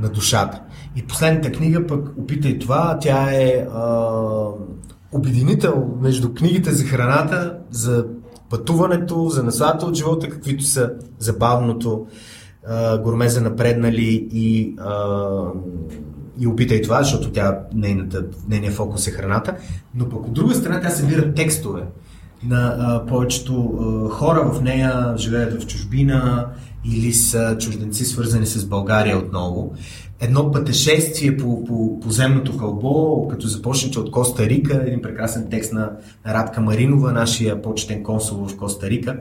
на 0.00 0.08
душата. 0.08 0.60
И 0.96 1.06
последната 1.06 1.52
книга 1.52 1.86
пък 1.86 2.08
опитай 2.18 2.58
това, 2.58 2.98
тя 3.00 3.30
е 3.32 3.66
а, 3.74 3.90
обединител 5.12 5.88
между 6.00 6.34
книгите 6.34 6.72
за 6.72 6.84
храната, 6.84 7.58
за 7.70 8.06
пътуването, 8.50 9.28
за 9.28 9.42
насладата 9.42 9.86
от 9.86 9.94
живота, 9.94 10.28
каквито 10.28 10.64
са 10.64 10.92
забавното, 11.18 12.06
а, 12.66 12.98
гурме 12.98 13.28
за 13.28 13.40
напреднали 13.40 14.28
и, 14.32 14.74
а, 14.78 15.26
и 16.40 16.46
опитай 16.46 16.82
това, 16.82 17.02
защото 17.02 17.30
тя, 17.30 17.58
нейната, 17.74 18.24
нейният 18.48 18.74
фокус 18.74 19.06
е 19.06 19.10
храната, 19.10 19.56
но 19.94 20.08
пък 20.08 20.26
от 20.26 20.32
друга 20.32 20.54
страна 20.54 20.80
тя 20.80 20.90
събира 20.90 21.34
текстове 21.34 21.82
на 22.44 22.76
а, 22.78 23.06
повечето 23.06 23.78
а, 23.80 24.08
хора 24.14 24.50
в 24.52 24.62
нея, 24.62 25.14
живеят 25.16 25.62
в 25.62 25.66
чужбина 25.66 26.46
или 26.84 27.12
са 27.12 27.56
чужденци 27.58 28.04
свързани 28.04 28.46
с 28.46 28.66
България 28.66 29.18
отново. 29.18 29.74
Едно 30.20 30.50
пътешествие 30.52 31.36
по, 31.36 31.64
по, 31.64 32.00
по 32.00 32.10
земното 32.10 32.58
кълбо, 32.58 33.28
като 33.28 33.46
започнете 33.46 33.98
от 33.98 34.10
Коста 34.10 34.46
Рика, 34.46 34.82
един 34.86 35.02
прекрасен 35.02 35.46
текст 35.50 35.72
на, 35.72 35.90
Радка 36.26 36.60
Маринова, 36.60 37.12
нашия 37.12 37.62
почетен 37.62 38.02
консул 38.02 38.46
в 38.46 38.56
Коста 38.56 38.90
Рика, 38.90 39.16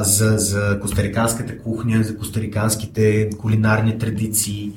за, 0.00 0.38
за 0.38 0.80
костариканската 0.80 1.58
кухня, 1.58 2.02
за 2.02 2.16
костариканските 2.16 3.30
кулинарни 3.38 3.98
традиции. 3.98 4.72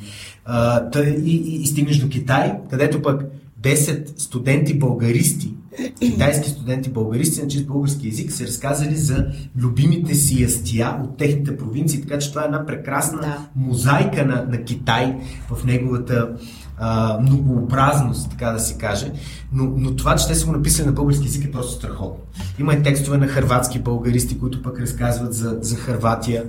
А, 0.45 0.89
и, 1.03 1.35
и, 1.35 1.61
и 1.61 1.65
стигнеш 1.67 1.97
до 1.97 2.09
Китай, 2.09 2.53
където 2.69 3.01
пък 3.01 3.25
10 3.61 4.19
студенти 4.19 4.79
българисти 4.79 5.53
китайски 5.99 6.49
студенти 6.49 6.89
българисти 6.89 7.41
на 7.41 7.47
чист 7.47 7.67
български 7.67 8.07
язик 8.07 8.31
са 8.31 8.43
разказали 8.43 8.95
за 8.95 9.25
любимите 9.57 10.15
си 10.15 10.43
ястия 10.43 10.97
от 11.03 11.17
техните 11.17 11.57
провинции, 11.57 12.01
така 12.01 12.19
че 12.19 12.29
това 12.29 12.41
е 12.41 12.45
една 12.45 12.65
прекрасна 12.65 13.19
да. 13.21 13.47
мозайка 13.55 14.25
на, 14.25 14.45
на 14.49 14.63
Китай 14.63 15.17
в 15.49 15.65
неговата 15.65 16.29
а, 16.77 17.19
многообразност, 17.21 18.29
така 18.29 18.51
да 18.51 18.59
се 18.59 18.77
каже. 18.77 19.11
Но, 19.53 19.73
но 19.77 19.95
това, 19.95 20.15
че 20.15 20.27
те 20.27 20.35
са 20.35 20.45
го 20.45 20.51
написали 20.51 20.85
на 20.85 20.93
български 20.93 21.25
язик 21.25 21.45
е 21.45 21.51
просто 21.51 21.71
страхотно. 21.71 22.23
Има 22.59 22.73
и 22.73 22.83
текстове 22.83 23.17
на 23.17 23.27
хърватски 23.27 23.79
българисти, 23.79 24.39
които 24.39 24.61
пък 24.61 24.79
разказват 24.79 25.33
за, 25.33 25.57
за 25.61 25.75
Хърватия. 25.75 26.43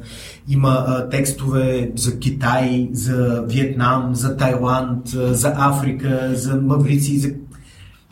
Има 0.49 0.85
а, 0.87 1.09
текстове 1.09 1.91
за 1.97 2.19
Китай, 2.19 2.89
за 2.93 3.45
Виетнам, 3.49 4.15
за 4.15 4.37
Тайланд, 4.37 5.09
за 5.09 5.53
Африка, 5.57 6.31
за 6.35 6.57
Маврици, 6.57 7.19
за 7.19 7.29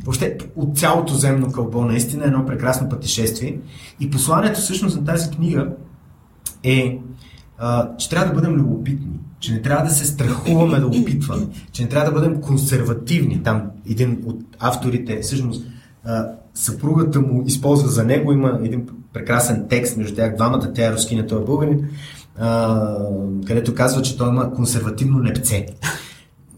въобще 0.07 0.39
от 0.57 0.79
цялото 0.79 1.15
земно 1.15 1.53
кълбо, 1.53 1.85
наистина 1.85 2.25
е 2.25 2.27
едно 2.27 2.47
прекрасно 2.47 2.89
пътешествие. 2.89 3.59
И 4.01 4.11
посланието 4.11 4.61
всъщност 4.61 4.97
на 4.97 5.05
тази 5.05 5.31
книга 5.31 5.69
е, 6.63 6.99
а, 7.59 7.97
че 7.97 8.09
трябва 8.09 8.29
да 8.29 8.35
бъдем 8.35 8.55
любопитни, 8.55 9.09
че 9.41 9.53
не 9.53 9.63
трябва 9.63 9.85
да 9.85 9.91
се 9.91 10.07
страхуваме 10.07 10.81
да 10.81 10.87
опитваме, 10.87 11.47
че 11.73 11.83
не 11.83 11.89
трябва 11.89 12.11
да 12.11 12.21
бъдем 12.21 12.41
консервативни. 12.41 13.43
Там 13.43 13.63
един 13.91 14.23
от 14.27 14.41
авторите, 14.59 15.21
всъщност 15.21 15.67
а, 16.05 16.27
съпругата 16.55 17.21
му 17.21 17.45
използва 17.47 17.89
за 17.89 18.05
него, 18.05 18.33
има 18.33 18.59
един 18.63 18.89
прекрасен 19.13 19.67
текст 19.69 19.97
между 19.97 20.15
тях 20.15 20.37
двамата, 20.37 20.73
тя 20.75 20.87
е 20.87 20.93
рускиня, 20.93 21.27
той 21.27 21.43
е 21.43 21.45
българин, 21.45 21.89
а, 22.39 22.99
където 23.47 23.75
казва, 23.75 24.03
че 24.03 24.19
той 24.19 24.29
има 24.29 24.53
консервативно 24.53 25.19
непце 25.19 25.67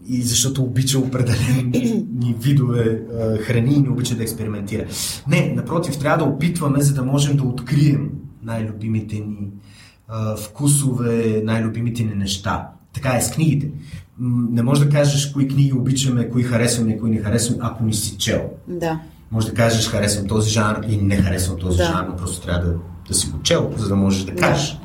и 0.09 0.21
защото 0.21 0.63
обича 0.63 0.99
определени 0.99 2.05
видове 2.39 3.01
а, 3.19 3.37
храни 3.37 3.73
и 3.73 3.81
не 3.81 3.89
обича 3.89 4.15
да 4.15 4.23
експериментира. 4.23 4.85
Не, 5.27 5.53
напротив, 5.55 5.97
трябва 5.97 6.25
да 6.25 6.31
опитваме, 6.31 6.81
за 6.81 6.93
да 6.93 7.03
можем 7.03 7.37
да 7.37 7.43
открием 7.43 8.09
най-любимите 8.43 9.15
ни 9.15 9.47
а, 10.07 10.35
вкусове, 10.35 11.41
най-любимите 11.43 12.03
ни 12.03 12.15
неща. 12.15 12.67
Така 12.93 13.15
е 13.15 13.21
с 13.21 13.31
книгите. 13.31 13.69
Не 14.51 14.63
можеш 14.63 14.85
да 14.85 14.91
кажеш 14.91 15.31
кои 15.31 15.47
книги 15.47 15.73
обичаме, 15.73 16.29
кои 16.29 16.43
харесваме, 16.43 16.97
кои 16.97 17.09
не 17.09 17.17
харесваме, 17.17 17.59
ако 17.63 17.83
не 17.83 17.93
си 17.93 18.17
чел. 18.17 18.49
Да. 18.67 18.99
Може 19.31 19.47
да 19.47 19.53
кажеш 19.53 19.87
харесвам 19.87 20.27
този 20.27 20.49
жанр 20.49 20.85
и 20.89 20.97
не 20.97 21.17
харесвам 21.17 21.59
този 21.59 21.77
да. 21.77 21.83
жанр, 21.83 22.15
просто 22.15 22.45
трябва 22.45 22.67
да, 22.67 22.75
да 23.07 23.13
си 23.13 23.29
го 23.29 23.41
чел, 23.41 23.73
за 23.77 23.87
да 23.87 23.95
можеш 23.95 24.23
да 24.23 24.35
кажеш. 24.35 24.71
Да. 24.71 24.79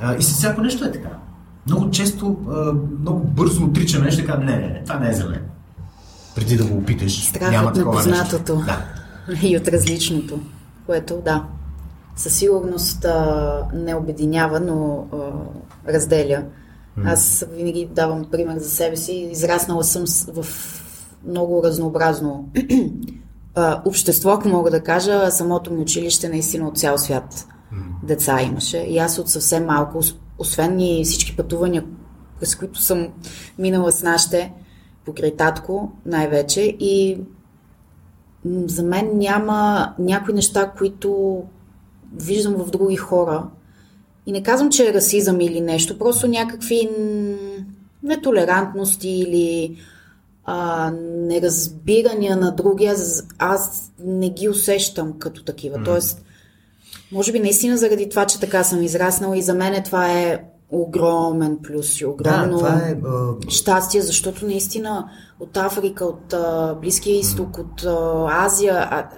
А, 0.00 0.16
и 0.16 0.22
с 0.22 0.32
всяко 0.32 0.60
нещо 0.60 0.84
е 0.84 0.92
така 0.92 1.20
много 1.66 1.90
често, 1.90 2.36
много 3.00 3.20
бързо 3.20 3.64
отричаме 3.64 4.04
нещо 4.04 4.22
и 4.22 4.26
така, 4.26 4.38
не, 4.38 4.56
не, 4.56 4.68
не, 4.68 4.82
това 4.84 4.98
не 4.98 5.10
е 5.10 5.12
за 5.12 5.28
мен. 5.28 5.42
Преди 6.34 6.56
да 6.56 6.64
го 6.64 6.78
опиташ. 6.78 7.26
Страхът 7.26 7.52
няма 7.52 7.72
на 7.76 7.92
познатото 7.92 8.56
да. 8.56 8.84
и 9.42 9.56
от 9.56 9.68
различното, 9.68 10.40
което, 10.86 11.22
да, 11.24 11.44
със 12.16 12.34
сигурност 12.34 13.04
а, 13.04 13.62
не 13.74 13.94
обединява, 13.94 14.60
но 14.60 15.06
а, 15.12 15.16
разделя. 15.92 16.44
Аз 17.04 17.44
винаги 17.56 17.88
давам 17.94 18.24
пример 18.30 18.58
за 18.58 18.70
себе 18.70 18.96
си. 18.96 19.28
Израснала 19.32 19.84
съм 19.84 20.04
в 20.32 20.46
много 21.26 21.62
разнообразно 21.64 22.48
а, 23.54 23.82
общество, 23.84 24.30
ако 24.30 24.48
мога 24.48 24.70
да 24.70 24.82
кажа. 24.82 25.30
Самото 25.30 25.72
ми 25.72 25.82
училище 25.82 26.28
наистина 26.28 26.68
от 26.68 26.78
цял 26.78 26.98
свят 26.98 27.46
деца 28.02 28.42
имаше. 28.42 28.78
И 28.78 28.98
аз 28.98 29.18
от 29.18 29.28
съвсем 29.28 29.66
малко 29.66 30.00
освен 30.40 30.80
и 30.80 31.04
всички 31.04 31.36
пътувания, 31.36 31.84
през 32.40 32.54
които 32.54 32.82
съм 32.82 33.08
минала 33.58 33.92
с 33.92 34.02
нашите, 34.02 34.52
покрай 35.04 35.36
татко 35.36 35.92
най-вече 36.06 36.60
и 36.80 37.18
за 38.44 38.82
мен 38.82 39.18
няма 39.18 39.92
някои 39.98 40.34
неща, 40.34 40.72
които 40.78 41.42
виждам 42.14 42.54
в 42.54 42.70
други 42.70 42.96
хора. 42.96 43.46
И 44.26 44.32
не 44.32 44.42
казвам, 44.42 44.70
че 44.70 44.88
е 44.88 44.94
расизъм 44.94 45.40
или 45.40 45.60
нещо, 45.60 45.98
просто 45.98 46.28
някакви 46.28 46.88
нетолерантности 48.02 49.08
или 49.08 49.76
а, 50.44 50.90
неразбирания 51.16 52.36
на 52.36 52.50
други, 52.54 52.86
аз, 52.86 53.26
аз 53.38 53.92
не 54.04 54.30
ги 54.30 54.48
усещам 54.48 55.18
като 55.18 55.44
такива. 55.44 55.78
Mm. 55.78 55.84
Тоест, 55.84 56.24
може 57.12 57.32
би 57.32 57.40
наистина 57.40 57.76
заради 57.76 58.08
това, 58.08 58.26
че 58.26 58.40
така 58.40 58.64
съм 58.64 58.82
израснала 58.82 59.38
и 59.38 59.42
за 59.42 59.54
мен 59.54 59.82
това 59.82 60.12
е 60.12 60.44
огромен 60.70 61.58
плюс 61.62 62.00
и 62.00 62.06
огромно 62.06 62.52
Да, 62.52 62.58
това 62.58 62.88
е, 62.88 62.96
а, 63.06 63.50
щастие, 63.50 64.00
защото 64.00 64.46
наистина 64.46 65.10
от 65.40 65.56
Африка, 65.56 66.04
от 66.04 66.32
а, 66.32 66.76
Близкия 66.80 67.18
изток, 67.18 67.58
от 67.58 67.84
а, 67.84 68.26
Азия, 68.44 68.74
а, 68.90 69.08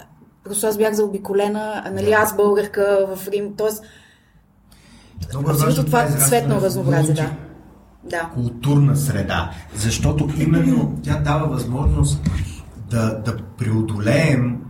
просто 0.45 0.67
аз 0.67 0.79
бях 0.79 0.95
заобиколена, 0.95 1.91
нали, 1.95 2.13
аз 2.13 2.37
българка 2.37 3.07
в 3.17 3.29
Рим, 3.29 3.57
т.е. 3.57 3.67
е 3.67 5.51
абсолютно 5.51 5.85
това 5.85 6.07
цветно 6.07 6.61
в 6.61 6.65
разнообразие, 6.65 7.15
да. 7.15 7.31
Да. 8.05 8.31
културна 8.35 8.97
среда. 8.97 9.51
Защото 9.75 10.29
именно 10.39 10.99
тя 11.03 11.19
дава 11.19 11.47
възможност 11.47 12.21
да, 12.91 13.23
да 13.25 13.37
преодолеем 13.59 14.61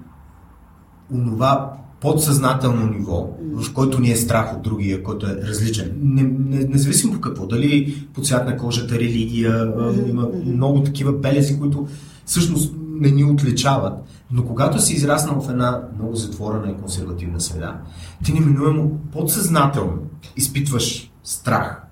онова 1.14 1.72
подсъзнателно 2.02 2.86
ниво, 2.86 3.28
в 3.54 3.72
който 3.72 4.00
ни 4.00 4.10
е 4.10 4.16
страх 4.16 4.56
от 4.56 4.62
другия, 4.62 5.02
който 5.02 5.26
е 5.26 5.36
различен. 5.42 5.92
Не, 6.02 6.22
не, 6.22 6.64
независимо 6.64 7.12
по 7.12 7.20
какво, 7.20 7.46
дали 7.46 8.04
по 8.14 8.20
цвят 8.20 8.46
на 8.46 8.56
кожата, 8.56 8.94
религия, 8.94 9.72
има 10.08 10.28
много 10.44 10.82
такива 10.82 11.12
белези, 11.12 11.58
които 11.58 11.88
всъщност 12.24 12.74
не 12.78 13.10
ни 13.10 13.24
отличават. 13.24 13.92
Но 14.30 14.44
когато 14.44 14.80
си 14.80 14.94
израснал 14.94 15.40
в 15.40 15.50
една 15.50 15.80
много 15.98 16.14
затворена 16.14 16.70
и 16.70 16.80
консервативна 16.80 17.40
среда, 17.40 17.80
ти 18.24 18.32
неминуемо 18.32 18.90
подсъзнателно 19.12 19.98
изпитваш 20.36 21.12
страх. 21.24 21.82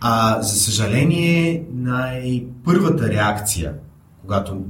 А 0.00 0.42
за 0.42 0.60
съжаление, 0.60 1.66
най-първата 1.74 3.08
реакция, 3.08 3.74
когато 4.22 4.64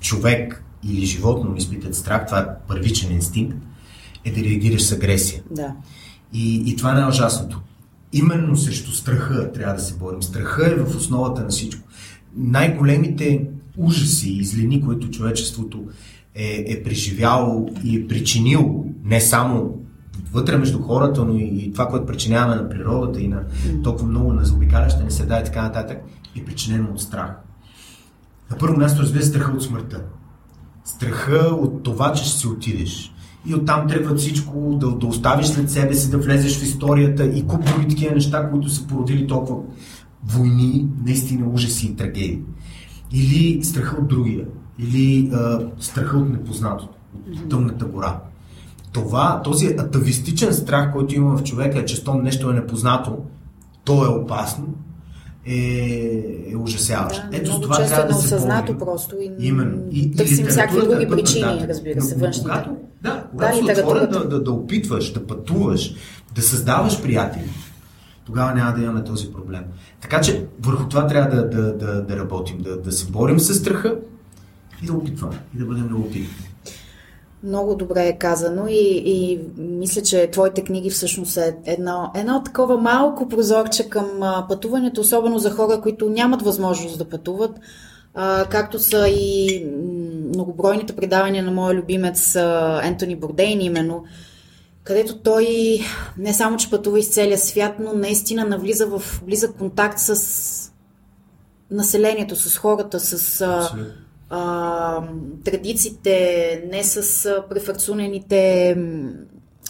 човек 0.00 0.63
или 0.88 1.06
животно 1.06 1.56
изпитат 1.56 1.94
страх, 1.94 2.26
това 2.26 2.38
е 2.38 2.66
първичен 2.68 3.12
инстинкт, 3.12 3.56
е 4.24 4.30
да 4.30 4.44
реагираш 4.44 4.82
с 4.82 4.92
агресия. 4.92 5.42
Да. 5.50 5.74
И, 6.32 6.62
и 6.70 6.76
това 6.76 6.90
е 6.90 6.94
най-ужасното. 6.94 7.60
Именно 8.12 8.56
срещу 8.56 8.92
страха 8.92 9.52
трябва 9.52 9.74
да 9.74 9.80
се 9.80 9.94
борим. 9.94 10.22
Страха 10.22 10.66
е 10.66 10.74
в 10.74 10.96
основата 10.96 11.42
на 11.42 11.48
всичко. 11.48 11.88
Най-големите 12.36 13.46
ужаси 13.76 14.32
и 14.32 14.44
злини, 14.44 14.84
които 14.84 15.10
човечеството 15.10 15.84
е, 16.34 16.64
е 16.66 16.82
преживяло 16.82 17.68
и 17.84 17.96
е 17.96 18.06
причинило, 18.06 18.84
не 19.04 19.20
само 19.20 19.78
вътре 20.32 20.56
между 20.56 20.82
хората, 20.82 21.24
но 21.24 21.34
и, 21.34 21.42
и 21.42 21.72
това, 21.72 21.88
което 21.88 22.06
причиняваме 22.06 22.62
на 22.62 22.68
природата 22.68 23.20
и 23.20 23.28
на 23.28 23.44
толкова 23.82 24.06
много 24.08 24.32
на 24.32 24.44
заобикаляща 24.44 25.04
ни 25.04 25.10
среда 25.10 25.40
и 25.40 25.44
така 25.44 25.62
нататък, 25.62 25.98
е 26.36 26.44
причинено 26.44 26.88
от 26.90 27.00
страх. 27.00 27.30
На 28.50 28.58
първо 28.58 28.76
място, 28.76 29.02
разбира 29.02 29.22
се, 29.22 29.28
страха 29.28 29.52
от 29.52 29.62
смъртта. 29.62 30.02
Страха 30.84 31.54
от 31.60 31.82
това, 31.82 32.12
че 32.12 32.24
ще 32.24 32.38
си 32.38 32.46
отидеш. 32.46 33.14
И 33.46 33.54
оттам 33.54 33.88
тръгва 33.88 34.14
всичко, 34.14 34.76
да, 34.80 34.90
да 34.90 35.06
оставиш 35.06 35.46
след 35.46 35.70
себе 35.70 35.94
си, 35.94 36.10
да 36.10 36.18
влезеш 36.18 36.58
в 36.58 36.62
историята 36.62 37.26
и 37.26 37.46
куп 37.46 37.64
други 37.64 37.88
такива 37.88 38.14
неща, 38.14 38.50
които 38.50 38.68
са 38.68 38.86
породили 38.86 39.26
толкова 39.26 39.62
войни, 40.26 40.88
наистина 41.04 41.48
ужаси 41.48 41.86
и 41.86 41.96
трагедии. 41.96 42.40
Или 43.12 43.64
страха 43.64 43.96
от 44.00 44.08
другия, 44.08 44.46
или 44.78 45.30
а, 45.32 45.60
страха 45.78 46.18
от 46.18 46.30
непознатото, 46.30 46.94
от 47.32 47.48
тъмната 47.48 47.84
гора. 47.84 48.20
Това, 48.92 49.40
този 49.44 49.66
атавистичен 49.66 50.54
страх, 50.54 50.92
който 50.92 51.14
има 51.14 51.36
в 51.36 51.42
човека, 51.42 51.78
е, 51.78 51.84
че 51.84 51.96
щом 51.96 52.22
нещо 52.22 52.50
е 52.50 52.54
непознато, 52.54 53.18
то 53.84 54.04
е 54.04 54.08
опасно, 54.08 54.74
е, 55.46 55.56
е 56.52 56.56
ужасяващо. 56.56 57.22
Да, 57.30 57.36
Ето 57.36 57.52
с 57.52 57.60
това 57.60 57.76
често 57.76 57.90
трябва 57.90 58.08
да 58.08 58.14
се 58.14 58.34
неосъзнато 58.34 58.72
борим. 58.72 58.78
просто 58.78 59.16
и 59.20 59.46
Именно. 59.46 59.82
И, 59.90 60.12
търсим 60.16 60.46
и 60.46 60.48
всякакви 60.48 60.76
литературата 60.76 61.06
други 61.06 61.22
причини, 61.22 61.44
нататък. 61.44 61.68
разбира 61.68 62.00
се, 62.02 62.14
външните. 62.16 62.48
Когато, 62.48 62.70
да, 63.02 63.24
когато 63.30 63.66
Да, 63.66 63.74
си 63.74 63.80
отворен 63.80 64.10
да, 64.10 64.28
да, 64.28 64.42
да, 64.42 64.50
опитваш, 64.52 65.12
да 65.12 65.26
пътуваш, 65.26 65.94
да 66.34 66.42
създаваш 66.42 67.02
приятели, 67.02 67.48
тогава 68.26 68.54
няма 68.54 68.72
да 68.72 68.82
имаме 68.82 69.04
този 69.04 69.32
проблем. 69.32 69.62
Така 70.00 70.20
че 70.20 70.46
върху 70.60 70.88
това 70.88 71.06
трябва 71.06 71.36
да, 71.36 71.50
да, 71.50 71.72
да, 71.76 72.02
да 72.02 72.16
работим, 72.16 72.58
да, 72.58 72.80
да 72.82 72.92
се 72.92 73.06
борим 73.06 73.40
с 73.40 73.54
страха 73.54 73.96
и 74.82 74.86
да 74.86 74.92
опитваме, 74.92 75.38
и 75.54 75.58
да 75.58 75.64
бъдем 75.64 75.86
любопитни. 75.88 76.28
Много 77.44 77.74
добре 77.74 78.06
е 78.06 78.18
казано 78.18 78.66
и, 78.68 79.02
и 79.06 79.40
мисля, 79.58 80.02
че 80.02 80.30
твоите 80.30 80.64
книги 80.64 80.90
всъщност 80.90 81.36
е 81.36 81.56
едно, 81.66 82.10
едно 82.14 82.42
такова 82.42 82.76
малко 82.76 83.28
прозорче 83.28 83.88
към 83.88 84.06
пътуването, 84.48 85.00
особено 85.00 85.38
за 85.38 85.50
хора, 85.50 85.80
които 85.80 86.10
нямат 86.10 86.42
възможност 86.42 86.98
да 86.98 87.08
пътуват, 87.08 87.60
а, 88.14 88.44
както 88.44 88.78
са 88.78 89.08
и 89.08 89.64
многобройните 90.34 90.96
предавания 90.96 91.44
на 91.44 91.50
моя 91.50 91.74
любимец 91.74 92.36
Ентони 92.82 93.16
Бордейн 93.16 93.60
именно, 93.60 94.04
където 94.84 95.18
той 95.18 95.78
не 96.18 96.34
само, 96.34 96.56
че 96.56 96.70
пътува 96.70 96.98
из 96.98 97.10
целия 97.10 97.38
свят, 97.38 97.72
но 97.80 97.92
наистина 97.92 98.44
навлиза 98.44 98.86
в 98.86 99.22
близък 99.26 99.56
контакт 99.58 99.98
с 99.98 100.72
населението, 101.70 102.36
с 102.36 102.56
хората, 102.56 103.00
с 103.00 103.40
Абсолютно. 103.40 104.03
А, 104.36 105.02
традициите, 105.44 106.62
не 106.72 106.84
с 106.84 107.42
префарцунените 107.50 108.76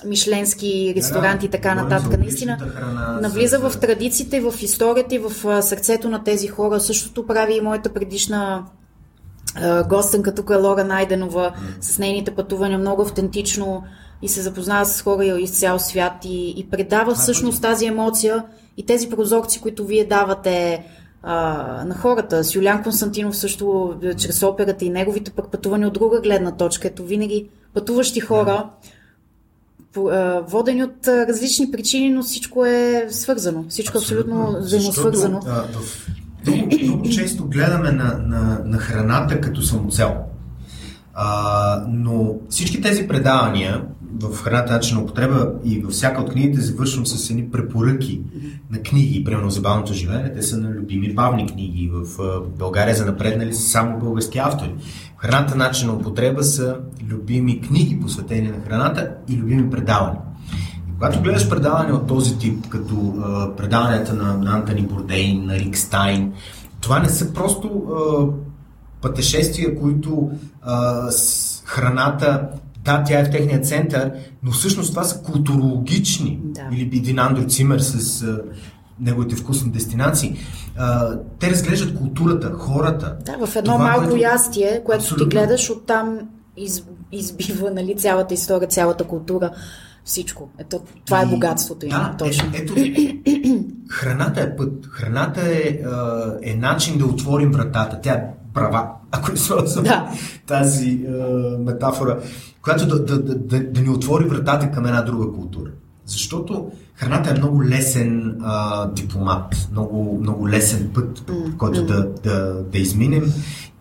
мишленски 0.06 0.94
ресторанти 0.96 1.46
и 1.46 1.48
така 1.48 1.74
нататък. 1.74 2.18
Наистина 2.18 2.58
храна, 2.58 3.18
навлиза 3.22 3.58
в 3.58 3.80
традициите, 3.80 4.40
в 4.40 4.54
историята 4.62 5.14
и 5.14 5.18
в 5.18 5.62
сърцето 5.62 6.08
на 6.08 6.24
тези 6.24 6.48
хора. 6.48 6.80
Същото 6.80 7.26
прави 7.26 7.56
и 7.56 7.60
моята 7.60 7.92
предишна 7.92 8.64
гостенка. 9.88 10.34
Тук 10.34 10.50
е 10.50 10.56
Лора 10.56 10.84
Найденова 10.84 11.54
с 11.80 11.98
нейните 11.98 12.30
пътувания. 12.30 12.78
Много 12.78 13.02
автентично 13.02 13.82
и 14.22 14.28
се 14.28 14.42
запознава 14.42 14.86
с 14.86 15.02
хора 15.02 15.24
из 15.24 15.50
цял 15.50 15.78
свят 15.78 16.12
и, 16.24 16.54
и 16.56 16.68
предава 16.70 17.14
всъщност 17.14 17.62
тази 17.62 17.86
емоция 17.86 18.44
и 18.76 18.86
тези 18.86 19.10
прозорци, 19.10 19.60
които 19.60 19.84
вие 19.84 20.04
давате 20.04 20.84
а, 21.24 21.84
на 21.84 21.94
хората. 21.94 22.44
С 22.44 22.54
Юлян 22.54 22.82
Константинов 22.82 23.36
също 23.36 23.94
чрез 24.18 24.42
операта 24.42 24.84
и 24.84 24.90
неговите 24.90 25.30
пък 25.30 25.50
пътувания 25.50 25.88
от 25.88 25.94
друга 25.94 26.20
гледна 26.20 26.52
точка. 26.52 26.88
Ето 26.88 27.04
винаги 27.04 27.48
пътуващи 27.74 28.20
хора, 28.20 28.68
водени 30.48 30.84
от 30.84 31.08
различни 31.08 31.70
причини, 31.70 32.10
но 32.10 32.22
всичко 32.22 32.64
е 32.66 33.06
свързано. 33.10 33.64
Всичко 33.68 33.98
е 33.98 34.00
абсолютно 34.00 34.56
взаимосвързано. 34.60 35.40
Много, 36.46 36.68
много 36.82 37.08
често 37.08 37.44
гледаме 37.44 37.90
на, 37.90 38.18
на, 38.26 38.60
на 38.64 38.78
храната 38.78 39.40
като 39.40 39.62
самоцел. 39.62 40.14
А, 41.14 41.84
но 41.88 42.34
всички 42.48 42.80
тези 42.80 43.08
предавания 43.08 43.82
в 44.20 44.36
храната 44.36 44.72
начин 44.72 44.96
на 44.96 45.02
употреба 45.02 45.52
и 45.64 45.80
във 45.80 45.92
всяка 45.92 46.22
от 46.22 46.32
книгите 46.32 46.60
завършвам 46.60 47.06
с 47.06 47.30
едни 47.30 47.50
препоръки 47.50 48.20
на 48.70 48.82
книги, 48.82 49.24
примерно 49.24 49.50
за 49.50 49.60
бавното 49.60 49.94
живеене, 49.94 50.32
те 50.32 50.42
са 50.42 50.58
на 50.58 50.70
любими 50.70 51.14
бавни 51.14 51.46
книги. 51.46 51.90
В 51.92 52.40
България 52.58 52.94
за 52.94 53.06
напреднали 53.06 53.54
са 53.54 53.68
само 53.68 53.98
български 53.98 54.38
автори. 54.38 54.74
В 55.16 55.20
храната 55.20 55.56
начин 55.56 55.88
на 55.88 55.94
употреба 55.94 56.42
са 56.42 56.76
любими 57.08 57.60
книги, 57.60 58.00
посветени 58.00 58.48
на 58.48 58.60
храната 58.66 59.10
и 59.28 59.36
любими 59.36 59.70
предавания. 59.70 60.20
И 60.88 60.92
когато 60.94 61.22
гледаш 61.22 61.48
предавания 61.48 61.94
от 61.94 62.06
този 62.06 62.38
тип, 62.38 62.68
като 62.68 63.14
а, 63.24 63.56
предаванията 63.56 64.14
на, 64.14 64.38
на 64.38 64.56
Антони 64.56 64.82
Бордейн, 64.82 65.46
на 65.46 65.54
Рик 65.54 65.76
Стайн, 65.76 66.32
това 66.80 66.98
не 66.98 67.08
са 67.08 67.32
просто 67.32 67.68
а, 67.68 68.26
пътешествия, 69.02 69.80
които 69.80 70.30
а, 70.62 71.10
с 71.10 71.62
храната, 71.66 72.48
да, 72.84 73.04
тя 73.06 73.20
е 73.20 73.24
в 73.24 73.30
техния 73.30 73.60
център, 73.60 74.12
но 74.42 74.50
всъщност 74.52 74.90
това 74.90 75.04
са 75.04 75.22
културологични. 75.22 76.40
Да. 76.44 76.68
Или 76.72 76.96
един 76.96 77.18
Андро 77.18 77.46
Цимер 77.46 77.78
с 77.78 78.22
а, 78.22 78.40
неговите 79.00 79.36
вкусни 79.36 79.70
дестинации. 79.70 80.36
А, 80.76 81.18
те 81.38 81.50
разглеждат 81.50 81.98
културата, 81.98 82.52
хората. 82.52 83.16
Да, 83.24 83.46
в 83.46 83.56
едно 83.56 83.72
Това, 83.72 83.84
малко 83.84 84.00
което- 84.04 84.16
ястие, 84.16 84.82
което 84.84 85.02
Абсолютно. 85.02 85.28
ти 85.28 85.36
гледаш, 85.36 85.70
оттам 85.70 86.18
из, 86.56 86.84
избива 87.12 87.70
нали, 87.70 87.96
цялата 87.96 88.34
история, 88.34 88.68
цялата 88.68 89.04
култура, 89.04 89.50
всичко. 90.04 90.48
Ето, 90.58 90.80
това 91.06 91.22
е 91.22 91.26
богатството 91.26 91.86
им, 91.86 91.90
да, 91.90 92.14
точно. 92.18 92.50
Е, 92.54 92.58
ето, 92.58 92.74
храната 93.90 94.40
е 94.40 94.56
път. 94.56 94.86
Храната 94.90 95.40
е, 95.40 95.78
а, 95.86 96.32
е 96.42 96.54
начин 96.54 96.98
да 96.98 97.06
отворим 97.06 97.50
вратата. 97.50 98.00
Тя 98.02 98.12
е 98.12 98.24
права, 98.54 98.88
ако 99.10 99.32
използвам 99.32 99.84
Да. 99.84 100.10
тази 100.46 101.06
а, 101.08 101.12
метафора, 101.58 102.18
която 102.62 102.86
да, 102.86 103.04
да, 103.04 103.22
да, 103.22 103.34
да, 103.34 103.70
да 103.70 103.80
ни 103.80 103.88
отвори 103.88 104.24
вратата 104.24 104.70
към 104.70 104.86
една 104.86 105.02
друга 105.02 105.32
култура. 105.32 105.70
Защото 106.06 106.70
храната 106.94 107.30
е 107.30 107.38
много 107.38 107.64
лесен 107.64 108.36
а, 108.42 108.86
дипломат, 108.90 109.68
много, 109.72 110.18
много 110.20 110.48
лесен 110.48 110.90
път, 110.94 111.22
по 111.26 111.58
който 111.58 111.86
да, 111.86 112.08
да, 112.24 112.62
да 112.72 112.78
изминем. 112.78 113.32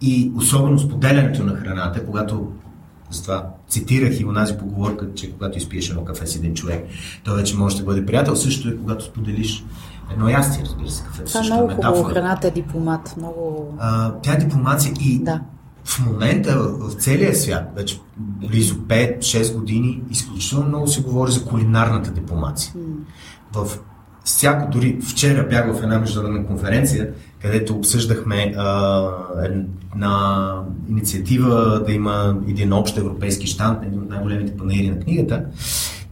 И 0.02 0.32
особено 0.36 0.80
споделянето 0.80 1.44
на 1.44 1.56
храната, 1.56 2.06
когато 2.06 2.52
затова 3.12 3.48
цитирах 3.70 4.20
и 4.20 4.26
онази 4.26 4.58
поговорка, 4.58 5.08
че 5.16 5.32
когато 5.32 5.58
изпиеш 5.58 5.90
едно 5.90 6.06
кафе 6.06 6.28
с 6.28 6.36
един 6.36 6.54
човек, 6.54 6.86
той 7.24 7.38
вече 7.38 7.58
може 7.58 7.78
да 7.78 7.84
бъде 7.84 8.06
приятел. 8.06 8.36
Също 8.36 8.70
е 8.70 8.78
когато 8.78 9.06
споделиш 9.06 9.66
едно 10.14 10.30
ястие, 10.30 10.64
разбира 10.66 10.90
се, 10.90 11.04
кафе. 11.04 11.24
Това 11.24 11.40
е 11.40 11.44
също 11.44 11.54
много 11.54 11.70
хубаво. 11.76 11.94
метафора. 11.98 12.14
Храната 12.14 12.48
е 12.48 12.52
дипломат. 12.52 13.14
Много... 13.18 13.74
А, 13.80 14.14
тя 14.24 14.34
е 14.34 14.38
дипломация 14.38 14.94
и 15.02 15.24
Да. 15.24 15.42
в 15.84 16.06
момента 16.06 16.58
в, 16.60 16.94
целия 16.94 17.36
свят, 17.36 17.64
вече 17.76 18.00
близо 18.18 18.76
5-6 18.76 19.56
години, 19.56 20.02
изключително 20.12 20.68
много 20.68 20.88
се 20.88 21.02
говори 21.02 21.32
за 21.32 21.46
кулинарната 21.46 22.12
дипломация. 22.12 22.74
В 23.54 23.68
всяко, 24.24 24.72
дори 24.72 25.00
вчера 25.02 25.48
бях 25.50 25.74
в 25.74 25.84
една 25.84 26.00
международна 26.00 26.46
конференция, 26.46 27.10
където 27.42 27.74
обсъждахме 27.76 28.54
а, 28.58 29.02
една 29.46 30.46
инициатива 30.90 31.84
да 31.86 31.92
има 31.94 32.38
един 32.48 32.74
общ 32.74 32.98
европейски 32.98 33.48
штант, 33.48 33.80
един 33.84 34.00
от 34.00 34.10
най-големите 34.10 34.58
панери 34.58 34.90
на 34.90 35.00
книгата. 35.00 35.46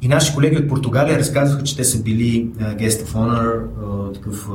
И 0.02 0.08
наши 0.08 0.34
колеги 0.34 0.58
от 0.58 0.68
Португалия 0.68 1.20
разказваха, 1.20 1.64
че 1.64 1.78
те 1.78 1.84
са 1.84 2.04
били 2.04 2.48
guest 2.60 3.06
of 3.06 3.08
honor, 3.08 3.64
такъв 4.14 4.50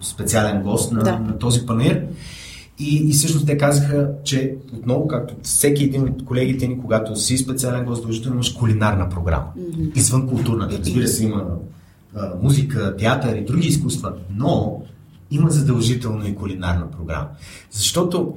специален 0.00 0.62
гост 0.62 0.92
на, 0.92 1.02
да. 1.02 1.18
на 1.18 1.38
този 1.38 1.66
панер. 1.66 2.06
И, 2.78 3.08
и 3.08 3.12
всъщност 3.12 3.46
те 3.46 3.58
казаха, 3.58 4.10
че 4.24 4.54
отново, 4.72 5.08
както 5.08 5.34
всеки 5.42 5.84
един 5.84 6.02
от 6.02 6.24
колегите 6.24 6.68
ни, 6.68 6.80
когато 6.80 7.16
си 7.16 7.38
специален 7.38 7.84
гост, 7.84 8.02
дължително 8.02 8.34
имаш 8.34 8.48
кулинарна 8.48 9.08
програма. 9.08 9.46
Mm-hmm. 9.58 9.96
Извън 9.96 10.28
културната. 10.28 10.78
Разбира 10.78 11.08
се, 11.08 11.24
има 11.24 11.46
а, 12.16 12.30
музика, 12.42 12.96
театър 12.96 13.36
и 13.36 13.44
други 13.44 13.68
изкуства, 13.68 14.12
но 14.36 14.82
има 15.30 15.50
задължително 15.50 16.26
и 16.26 16.34
кулинарна 16.34 16.90
програма. 16.90 17.28
Защото 17.70 18.34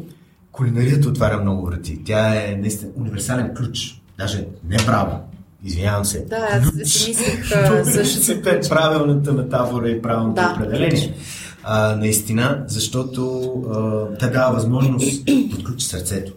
кулинарията 0.52 1.10
отваря 1.10 1.42
много 1.42 1.66
врати. 1.66 2.04
Тя 2.04 2.36
е 2.36 2.56
наистина 2.62 2.92
универсален 2.96 3.52
ключ. 3.56 4.02
Даже 4.18 4.48
не 4.70 4.78
право. 4.78 5.20
Извинявам 5.64 6.06
се. 6.06 6.26
Да, 6.26 6.48
аз 6.52 6.90
си 6.92 7.10
мислих 7.10 7.48
същото. 7.86 8.50
е 8.50 8.62
правилната 8.70 9.34
метафора 9.34 9.90
и 9.90 10.02
правилното 10.02 10.42
да, 10.42 10.54
определение. 10.56 11.16
А, 11.64 11.96
наистина, 11.96 12.64
защото 12.68 13.52
а, 13.74 14.18
те 14.18 14.28
дава 14.28 14.54
възможност 14.54 15.26
да 15.26 15.50
подключи 15.52 15.86
сърцето. 15.86 16.34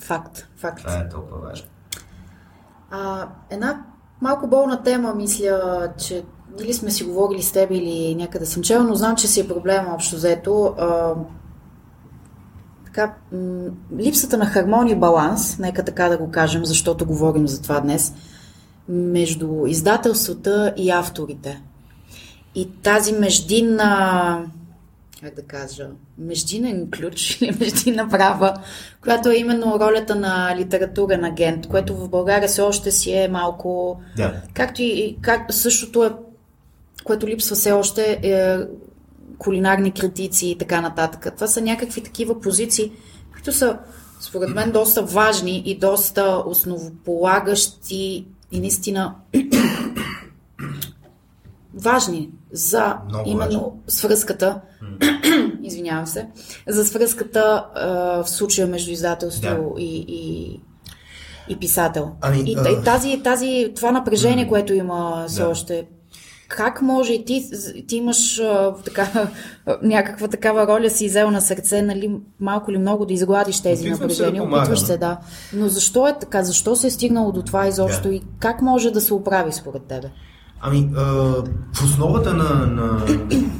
Факт, 0.00 0.46
факт. 0.56 0.78
Това 0.78 0.98
е 0.98 1.08
толкова 1.08 1.48
важно. 1.48 1.66
А, 2.90 3.28
една 3.50 3.84
малко 4.20 4.46
болна 4.46 4.82
тема, 4.82 5.14
мисля, 5.14 5.88
че 5.98 6.24
или 6.60 6.74
сме 6.74 6.90
си 6.90 7.04
говорили 7.04 7.42
с 7.42 7.52
теб 7.52 7.70
или 7.70 8.14
някъде 8.14 8.46
съм 8.46 8.62
чела, 8.62 8.84
но 8.84 8.94
знам, 8.94 9.16
че 9.16 9.28
си 9.28 9.40
е 9.40 9.48
проблем 9.48 9.86
общо 9.88 10.16
взето. 10.16 10.74
А, 10.78 11.14
така, 12.98 13.14
м- 13.32 13.70
липсата 13.98 14.38
на 14.38 14.46
хармония 14.46 14.92
и 14.92 14.98
баланс, 14.98 15.58
нека 15.58 15.84
така 15.84 16.08
да 16.08 16.18
го 16.18 16.30
кажем, 16.30 16.64
защото 16.64 17.06
говорим 17.06 17.48
за 17.48 17.62
това 17.62 17.80
днес, 17.80 18.14
между 18.88 19.66
издателствата 19.66 20.74
и 20.76 20.90
авторите. 20.90 21.62
И 22.54 22.70
тази 22.82 23.12
междинна, 23.12 24.44
как 25.22 25.34
да 25.34 25.42
кажа, 25.42 25.88
междинен 26.18 26.88
ключ 26.90 27.40
или 27.40 27.56
междинна 27.60 28.08
права, 28.08 28.54
която 29.02 29.30
е 29.30 29.36
именно 29.36 29.80
ролята 29.80 30.14
на 30.14 30.56
литературен 30.56 31.24
агент, 31.24 31.66
което 31.66 31.96
в 31.96 32.08
България 32.08 32.48
все 32.48 32.60
още 32.62 32.90
си 32.90 33.12
е 33.12 33.28
малко... 33.28 34.00
Да. 34.16 34.42
Както 34.54 34.82
и 34.82 35.18
как, 35.20 35.54
същото 35.54 36.04
е, 36.04 36.10
което 37.04 37.26
липсва 37.26 37.56
все 37.56 37.72
още 37.72 38.20
е 38.22 38.58
кулинарни 39.38 39.92
критици 39.92 40.46
и 40.46 40.58
така 40.58 40.80
нататък. 40.80 41.34
Това 41.34 41.46
са 41.46 41.60
някакви 41.60 42.02
такива 42.02 42.40
позиции, 42.40 42.92
които 43.32 43.52
са 43.52 43.78
според 44.20 44.54
мен 44.54 44.72
доста 44.72 45.02
важни 45.02 45.62
и 45.66 45.78
доста 45.78 46.42
основополагащи 46.46 48.26
и 48.52 48.60
наистина 48.60 49.14
важни 51.74 52.30
за 52.52 52.96
Много 53.08 53.30
именно 53.30 53.60
важно. 53.60 53.82
свръзката, 53.88 54.60
извинявам 55.62 56.06
се, 56.06 56.28
за 56.68 56.84
свръзката 56.84 57.66
а, 57.74 57.88
в 58.24 58.30
случая 58.30 58.66
между 58.66 58.90
издателство 58.90 59.74
да. 59.76 59.82
и, 59.82 60.04
и, 60.08 60.60
и 61.48 61.56
писател. 61.56 62.10
Ами, 62.20 62.42
и, 62.46 62.56
а... 62.58 62.70
и 62.70 62.84
тази, 62.84 63.22
тази, 63.22 63.72
това 63.76 63.90
напрежение, 63.90 64.48
което 64.48 64.74
има 64.74 65.24
все 65.28 65.42
да. 65.42 65.48
още 65.48 65.86
как 66.48 66.82
може 66.82 67.12
и 67.12 67.24
ти, 67.24 67.50
ти 67.88 67.96
имаш 67.96 68.38
а, 68.38 68.74
така, 68.84 69.28
някаква 69.82 70.28
такава 70.28 70.66
роля 70.66 70.90
си 70.90 71.08
взел 71.08 71.30
на 71.30 71.40
сърце, 71.40 71.82
нали, 71.82 72.10
малко 72.40 72.72
ли 72.72 72.78
много 72.78 73.06
да 73.06 73.14
изгладиш 73.14 73.60
тези 73.60 73.90
напрежения, 73.90 74.42
да 74.42 74.56
опитваш 74.56 74.80
се, 74.80 74.96
да. 74.96 75.18
Но 75.52 75.68
защо 75.68 76.08
е 76.08 76.18
така? 76.20 76.42
Защо 76.42 76.76
се 76.76 76.86
е 76.86 76.90
стигнало 76.90 77.32
до 77.32 77.42
това 77.42 77.66
изобщо 77.66 78.08
yeah. 78.08 78.12
и 78.12 78.22
как 78.38 78.62
може 78.62 78.90
да 78.90 79.00
се 79.00 79.14
оправи 79.14 79.52
според 79.52 79.82
тебе? 79.82 80.10
Ами, 80.60 80.90
а, 80.96 81.02
в 81.72 81.84
основата 81.84 82.34
на, 82.34 82.66
на, 82.66 83.06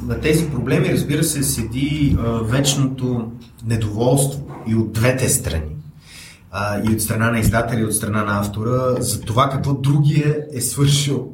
на 0.07 0.19
тези 0.19 0.49
проблеми, 0.49 0.93
разбира 0.93 1.23
се, 1.23 1.43
седи 1.43 2.17
а, 2.19 2.29
вечното 2.31 3.31
недоволство 3.65 4.41
и 4.67 4.75
от 4.75 4.91
двете 4.91 5.29
страни. 5.29 5.75
А, 6.51 6.81
и 6.89 6.93
от 6.93 7.01
страна 7.01 7.31
на 7.31 7.39
издателя, 7.39 7.79
и 7.79 7.85
от 7.85 7.95
страна 7.95 8.23
на 8.23 8.39
автора, 8.39 8.95
за 8.99 9.21
това 9.21 9.49
какво 9.49 9.73
другия 9.73 10.37
е 10.53 10.61
свършил 10.61 11.33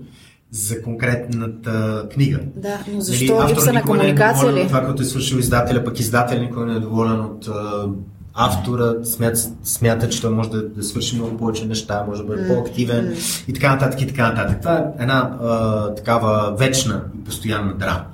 за 0.56 0.82
конкретната 0.82 2.06
книга. 2.14 2.40
Да, 2.56 2.80
но 2.88 2.94
нали, 2.94 3.02
защо 3.02 3.40
нали, 3.40 3.52
липса 3.52 3.74
на 3.74 3.82
комуникация 3.82 4.52
не 4.52 4.60
е 4.60 4.64
ли? 4.64 4.68
Това, 4.68 4.86
което 4.86 5.02
е 5.02 5.06
свършил 5.06 5.38
издателя, 5.38 5.84
пък 5.84 6.00
издателя 6.00 6.40
никой 6.40 6.66
не 6.66 6.74
е 6.74 6.80
доволен 6.80 7.20
от 7.20 7.48
а, 7.48 7.88
автора, 8.34 8.94
смята, 9.04 9.40
смята, 9.64 10.10
че 10.10 10.22
той 10.22 10.32
може 10.32 10.50
да, 10.50 10.70
да 10.70 10.84
свърши 10.84 11.16
много 11.16 11.38
повече 11.38 11.66
неща, 11.66 12.06
може 12.08 12.22
да 12.22 12.28
бъде 12.28 12.42
mm. 12.42 12.48
по-активен 12.48 13.06
mm. 13.06 13.50
и 13.50 13.54
така 13.54 13.72
нататък 13.72 14.02
и 14.02 14.08
така 14.08 14.30
нататък. 14.30 14.62
Това 14.62 14.78
е 14.78 14.84
една 15.00 15.38
а, 15.42 15.94
такава 15.96 16.56
вечна 16.60 17.04
и 17.20 17.24
постоянна 17.24 17.74
драма. 17.78 18.06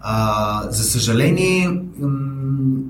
А, 0.00 0.62
за 0.70 0.84
съжаление, 0.84 1.68
м- 1.98 2.80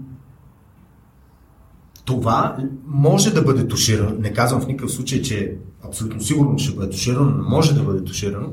това 2.05 2.57
може 2.87 3.35
да 3.35 3.43
бъде 3.43 3.69
туширано. 3.69 4.17
Не 4.19 4.33
казвам 4.33 4.61
в 4.61 4.67
никакъв 4.67 4.93
случай, 4.93 5.23
че 5.23 5.55
абсолютно 5.89 6.21
сигурно 6.21 6.59
ще 6.59 6.75
бъде 6.75 6.91
туширано, 6.91 7.31
но 7.31 7.49
може 7.49 7.75
да 7.75 7.83
бъде 7.83 8.05
туширано, 8.05 8.49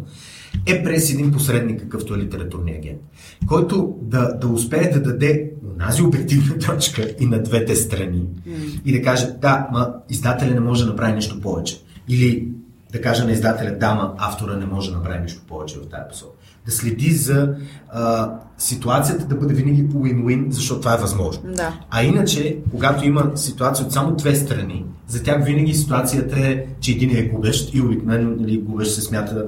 е 0.65 0.83
през 0.83 1.13
един 1.13 1.31
посредник, 1.31 1.81
какъвто 1.81 2.15
е 2.15 2.17
литературния 2.17 2.77
агент, 2.77 3.01
който 3.47 3.95
да, 4.01 4.33
да 4.33 4.47
успее 4.47 4.91
да 4.91 5.01
даде 5.01 5.51
онази 5.75 6.01
обективна 6.01 6.59
точка 6.59 7.15
и 7.19 7.25
на 7.25 7.43
двете 7.43 7.75
страни 7.75 8.25
mm. 8.47 8.81
и 8.85 8.91
да 8.91 9.01
каже, 9.01 9.27
да, 9.41 9.67
ма 9.71 9.93
издателя 10.09 10.53
не 10.53 10.59
може 10.59 10.83
да 10.83 10.89
направи 10.89 11.13
нещо 11.13 11.41
повече. 11.41 11.81
Или 12.09 12.47
да 12.91 13.01
каже 13.01 13.23
на 13.23 13.31
издателя, 13.31 13.77
да, 13.79 13.95
ма 13.95 14.13
автора 14.17 14.57
не 14.57 14.65
може 14.65 14.91
да 14.91 14.97
направи 14.97 15.19
нещо 15.19 15.41
повече 15.47 15.79
в 15.79 15.89
тази 15.89 16.03
посока. 16.09 16.31
Да 16.65 16.71
следи 16.71 17.11
за 17.11 17.53
а, 17.89 18.31
ситуацията 18.57 19.25
да 19.25 19.35
бъде 19.35 19.53
винаги 19.53 19.87
win-win, 19.87 20.49
защото 20.49 20.79
това 20.79 20.93
е 20.93 20.97
възможно. 20.97 21.43
Да. 21.55 21.79
А 21.89 22.03
иначе, 22.03 22.57
когато 22.71 23.05
има 23.05 23.31
ситуация 23.35 23.85
от 23.85 23.93
само 23.93 24.15
две 24.15 24.35
страни, 24.35 24.85
за 25.07 25.23
тях 25.23 25.45
винаги 25.45 25.73
ситуацията 25.73 26.39
е, 26.39 26.65
че 26.79 26.91
един 26.91 27.17
е 27.17 27.21
губещ 27.21 27.73
и 27.73 27.81
обикновено 27.81 28.35
нали, 28.39 28.57
губещ 28.57 28.91
се 28.91 29.01
смята 29.01 29.47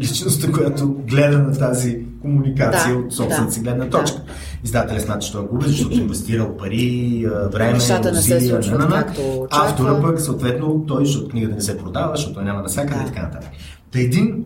личността, 0.00 0.52
която 0.52 0.88
гледа 0.88 1.38
на 1.38 1.58
тази 1.58 1.98
комуникация 2.22 2.94
да, 2.94 3.00
от 3.00 3.14
собствената 3.14 3.52
си 3.52 3.60
гледна 3.60 3.88
точка. 3.88 4.18
Да. 4.18 4.32
Издателя 4.64 5.00
смята, 5.00 5.26
че 5.26 5.32
той 5.32 5.44
е 5.44 5.46
губещ, 5.46 5.68
защото 5.68 5.94
е 5.94 6.00
инвестирал 6.00 6.56
пари, 6.56 7.26
време, 7.52 7.72
Нещата 7.72 8.12
не 8.12 8.22
се 8.22 8.40
случват 8.40 8.78
на, 8.78 8.88
както 8.88 9.46
Автора 9.50 10.00
пък, 10.00 10.20
съответно, 10.20 10.84
той, 10.88 11.06
защото 11.06 11.28
книгата 11.28 11.54
не 11.54 11.60
се 11.60 11.78
продава, 11.78 12.16
защото 12.16 12.34
той 12.34 12.44
няма 12.44 12.62
навсякъде 12.62 12.94
да. 12.94 13.02
и 13.02 13.06
така 13.06 13.22
нататък. 13.22 13.50
Та 13.92 14.00
един 14.00 14.44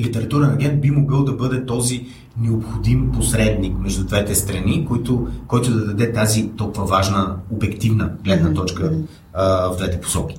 литературен 0.00 0.50
агент 0.50 0.80
би 0.80 0.90
могъл 0.90 1.24
да 1.24 1.32
бъде 1.32 1.66
този 1.66 2.06
необходим 2.40 3.12
посредник 3.12 3.78
между 3.78 4.04
двете 4.04 4.34
страни, 4.34 4.86
който, 4.88 5.28
който 5.46 5.70
да 5.70 5.86
даде 5.86 6.12
тази 6.12 6.48
толкова 6.48 6.84
важна 6.86 7.36
обективна 7.50 8.10
гледна 8.24 8.54
точка 8.54 8.82
mm-hmm. 8.82 9.02
а, 9.32 9.68
в 9.72 9.76
двете 9.76 10.00
посоки. 10.00 10.36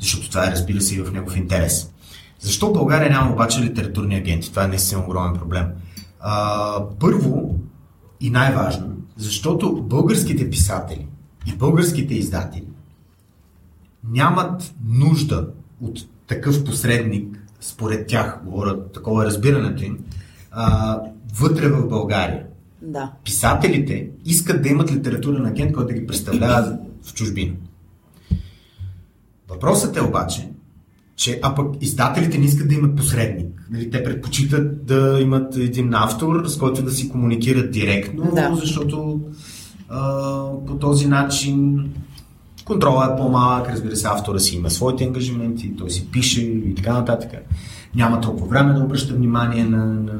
Защото 0.00 0.30
това 0.30 0.48
е, 0.48 0.50
разбира 0.50 0.80
се, 0.80 0.94
и 0.94 1.02
в 1.02 1.12
негов 1.12 1.36
интерес. 1.36 1.93
Защо 2.44 2.72
България 2.72 3.10
няма 3.10 3.32
обаче 3.32 3.62
литературни 3.62 4.16
агенти? 4.16 4.50
Това 4.50 4.64
е 4.64 4.68
наистина 4.68 5.00
огромен 5.00 5.40
проблем. 5.40 5.66
А, 6.20 6.84
първо 7.00 7.54
и 8.20 8.30
най-важно, 8.30 8.96
защото 9.16 9.82
българските 9.82 10.50
писатели 10.50 11.06
и 11.46 11.56
българските 11.56 12.14
издатели 12.14 12.66
нямат 14.10 14.74
нужда 14.88 15.48
от 15.80 15.98
такъв 16.26 16.64
посредник, 16.64 17.38
според 17.60 18.06
тях, 18.06 18.40
говоря, 18.44 18.86
такова 18.88 19.22
е 19.22 19.26
разбирането 19.26 19.84
им, 19.84 19.98
а, 20.50 21.00
вътре 21.34 21.68
в 21.68 21.88
България. 21.88 22.46
Да. 22.82 23.12
Писателите 23.24 24.08
искат 24.24 24.62
да 24.62 24.68
имат 24.68 24.92
литературен 24.92 25.46
агент, 25.46 25.72
който 25.72 25.88
да 25.88 26.00
ги 26.00 26.06
представлява 26.06 26.78
в 27.02 27.14
чужбина. 27.14 27.54
Въпросът 29.48 29.96
е 29.96 30.02
обаче, 30.02 30.53
че, 31.16 31.40
а 31.42 31.54
пък 31.54 31.66
издателите 31.80 32.38
не 32.38 32.44
искат 32.44 32.68
да 32.68 32.74
имат 32.74 32.96
посредник. 32.96 33.66
Нали, 33.70 33.90
те 33.90 34.04
предпочитат 34.04 34.86
да 34.86 35.18
имат 35.20 35.56
един 35.56 35.94
автор, 35.94 36.46
с 36.46 36.58
който 36.58 36.82
да 36.82 36.90
си 36.90 37.08
комуникират 37.08 37.70
директно, 37.70 38.30
да. 38.34 38.54
защото 38.54 39.20
а, 39.88 40.44
по 40.66 40.74
този 40.78 41.06
начин 41.06 41.88
контрола 42.64 43.10
е 43.12 43.16
по-малък, 43.16 43.68
разбира 43.68 43.96
се, 43.96 44.06
автора 44.06 44.38
си 44.38 44.56
има 44.56 44.70
своите 44.70 45.04
ангажименти, 45.04 45.76
той 45.78 45.90
си 45.90 46.10
пише 46.10 46.40
и 46.42 46.74
така 46.74 46.92
нататък. 46.92 47.30
Няма 47.94 48.20
толкова 48.20 48.46
време 48.46 48.72
да 48.72 48.84
обръща 48.84 49.14
внимание 49.14 49.64
на, 49.64 49.86
на 49.86 50.12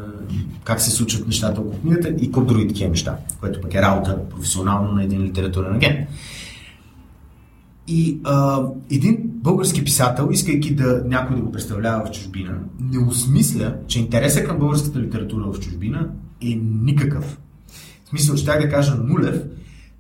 как 0.65 0.81
се 0.81 0.91
случват 0.91 1.27
нещата 1.27 1.61
около 1.61 1.81
книгата 1.81 2.09
и 2.09 2.31
колко 2.31 2.49
други 2.49 2.69
такива 2.69 2.91
неща, 2.91 3.17
което 3.41 3.61
пък 3.61 3.75
е 3.75 3.83
работа 3.83 4.19
професионално 4.31 4.93
на 4.93 5.05
един 5.05 5.23
литературен 5.23 5.75
агент. 5.75 6.09
И 7.89 8.21
а, 8.25 8.63
един 8.91 9.19
български 9.25 9.85
писател, 9.85 10.29
искайки 10.33 10.75
да 10.75 11.03
някой 11.07 11.37
да 11.37 11.43
го 11.43 11.53
представлява 11.53 12.07
в 12.07 12.11
чужбина, 12.11 12.59
не 12.81 12.99
осмисля, 12.99 13.77
че 13.87 14.01
интереса 14.01 14.45
към 14.45 14.59
българската 14.59 15.01
литература 15.01 15.53
в 15.53 15.61
чужбина 15.61 16.09
е 16.43 16.61
никакъв. 16.83 17.39
В 18.05 18.09
смисъл, 18.09 18.37
ще 18.37 18.59
да 18.59 18.69
кажа 18.69 18.95
нулев, 18.95 19.43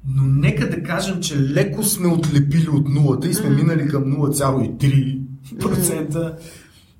но 0.08 0.22
нека 0.22 0.70
да 0.70 0.82
кажем, 0.82 1.20
че 1.20 1.40
леко 1.40 1.82
сме 1.82 2.08
отлепили 2.08 2.68
от 2.68 2.88
нулата 2.88 3.28
и 3.28 3.34
сме 3.34 3.50
mm-hmm. 3.50 3.56
минали 3.56 3.88
към 3.88 4.04
0,3%. 4.04 5.20
Mm-hmm. 5.58 6.32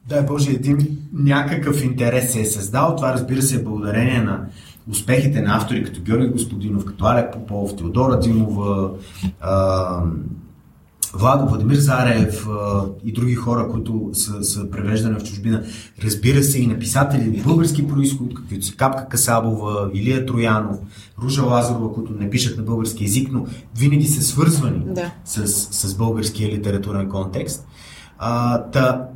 Дай 0.09 0.23
Боже, 0.23 0.51
един 0.51 0.99
някакъв 1.13 1.85
интерес 1.85 2.33
се 2.33 2.41
е 2.41 2.45
създал. 2.45 2.97
Това 2.97 3.13
разбира 3.13 3.43
се 3.43 3.57
е 3.57 3.63
благодарение 3.63 4.23
на 4.23 4.47
успехите 4.91 5.41
на 5.41 5.57
автори 5.57 5.85
като 5.85 6.01
Георги 6.03 6.29
Господинов, 6.29 6.85
като 6.85 7.05
Алек 7.05 7.33
Попов, 7.33 7.77
Теодора 7.77 8.19
Димова, 8.19 8.91
а, 9.41 10.03
Владо, 11.17 11.47
Владимир 11.47 11.75
Зарев 11.75 12.49
а, 12.49 12.85
и 13.05 13.13
други 13.13 13.35
хора, 13.35 13.69
които 13.69 14.11
са, 14.13 14.45
са 14.45 14.71
превеждани 14.71 15.19
в 15.19 15.23
чужбина. 15.23 15.63
Разбира 16.05 16.43
се 16.43 16.61
и 16.61 16.67
написатели 16.67 17.37
на 17.37 17.43
български 17.45 17.89
происход, 17.89 18.35
каквито 18.35 18.67
са 18.67 18.77
Капка 18.77 19.09
Касабова, 19.09 19.91
Илия 19.95 20.27
Троянов, 20.27 20.79
Ружа 21.23 21.43
Лазарова, 21.43 21.93
които 21.93 22.13
не 22.13 22.31
пишат 22.31 22.57
на 22.57 22.63
български 22.63 23.05
язик, 23.05 23.29
но 23.33 23.47
винаги 23.79 24.07
са 24.07 24.23
свързвани 24.23 24.85
да. 24.87 25.13
с, 25.25 25.47
с 25.89 25.95
българския 25.95 26.49
литературен 26.49 27.09
контекст. 27.09 27.67
А, 28.19 28.63
та, 28.63 29.09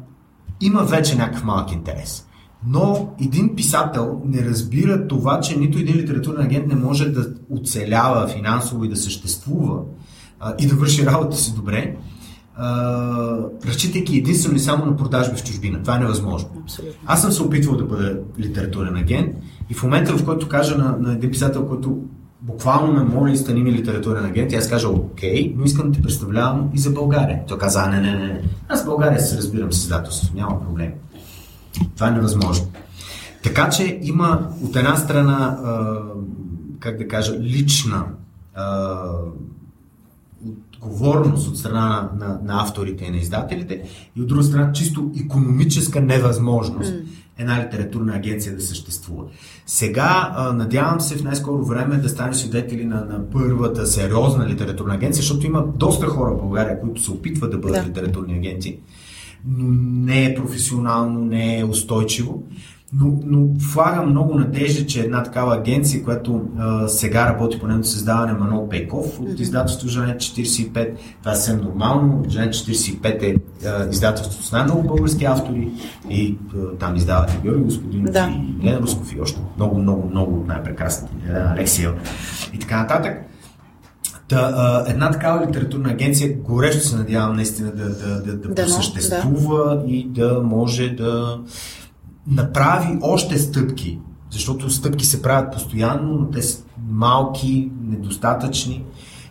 има 0.60 0.82
вече 0.82 1.16
някакъв 1.16 1.44
малък 1.44 1.72
интерес. 1.72 2.24
Но 2.66 3.14
един 3.20 3.56
писател 3.56 4.20
не 4.24 4.44
разбира 4.44 5.08
това, 5.08 5.40
че 5.40 5.58
нито 5.58 5.78
един 5.78 5.96
литературен 5.96 6.46
агент 6.46 6.66
не 6.66 6.74
може 6.74 7.08
да 7.08 7.26
оцелява 7.50 8.28
финансово 8.28 8.84
и 8.84 8.88
да 8.88 8.96
съществува 8.96 9.80
а, 10.40 10.54
и 10.58 10.66
да 10.66 10.74
върши 10.74 11.06
работа 11.06 11.36
си 11.36 11.54
добре, 11.54 11.96
а, 12.56 13.36
разчитайки 13.66 14.16
единствено 14.16 14.56
и 14.56 14.60
само 14.60 14.86
на 14.86 14.96
продажби 14.96 15.36
в 15.36 15.44
чужбина. 15.44 15.82
Това 15.82 15.96
е 15.96 15.98
невъзможно. 15.98 16.48
Абсолютно. 16.62 17.00
Аз 17.06 17.22
съм 17.22 17.32
се 17.32 17.42
опитвал 17.42 17.76
да 17.76 17.84
бъда 17.84 18.18
литературен 18.38 18.96
агент 18.96 19.36
и 19.70 19.74
в 19.74 19.82
момента, 19.82 20.16
в 20.16 20.24
който 20.24 20.48
кажа 20.48 20.78
на, 20.78 20.96
на 21.00 21.12
един 21.12 21.30
писател, 21.30 21.66
който 21.66 21.98
буквално 22.40 22.92
ме 22.92 23.04
моли, 23.04 23.36
стани 23.36 23.62
ми 23.62 23.72
литературен 23.72 24.24
агент, 24.24 24.52
и 24.52 24.56
аз 24.56 24.68
кажа, 24.68 24.88
окей, 24.88 25.54
но 25.56 25.64
искам 25.64 25.90
да 25.90 25.96
те 25.96 26.02
представлявам 26.02 26.70
и 26.74 26.78
за 26.78 26.90
България. 26.90 27.40
Той 27.48 27.58
каза, 27.58 27.86
не, 27.86 28.00
не, 28.00 28.16
не, 28.16 28.42
аз 28.68 28.82
в 28.82 28.86
България 28.86 29.20
се 29.20 29.36
разбирам 29.36 29.72
с 29.72 29.82
издателството, 29.82 30.36
няма 30.36 30.60
проблем. 30.64 30.92
Това 31.94 32.08
е 32.08 32.10
невъзможно. 32.10 32.66
Така 33.42 33.70
че 33.70 33.98
има 34.02 34.48
от 34.64 34.76
една 34.76 34.96
страна, 34.96 35.58
а, 35.64 35.98
как 36.80 36.98
да 36.98 37.08
кажа, 37.08 37.38
лична 37.40 38.04
а, 38.54 38.96
отговорност 40.82 41.48
от 41.48 41.58
страна 41.58 42.10
на, 42.18 42.26
на, 42.26 42.40
на 42.44 42.62
авторите 42.62 43.04
и 43.04 43.10
на 43.10 43.16
издателите 43.16 43.82
и 44.16 44.22
от 44.22 44.28
друга 44.28 44.42
страна 44.42 44.72
чисто 44.72 45.10
економическа 45.24 46.00
невъзможност 46.00 46.92
mm. 46.92 47.02
една 47.38 47.64
литературна 47.66 48.14
агенция 48.14 48.56
да 48.56 48.62
съществува. 48.62 49.24
Сега 49.66 50.32
а, 50.36 50.52
надявам 50.52 51.00
се 51.00 51.16
в 51.16 51.24
най-скоро 51.24 51.64
време 51.64 51.96
да 51.96 52.08
станем 52.08 52.34
свидетели 52.34 52.84
на, 52.84 52.94
на 52.94 53.30
първата 53.30 53.86
сериозна 53.86 54.46
литературна 54.46 54.94
агенция, 54.94 55.22
защото 55.22 55.46
има 55.46 55.64
доста 55.76 56.06
хора 56.06 56.30
в 56.30 56.40
България, 56.40 56.80
които 56.80 57.02
се 57.02 57.10
опитват 57.10 57.50
да 57.50 57.58
бъдат 57.58 57.84
да. 57.84 57.88
литературни 57.88 58.34
агенти, 58.34 58.78
но 59.46 59.64
не 60.06 60.24
е 60.24 60.34
професионално, 60.34 61.20
не 61.20 61.58
е 61.58 61.64
устойчиво. 61.64 62.42
Но, 62.92 63.20
но 63.24 63.48
влагам 63.72 64.10
много 64.10 64.34
надежда, 64.34 64.86
че 64.86 65.00
една 65.00 65.22
такава 65.22 65.56
агенция, 65.56 66.04
която 66.04 66.42
а, 66.58 66.88
сега 66.88 67.26
работи 67.26 67.60
по 67.60 67.66
нейното 67.66 67.88
създаване 67.88 68.32
Манол 68.32 68.68
Пейков 68.68 69.20
от 69.20 69.40
издателство 69.40 69.88
Жене 69.88 70.16
45, 70.16 70.94
това 71.20 71.32
е 71.32 71.34
съвсем 71.34 71.60
нормално. 71.60 72.24
Жене 72.28 72.48
45 72.48 73.22
е 73.22 73.36
а, 73.66 73.88
издателство 73.90 74.42
с 74.42 74.52
най-много 74.52 74.82
български 74.82 75.24
автори 75.24 75.68
и 76.10 76.36
а, 76.54 76.76
там 76.78 76.96
издават 76.96 77.34
и 77.34 77.38
Георги 77.42 77.64
Господин 77.64 78.04
да. 78.04 78.32
и 78.62 78.66
Лена 78.66 78.80
Русков 78.80 79.12
и 79.12 79.20
още 79.20 79.40
много, 79.56 79.78
много, 79.78 80.08
много 80.10 80.40
от 80.40 80.46
най-прекрасните, 80.46 81.14
Алексия 81.32 81.94
и 82.54 82.58
така 82.58 82.80
нататък. 82.82 83.24
Та, 84.28 84.52
а, 84.54 84.84
една 84.90 85.10
такава 85.10 85.46
литературна 85.46 85.90
агенция, 85.90 86.36
горещо 86.36 86.88
се 86.88 86.96
надявам 86.96 87.36
наистина 87.36 87.70
да, 87.70 87.88
да, 87.88 88.22
да, 88.22 88.36
да, 88.36 88.48
да 88.48 88.68
съществува 88.68 89.76
да. 89.76 89.92
и 89.92 90.08
да 90.08 90.42
може 90.44 90.88
да 90.88 91.38
направи 92.30 92.98
още 93.02 93.38
стъпки, 93.38 93.98
защото 94.30 94.70
стъпки 94.70 95.06
се 95.06 95.22
правят 95.22 95.52
постоянно, 95.52 96.18
но 96.18 96.30
те 96.30 96.42
са 96.42 96.62
малки, 96.88 97.70
недостатъчни, 97.82 98.84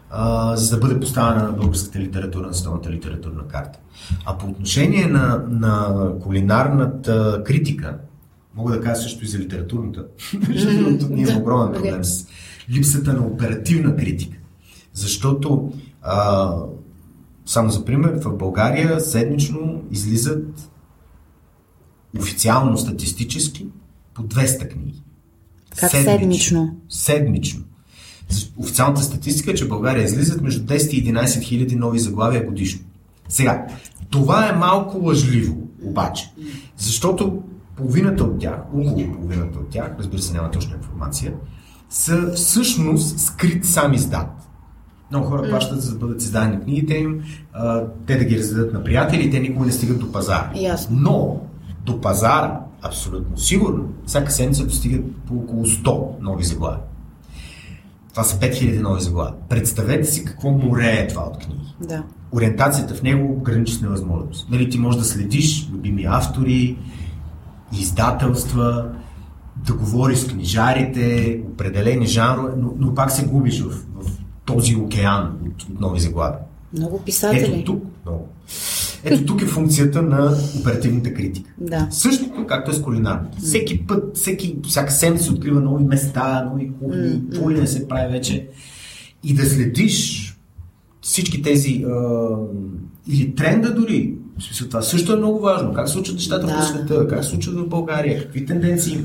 а, 0.09 0.55
за 0.55 0.75
да 0.75 0.87
бъде 0.87 0.99
поставена 0.99 1.43
на 1.43 1.51
българската 1.51 1.99
литература, 1.99 2.47
на 2.47 2.53
световната 2.53 2.91
литературна 2.91 3.47
карта. 3.47 3.79
А 4.25 4.37
по 4.37 4.47
отношение 4.47 5.05
на, 5.05 5.43
на 5.49 5.95
кулинарната 6.21 7.43
критика, 7.45 7.97
мога 8.55 8.73
да 8.73 8.81
кажа 8.81 9.01
също 9.01 9.25
и 9.25 9.27
за 9.27 9.39
литературната, 9.39 10.05
защото 10.53 10.97
тук 10.99 11.09
ние 11.09 11.23
имаме 11.23 11.41
огромен 11.41 11.73
проблем 11.73 12.03
с 12.03 12.27
липсата 12.69 13.13
на 13.13 13.21
оперативна 13.21 13.95
критика. 13.95 14.37
Защото, 14.93 15.71
а, 16.01 16.51
само 17.45 17.69
за 17.69 17.85
пример, 17.85 18.19
в 18.23 18.37
България 18.37 18.99
седмично 18.99 19.81
излизат 19.91 20.69
официално 22.19 22.77
статистически 22.77 23.65
по 24.13 24.23
200 24.23 24.69
книги. 24.69 25.03
Как 25.75 25.91
седмично? 25.91 26.17
Седмично. 26.19 26.77
седмично. 26.89 27.63
Официалната 28.57 29.01
статистика 29.01 29.51
е, 29.51 29.53
че 29.53 29.65
в 29.65 29.69
България 29.69 30.03
излизат 30.03 30.41
между 30.41 30.65
10 30.65 30.89
и 30.89 31.13
11 31.13 31.41
хиляди 31.41 31.75
нови 31.75 31.99
заглавия 31.99 32.45
годишно. 32.45 32.81
Сега, 33.29 33.67
това 34.09 34.49
е 34.49 34.55
малко 34.55 34.97
лъжливо, 34.97 35.67
обаче, 35.83 36.31
защото 36.77 37.43
половината 37.75 38.23
от 38.23 38.39
тях, 38.39 38.59
около 38.73 39.13
половината 39.13 39.59
от 39.59 39.69
тях, 39.69 39.95
разбира 39.99 40.21
се, 40.21 40.33
няма 40.33 40.51
точна 40.51 40.75
информация, 40.75 41.33
са 41.89 42.31
всъщност 42.35 43.19
скрит 43.19 43.65
сам 43.65 43.93
издат. 43.93 44.27
Много 45.11 45.25
хора 45.25 45.49
плащат 45.49 45.81
за 45.81 45.91
да 45.91 45.97
бъдат 45.97 46.21
издадени 46.21 46.63
книгите 46.63 46.93
им, 46.93 47.21
те 48.07 48.17
да 48.17 48.25
ги 48.25 48.37
раздадат 48.37 48.73
на 48.73 48.83
приятели, 48.83 49.31
те 49.31 49.39
никога 49.39 49.65
не 49.65 49.71
стигат 49.71 49.99
до 49.99 50.11
пазара. 50.11 50.51
Ясно. 50.55 50.97
Но 50.99 51.41
до 51.87 52.01
пазара, 52.01 52.59
абсолютно 52.81 53.37
сигурно, 53.37 53.89
всяка 54.05 54.31
седмица 54.31 54.65
достигат 54.65 55.15
по 55.27 55.33
около 55.35 55.65
100 55.65 56.07
нови 56.21 56.43
заглавия. 56.43 56.79
Това 58.09 58.23
са 58.23 58.39
5000 58.39 58.81
нови 58.81 59.01
заглавия. 59.01 59.33
Представете 59.49 60.03
си 60.03 60.25
какво 60.25 60.51
море 60.51 60.91
е 60.91 61.07
това 61.07 61.23
от 61.23 61.37
книги. 61.37 61.75
Да. 61.81 62.03
Ориентацията 62.31 62.93
в 62.93 63.03
него 63.03 63.41
граничи 63.41 63.73
с 63.73 63.81
невъзможност. 63.81 64.49
Нали, 64.49 64.69
ти 64.69 64.77
можеш 64.79 64.99
да 64.99 65.05
следиш 65.05 65.69
любими 65.71 66.05
автори, 66.09 66.77
издателства, 67.79 68.89
да 69.67 69.73
говориш 69.73 70.17
с 70.17 70.27
книжарите, 70.27 71.39
определени 71.53 72.07
жанрове, 72.07 72.53
но, 72.57 72.73
но 72.77 72.93
пак 72.93 73.11
се 73.11 73.25
губиш 73.25 73.61
в, 73.61 73.69
в 73.69 74.11
този 74.45 74.75
океан 74.75 75.37
от, 75.45 75.63
от 75.63 75.79
нови 75.79 75.99
заглавия. 75.99 76.39
Много 76.73 77.01
писатели. 77.01 77.59
Ето 77.59 77.63
тук, 77.63 77.83
много. 78.05 78.27
Ето 79.03 79.25
тук 79.25 79.41
е 79.41 79.45
функцията 79.45 80.01
на 80.01 80.37
оперативната 80.59 81.13
критика. 81.13 81.49
Да. 81.57 81.87
Същото, 81.91 82.45
както 82.47 82.71
е 82.71 82.73
с 82.73 82.81
кулинарната. 82.81 83.37
Всеки 83.37 83.87
път, 83.87 84.17
всеки, 84.17 84.57
всяка 84.67 84.91
седмица 84.91 85.25
се 85.25 85.31
открива 85.31 85.61
нови 85.61 85.83
места, 85.83 86.49
нови 86.51 86.71
кухни, 86.79 87.21
какво 87.31 87.51
ли 87.51 87.59
не 87.59 87.67
се 87.67 87.87
прави 87.87 88.11
вече. 88.11 88.47
И 89.23 89.33
да 89.33 89.45
следиш 89.45 90.23
всички 91.01 91.41
тези 91.41 91.85
а, 91.89 92.29
или 93.07 93.35
тренда 93.35 93.75
дори. 93.75 94.13
Това 94.69 94.81
също 94.81 95.13
е 95.13 95.17
много 95.17 95.39
важно. 95.39 95.73
Как 95.73 95.87
се 95.87 95.93
случат 95.93 96.15
нещата 96.15 96.47
да. 96.47 96.55
по 96.55 96.61
света, 96.63 97.07
как 97.07 97.23
се 97.23 97.29
случат 97.29 97.53
в 97.53 97.67
България, 97.67 98.23
какви 98.23 98.45
тенденции. 98.45 98.99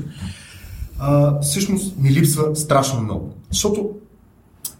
А, 0.99 1.39
всъщност 1.41 1.97
ми 1.97 2.11
липсва 2.11 2.55
страшно 2.55 3.01
много. 3.01 3.33
Защото 3.51 3.89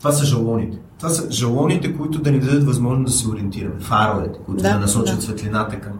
това 0.03 0.11
са 0.11 0.25
жалоните. 0.25 0.77
Това 0.97 1.09
са 1.09 1.31
жалоните, 1.31 1.97
които 1.97 2.21
да 2.21 2.31
ни 2.31 2.39
дадат 2.39 2.63
възможност 2.63 3.13
да 3.13 3.19
се 3.19 3.29
ориентираме. 3.29 3.79
Фаровете, 3.79 4.39
които 4.45 4.63
да, 4.63 4.69
да 4.69 4.79
насочат 4.79 5.15
да. 5.15 5.21
светлината 5.21 5.81
към 5.81 5.99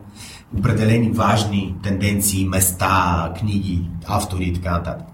определени 0.58 1.12
важни 1.12 1.76
тенденции, 1.84 2.46
места, 2.46 3.34
книги, 3.40 3.90
автори 4.08 4.44
и 4.44 4.54
така 4.54 4.72
нататък. 4.72 5.08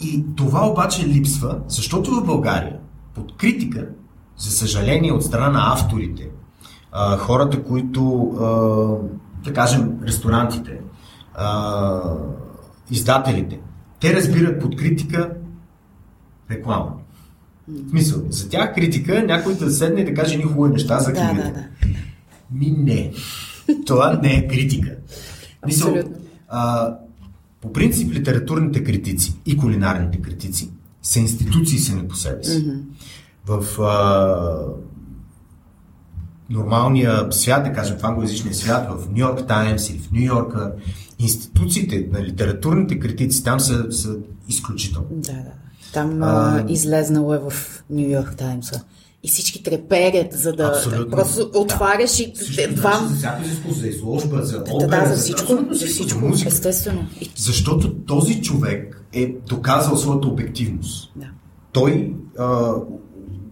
И 0.00 0.24
това 0.36 0.66
обаче 0.66 1.06
липсва, 1.06 1.58
защото 1.68 2.10
в 2.10 2.24
България 2.24 2.78
под 3.14 3.36
критика, 3.36 3.86
за 4.36 4.50
съжаление 4.50 5.12
от 5.12 5.24
страна 5.24 5.48
на 5.48 5.72
авторите, 5.72 6.30
хората, 7.18 7.62
които, 7.62 8.30
да 9.44 9.52
кажем, 9.52 9.98
ресторантите, 10.02 10.80
издателите, 12.90 13.60
те 14.00 14.16
разбират 14.16 14.60
под 14.60 14.76
критика 14.76 15.30
реклама. 16.50 16.92
В 17.68 17.90
смисъл, 17.90 18.22
за 18.30 18.48
тях 18.48 18.74
критика 18.74 19.22
някой 19.26 19.54
да 19.54 19.70
седне 19.70 20.00
и 20.00 20.04
да 20.04 20.14
каже 20.14 20.36
ни 20.36 20.42
хубави 20.42 20.72
неща 20.72 20.98
за 20.98 21.12
книгата. 21.12 21.36
Да, 21.36 21.42
да, 21.42 21.52
да. 21.52 21.64
Ми 22.50 22.74
не. 22.78 23.12
Това 23.86 24.20
не 24.22 24.34
е 24.34 24.48
критика. 24.48 24.96
Мисъл, 25.66 25.94
а, 26.48 26.94
по 27.60 27.72
принцип 27.72 28.12
литературните 28.12 28.84
критици 28.84 29.34
и 29.46 29.56
кулинарните 29.56 30.20
критици 30.20 30.70
са 31.02 31.20
институции 31.20 31.78
сами 31.78 32.08
по 32.08 32.16
себе 32.16 32.44
си. 32.44 32.66
Mm-hmm. 32.66 32.80
В 33.46 33.80
а, 33.82 34.82
нормалния 36.50 37.32
свят, 37.32 37.64
да 37.64 37.72
кажем 37.72 37.98
в 37.98 38.04
англоязичния 38.04 38.54
свят, 38.54 38.88
в 38.90 39.08
Нью 39.10 39.18
Йорк 39.18 39.46
Таймс 39.46 39.90
или 39.90 39.98
в 39.98 40.12
Нью 40.12 40.22
Йоркър, 40.22 40.72
институциите 41.18 42.08
на 42.12 42.22
литературните 42.24 42.98
критици 42.98 43.44
там 43.44 43.60
са, 43.60 43.92
са 43.92 44.16
изключителни. 44.48 45.06
Да, 45.10 45.32
да. 45.32 45.52
Там 45.92 46.22
а, 46.22 46.64
излезнало 46.68 47.34
е 47.34 47.38
в 47.38 47.82
Нью 47.90 48.10
Йорк 48.10 48.36
Таймса. 48.36 48.84
И 49.24 49.28
всички 49.28 49.62
треперят, 49.62 50.32
за 50.32 50.52
да 50.52 50.64
Абсолютно. 50.64 51.10
просто 51.10 51.50
отваряш 51.54 52.16
да. 52.16 52.22
и 52.22 52.32
всички, 52.34 52.74
два... 52.74 53.06
За 53.08 53.16
всяко 53.16 53.42
изкуство, 53.42 53.80
за 53.80 53.88
изложба, 53.88 54.42
за 54.42 54.64
опера, 54.70 54.88
да, 54.88 55.08
да, 55.08 55.14
за 55.14 55.22
всичко, 55.22 55.58
за 55.70 55.86
всичко, 55.86 56.20
за 56.20 56.26
музика. 56.26 56.48
естествено. 56.48 57.06
Защото 57.36 57.94
този 57.94 58.42
човек 58.42 59.04
е 59.12 59.34
доказал 59.48 59.96
своята 59.96 60.28
обективност. 60.28 61.12
Да. 61.16 61.26
Той, 61.72 62.14
а, 62.38 62.72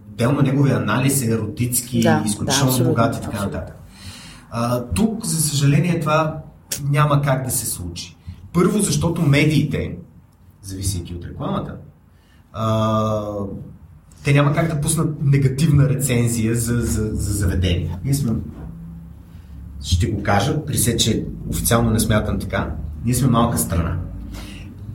дел 0.07 0.31
на 0.31 0.41
неговия 0.41 0.77
анализ 0.77 1.21
е 1.21 1.25
еротически, 1.25 2.01
да, 2.01 2.23
изключително 2.25 2.77
да, 2.77 2.83
богат 2.83 3.15
и 3.15 3.21
така 3.21 3.45
нататък. 3.45 3.75
А, 4.51 4.85
тук, 4.85 5.25
за 5.25 5.41
съжаление, 5.41 5.99
това 5.99 6.37
няма 6.89 7.21
как 7.21 7.45
да 7.45 7.51
се 7.51 7.65
случи. 7.65 8.17
Първо, 8.53 8.79
защото 8.79 9.21
медиите, 9.21 9.95
зависейки 10.61 11.15
от 11.15 11.25
рекламата, 11.25 11.75
те 14.23 14.33
няма 14.33 14.53
как 14.53 14.75
да 14.75 14.81
пуснат 14.81 15.21
негативна 15.21 15.89
рецензия 15.89 16.55
за, 16.55 16.81
за, 16.81 17.09
за 17.13 17.33
заведение. 17.33 17.97
Ние 18.03 18.13
сме, 18.13 18.31
ще 19.83 20.07
го 20.07 20.23
кажа, 20.23 20.65
при 20.65 20.77
се, 20.77 20.97
че 20.97 21.25
официално 21.49 21.91
не 21.91 21.99
смятам 21.99 22.39
така, 22.39 22.75
ние 23.05 23.13
сме 23.13 23.27
малка 23.27 23.57
страна. 23.57 23.97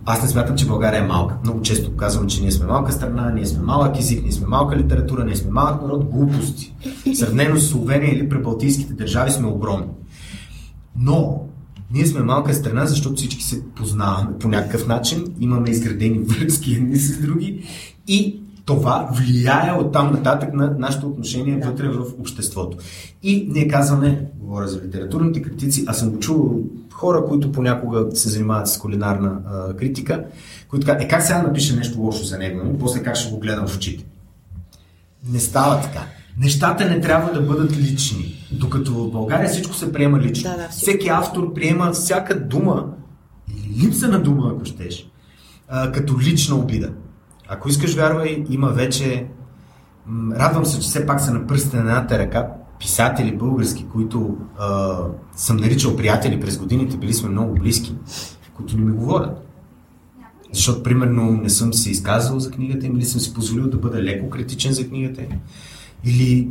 Аз 0.08 0.22
не 0.22 0.28
смятам, 0.28 0.56
че 0.56 0.66
България 0.66 1.00
е 1.00 1.06
малка. 1.06 1.36
Много 1.42 1.62
често 1.62 1.96
казвам, 1.96 2.26
че 2.26 2.40
ние 2.40 2.52
сме 2.52 2.66
малка 2.66 2.92
страна, 2.92 3.30
ние 3.30 3.46
сме 3.46 3.62
малък 3.62 3.98
език, 3.98 4.22
ние 4.22 4.32
сме 4.32 4.46
малка 4.46 4.76
литература, 4.76 5.24
ние 5.24 5.36
сме 5.36 5.50
малък 5.50 5.82
народ, 5.82 6.04
глупости. 6.04 6.74
Сравнено 7.14 7.56
с 7.56 7.68
Словения 7.68 8.14
или 8.14 8.28
пребалтийските 8.28 8.94
държави 8.94 9.30
сме 9.30 9.46
огромни. 9.46 9.86
Но 10.98 11.46
ние 11.90 12.06
сме 12.06 12.20
малка 12.20 12.54
страна, 12.54 12.86
защото 12.86 13.16
всички 13.16 13.42
се 13.42 13.62
познаваме 13.74 14.38
по 14.38 14.48
някакъв 14.48 14.86
начин, 14.86 15.24
имаме 15.40 15.70
изградени 15.70 16.18
връзки 16.18 16.72
едни 16.72 16.96
с 16.96 17.20
други 17.20 17.64
и 18.08 18.40
това 18.64 19.08
влияе 19.12 19.72
от 19.72 19.92
там 19.92 20.12
нататък 20.12 20.54
на 20.54 20.74
нашето 20.78 21.06
отношение 21.06 21.58
да. 21.58 21.68
вътре 21.68 21.88
в 21.88 22.04
обществото. 22.20 22.76
И 23.22 23.48
ние 23.50 23.68
казваме, 23.68 24.26
говоря 24.40 24.68
за 24.68 24.80
литературните 24.82 25.42
критици, 25.42 25.84
аз 25.86 25.98
съм 25.98 26.10
го 26.10 26.18
чувал 26.18 26.60
хора, 26.92 27.24
които 27.28 27.52
понякога 27.52 28.16
се 28.16 28.28
занимават 28.28 28.68
с 28.68 28.78
кулинарна 28.78 29.38
а, 29.46 29.76
критика, 29.76 30.24
които 30.68 30.86
казват, 30.86 31.02
е 31.02 31.08
как 31.08 31.22
сега 31.22 31.42
напиша 31.42 31.76
нещо 31.76 32.00
лошо 32.00 32.24
за 32.24 32.38
него, 32.38 32.60
и 32.74 32.78
после 32.78 33.02
как 33.02 33.16
ще 33.16 33.30
го 33.30 33.38
гледам 33.38 33.66
в 33.66 33.76
очите. 33.76 34.04
Не 35.32 35.40
става 35.40 35.80
така. 35.80 36.06
Нещата 36.38 36.90
не 36.90 37.00
трябва 37.00 37.32
да 37.32 37.40
бъдат 37.40 37.78
лични. 37.78 38.48
Докато 38.52 38.94
в 38.94 39.10
България 39.10 39.48
всичко 39.48 39.74
се 39.74 39.92
приема 39.92 40.18
лично. 40.18 40.50
Да, 40.50 40.56
да, 40.56 40.68
Всеки 40.68 41.08
автор 41.08 41.54
приема 41.54 41.92
всяка 41.92 42.40
дума, 42.40 42.86
липса 43.82 44.08
на 44.08 44.22
дума, 44.22 44.52
ако 44.54 44.64
щеш, 44.64 45.10
а, 45.68 45.92
като 45.92 46.20
лична 46.20 46.56
обида. 46.56 46.92
Ако 47.48 47.68
искаш, 47.68 47.94
вярвай, 47.94 48.44
има 48.50 48.68
вече... 48.68 49.26
Радвам 50.32 50.66
се, 50.66 50.80
че 50.80 50.88
все 50.88 51.06
пак 51.06 51.20
са 51.20 51.32
на 51.32 51.46
едната 51.74 52.18
ръка 52.18 52.48
писатели 52.78 53.36
български, 53.36 53.86
които 53.92 54.36
а, 54.58 54.96
съм 55.36 55.56
наричал 55.56 55.96
приятели 55.96 56.40
през 56.40 56.58
годините, 56.58 56.96
били 56.96 57.14
сме 57.14 57.28
много 57.28 57.54
близки, 57.54 57.94
които 58.54 58.76
не 58.76 58.84
ми 58.84 58.92
говорят. 58.92 59.46
Защото, 60.52 60.82
примерно, 60.82 61.32
не 61.32 61.50
съм 61.50 61.74
се 61.74 61.90
изказвал 61.90 62.40
за 62.40 62.50
книгата 62.50 62.86
им 62.86 62.96
или 62.96 63.04
съм 63.04 63.20
си 63.20 63.34
позволил 63.34 63.70
да 63.70 63.76
бъда 63.76 64.02
леко 64.02 64.30
критичен 64.30 64.72
за 64.72 64.88
книгата 64.88 65.22
им 65.22 65.28
или 66.04 66.48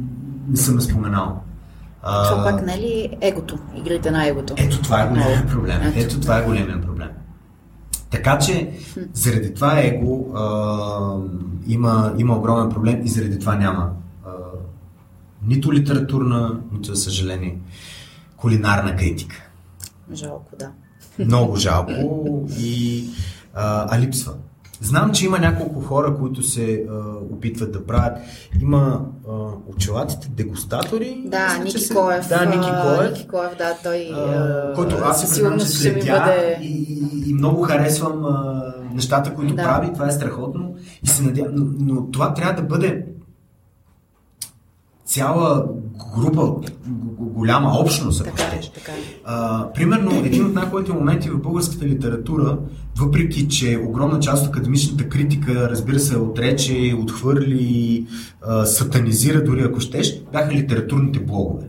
не 0.50 0.58
съм 0.58 0.82
споменал. 0.82 1.41
Това 2.02 2.43
пак 2.43 2.66
не 2.66 2.74
е 2.74 2.78
ли 2.78 3.18
егото? 3.22 3.58
Игрите 3.76 4.12
на 4.12 4.28
егото? 4.28 4.54
Ето 4.58 4.82
това 4.82 5.02
е 5.02 5.08
големия 5.08 5.48
проблем. 5.48 5.82
Ето, 5.82 6.00
ето 6.00 6.20
това 6.20 6.38
е 6.38 6.46
големия 6.46 6.82
проблем. 6.82 7.10
Така 8.12 8.39
че, 8.39 8.72
заради 9.14 9.54
това 9.54 9.80
его 9.80 10.32
а, 10.36 11.18
има, 11.68 12.14
има 12.18 12.38
огромен 12.38 12.70
проблем 12.70 13.02
и 13.04 13.08
заради 13.08 13.39
това 13.39 13.56
няма 13.56 13.91
а, 14.26 14.30
нито 15.48 15.74
литературна, 15.74 16.60
нито, 16.72 16.96
за 16.96 17.02
съжаление, 17.02 17.58
кулинарна 18.38 18.96
критика. 18.96 19.50
Жалко, 20.14 20.52
да. 20.60 20.72
Много 21.20 21.56
жалко 21.56 22.48
и 22.60 23.06
а, 23.54 23.96
а 23.96 24.00
липсва. 24.00 24.34
Знам, 24.86 25.11
че 25.11 25.25
има 25.25 25.39
няколко 25.39 25.81
хора, 25.81 26.17
които 26.17 26.43
се 26.43 26.86
а, 26.89 26.93
опитват 27.33 27.71
да 27.71 27.86
правят. 27.86 28.17
Има 28.61 29.01
а, 29.29 29.31
очелатите 29.67 30.29
дегустатори. 30.29 31.23
Да, 31.25 31.57
Ники 31.57 31.79
се... 31.79 31.93
Коев. 31.93 32.27
Да, 32.29 32.45
Ники 32.45 32.69
Коев. 32.83 33.11
Ники 33.11 33.27
Коев, 33.27 33.57
да, 33.57 33.73
той. 33.83 34.09
А, 34.13 34.73
който 34.75 34.95
аз 35.03 35.21
се 35.21 35.36
признам, 35.36 35.59
че 35.59 35.65
следя 35.65 36.19
бъде... 36.25 36.57
и, 36.61 36.67
и, 36.67 37.29
и 37.29 37.33
много 37.33 37.61
харесвам 37.61 38.25
а, 38.25 38.63
нещата, 38.93 39.33
които 39.33 39.55
да. 39.55 39.63
прави. 39.63 39.93
Това 39.93 40.07
е 40.07 40.11
страхотно. 40.11 40.75
И 41.03 41.07
се 41.07 41.23
надявам. 41.23 41.51
Но, 41.55 41.93
но 41.93 42.11
това 42.11 42.33
трябва 42.33 42.61
да 42.61 42.67
бъде 42.67 43.05
цяла 45.05 45.65
група, 46.15 46.53
голяма 47.19 47.79
общност, 47.79 48.21
ако 48.21 48.38
така, 48.38 48.51
щеш. 48.51 48.64
Така. 48.86 48.97
А, 49.23 49.67
примерно, 49.73 50.25
един 50.25 50.45
от 50.45 50.53
най-хубавите 50.53 50.93
моменти 50.93 51.29
в 51.29 51.41
българската 51.41 51.86
литература, 51.86 52.57
въпреки 52.97 53.47
че 53.47 53.79
огромна 53.88 54.19
част 54.19 54.43
от 54.43 54.49
академичната 54.49 55.09
критика, 55.09 55.69
разбира 55.69 55.99
се, 55.99 56.17
отрече, 56.17 56.95
отхвърли, 57.03 58.05
а, 58.41 58.65
сатанизира 58.65 59.43
дори 59.43 59.61
ако 59.61 59.79
щеш, 59.79 60.21
бяха 60.33 60.53
литературните 60.53 61.19
блогове. 61.19 61.67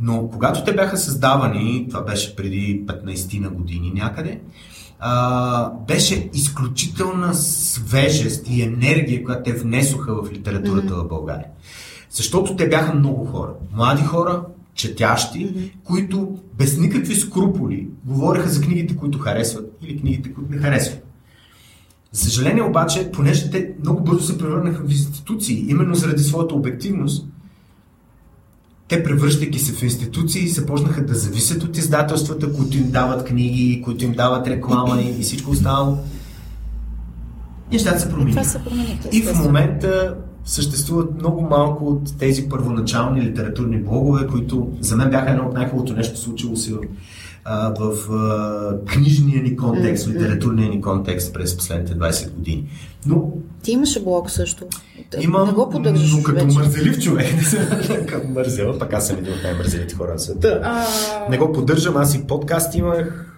Но 0.00 0.28
когато 0.28 0.64
те 0.64 0.74
бяха 0.74 0.96
създавани, 0.96 1.86
това 1.88 2.02
беше 2.04 2.36
преди 2.36 2.84
15 2.86 3.40
на 3.40 3.50
години 3.50 3.92
някъде, 3.94 4.40
а, 4.98 5.70
беше 5.70 6.30
изключителна 6.34 7.34
свежест 7.34 8.46
и 8.50 8.62
енергия, 8.62 9.24
която 9.24 9.42
те 9.42 9.52
внесоха 9.52 10.14
в 10.14 10.32
литературата 10.32 10.94
mm-hmm. 10.94 11.04
в 11.04 11.08
България. 11.08 11.46
Защото 12.10 12.56
те 12.56 12.68
бяха 12.68 12.94
много 12.94 13.24
хора. 13.24 13.50
Млади 13.76 14.02
хора, 14.02 14.42
четящи, 14.74 15.38
mm-hmm. 15.38 15.70
които 15.84 16.38
без 16.58 16.78
никакви 16.78 17.14
скруполи 17.14 17.88
говореха 18.04 18.48
за 18.48 18.60
книгите, 18.60 18.96
които 18.96 19.18
харесват 19.18 19.78
или 19.82 20.00
книгите, 20.00 20.32
които 20.32 20.52
не 20.52 20.58
харесват. 20.58 21.06
За 22.12 22.24
съжаление 22.24 22.62
обаче, 22.62 23.10
понеже 23.12 23.50
те 23.50 23.74
много 23.80 24.04
бързо 24.04 24.26
се 24.26 24.38
превърнаха 24.38 24.84
в 24.84 24.90
институции, 24.90 25.66
именно 25.68 25.94
заради 25.94 26.22
своята 26.22 26.54
обективност, 26.54 27.26
те 28.88 29.02
превръщайки 29.02 29.58
се 29.58 29.72
в 29.72 29.82
институции, 29.82 30.48
започнаха 30.48 31.06
да 31.06 31.14
зависят 31.14 31.62
от 31.62 31.76
издателствата, 31.76 32.52
които 32.52 32.76
им 32.76 32.90
дават 32.90 33.24
книги, 33.24 33.82
които 33.84 34.04
им 34.04 34.12
дават 34.12 34.46
реклама 34.46 35.02
и, 35.02 35.20
и 35.20 35.22
всичко 35.22 35.50
останало. 35.50 35.98
Нещата 37.72 38.00
се 38.00 38.10
промениха. 38.10 38.42
И 39.12 39.22
в 39.22 39.44
момента 39.44 40.16
съществуват 40.44 41.14
много 41.14 41.40
малко 41.40 41.86
от 41.86 42.18
тези 42.18 42.48
първоначални 42.48 43.22
литературни 43.22 43.78
блогове, 43.78 44.26
които 44.26 44.72
за 44.80 44.96
мен 44.96 45.10
бяха 45.10 45.30
едно 45.30 45.44
от 45.44 45.54
най-хубавото 45.54 45.94
нещо 45.94 46.18
случило 46.18 46.56
се 46.56 46.72
в, 46.72 46.80
в 47.78 48.12
а, 48.12 48.86
книжния 48.86 49.42
ни 49.42 49.56
контекст, 49.56 50.08
литературния 50.08 50.70
ни 50.70 50.80
контекст 50.80 51.34
през 51.34 51.56
последните 51.56 51.94
20 51.94 52.30
години. 52.30 52.68
Но... 53.06 53.32
Ти 53.62 53.72
имаше 53.72 54.02
блог 54.02 54.30
също. 54.30 54.64
Имам, 55.20 55.46
не 55.46 55.52
го 55.52 55.70
поддържаш 55.70 56.12
но 56.12 56.22
като 56.22 56.44
вече. 56.44 56.58
мързелив 56.58 56.98
човек, 56.98 57.34
като 58.08 58.28
мързела, 58.28 58.78
пък 58.78 58.92
аз 58.92 59.06
съм 59.06 59.18
един 59.18 59.32
от 59.32 59.42
най-мързелите 59.42 59.94
хора 59.94 60.12
на 60.12 60.18
света. 60.18 60.60
А... 60.64 60.84
Не 61.30 61.38
го 61.38 61.52
поддържам, 61.52 61.96
аз 61.96 62.14
и 62.14 62.26
подкаст 62.26 62.74
имах, 62.74 63.31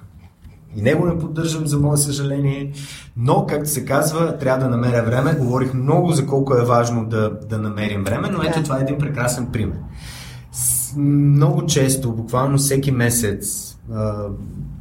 и 0.77 0.83
него 0.83 1.07
не 1.07 1.19
поддържам, 1.19 1.67
за 1.67 1.79
мое 1.79 1.97
съжаление. 1.97 2.73
Но, 3.17 3.47
както 3.47 3.71
се 3.71 3.85
казва, 3.85 4.39
трябва 4.39 4.65
да 4.65 4.71
намеря 4.71 5.03
време. 5.03 5.35
Говорих 5.35 5.75
много 5.75 6.13
за 6.13 6.27
колко 6.27 6.55
е 6.55 6.65
важно 6.65 7.07
да, 7.07 7.31
да 7.49 7.59
намерим 7.59 8.05
време, 8.05 8.29
но 8.31 8.43
ето 8.43 8.59
да. 8.59 8.65
това 8.65 8.79
е 8.79 8.83
един 8.83 8.99
прекрасен 8.99 9.47
пример. 9.53 9.79
С, 10.53 10.97
много 10.97 11.67
често, 11.67 12.13
буквално 12.13 12.59
всеки 12.59 12.91
месец, 12.91 13.77
а, 13.93 14.27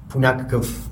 по 0.09 0.19
някакъв 0.19 0.89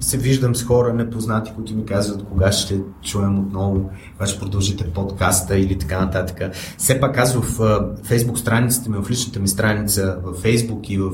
се 0.00 0.18
виждам 0.18 0.54
с 0.54 0.64
хора 0.64 0.94
непознати, 0.94 1.52
които 1.54 1.74
ми 1.74 1.86
казват 1.86 2.24
кога 2.24 2.52
ще 2.52 2.80
чуем 3.02 3.38
отново, 3.38 3.90
кога 4.12 4.26
ще 4.26 4.40
продължите 4.40 4.90
подкаста 4.90 5.58
или 5.58 5.78
така 5.78 6.00
нататък. 6.04 6.54
Все 6.78 7.00
пак 7.00 7.18
аз 7.18 7.34
в 7.34 7.42
фейсбук 8.04 8.38
страницата 8.38 8.90
ми, 8.90 8.96
в 8.96 9.10
личната 9.10 9.40
ми 9.40 9.48
страница, 9.48 10.18
в 10.24 10.34
фейсбук 10.40 10.90
и 10.90 10.98
в 10.98 11.12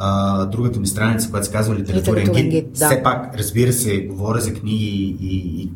а, 0.00 0.46
другата 0.46 0.80
ми 0.80 0.86
страница, 0.86 1.30
която 1.30 1.46
се 1.46 1.52
казва 1.52 1.74
Литературен 1.74 2.32
гид. 2.32 2.72
Да. 2.72 2.86
Все 2.86 3.02
пак, 3.02 3.34
разбира 3.38 3.72
се, 3.72 4.06
говоря 4.06 4.40
за 4.40 4.54
книги 4.54 5.16
и, 5.20 5.62
и 5.62 5.70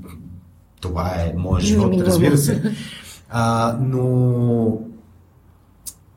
това 0.80 1.08
е 1.08 1.34
моят 1.36 1.64
живот, 1.64 1.94
разбира 2.00 2.38
се. 2.38 2.62
А, 3.34 3.76
но 3.80 4.78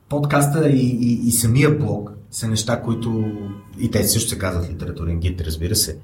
подкаста 0.10 0.70
и, 0.70 0.98
и, 1.02 1.28
и 1.28 1.32
самия 1.32 1.78
блог 1.78 2.12
са 2.32 2.48
неща, 2.48 2.82
които 2.82 3.32
и 3.80 3.92
те 3.92 4.04
също 4.04 4.30
се 4.30 4.38
казват 4.38 4.70
литературен 4.70 5.20
гид, 5.20 5.42
разбира 5.42 5.76
се. 5.76 5.98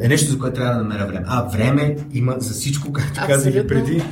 е 0.00 0.08
нещо, 0.08 0.30
за 0.30 0.38
което 0.38 0.54
трябва 0.54 0.74
да 0.74 0.80
намеря 0.80 1.06
време. 1.06 1.24
А, 1.28 1.42
време 1.42 1.96
има 2.12 2.36
за 2.38 2.54
всичко, 2.54 2.92
както 2.92 3.20
казах 3.26 3.54
и 3.54 3.66
преди. 3.66 4.02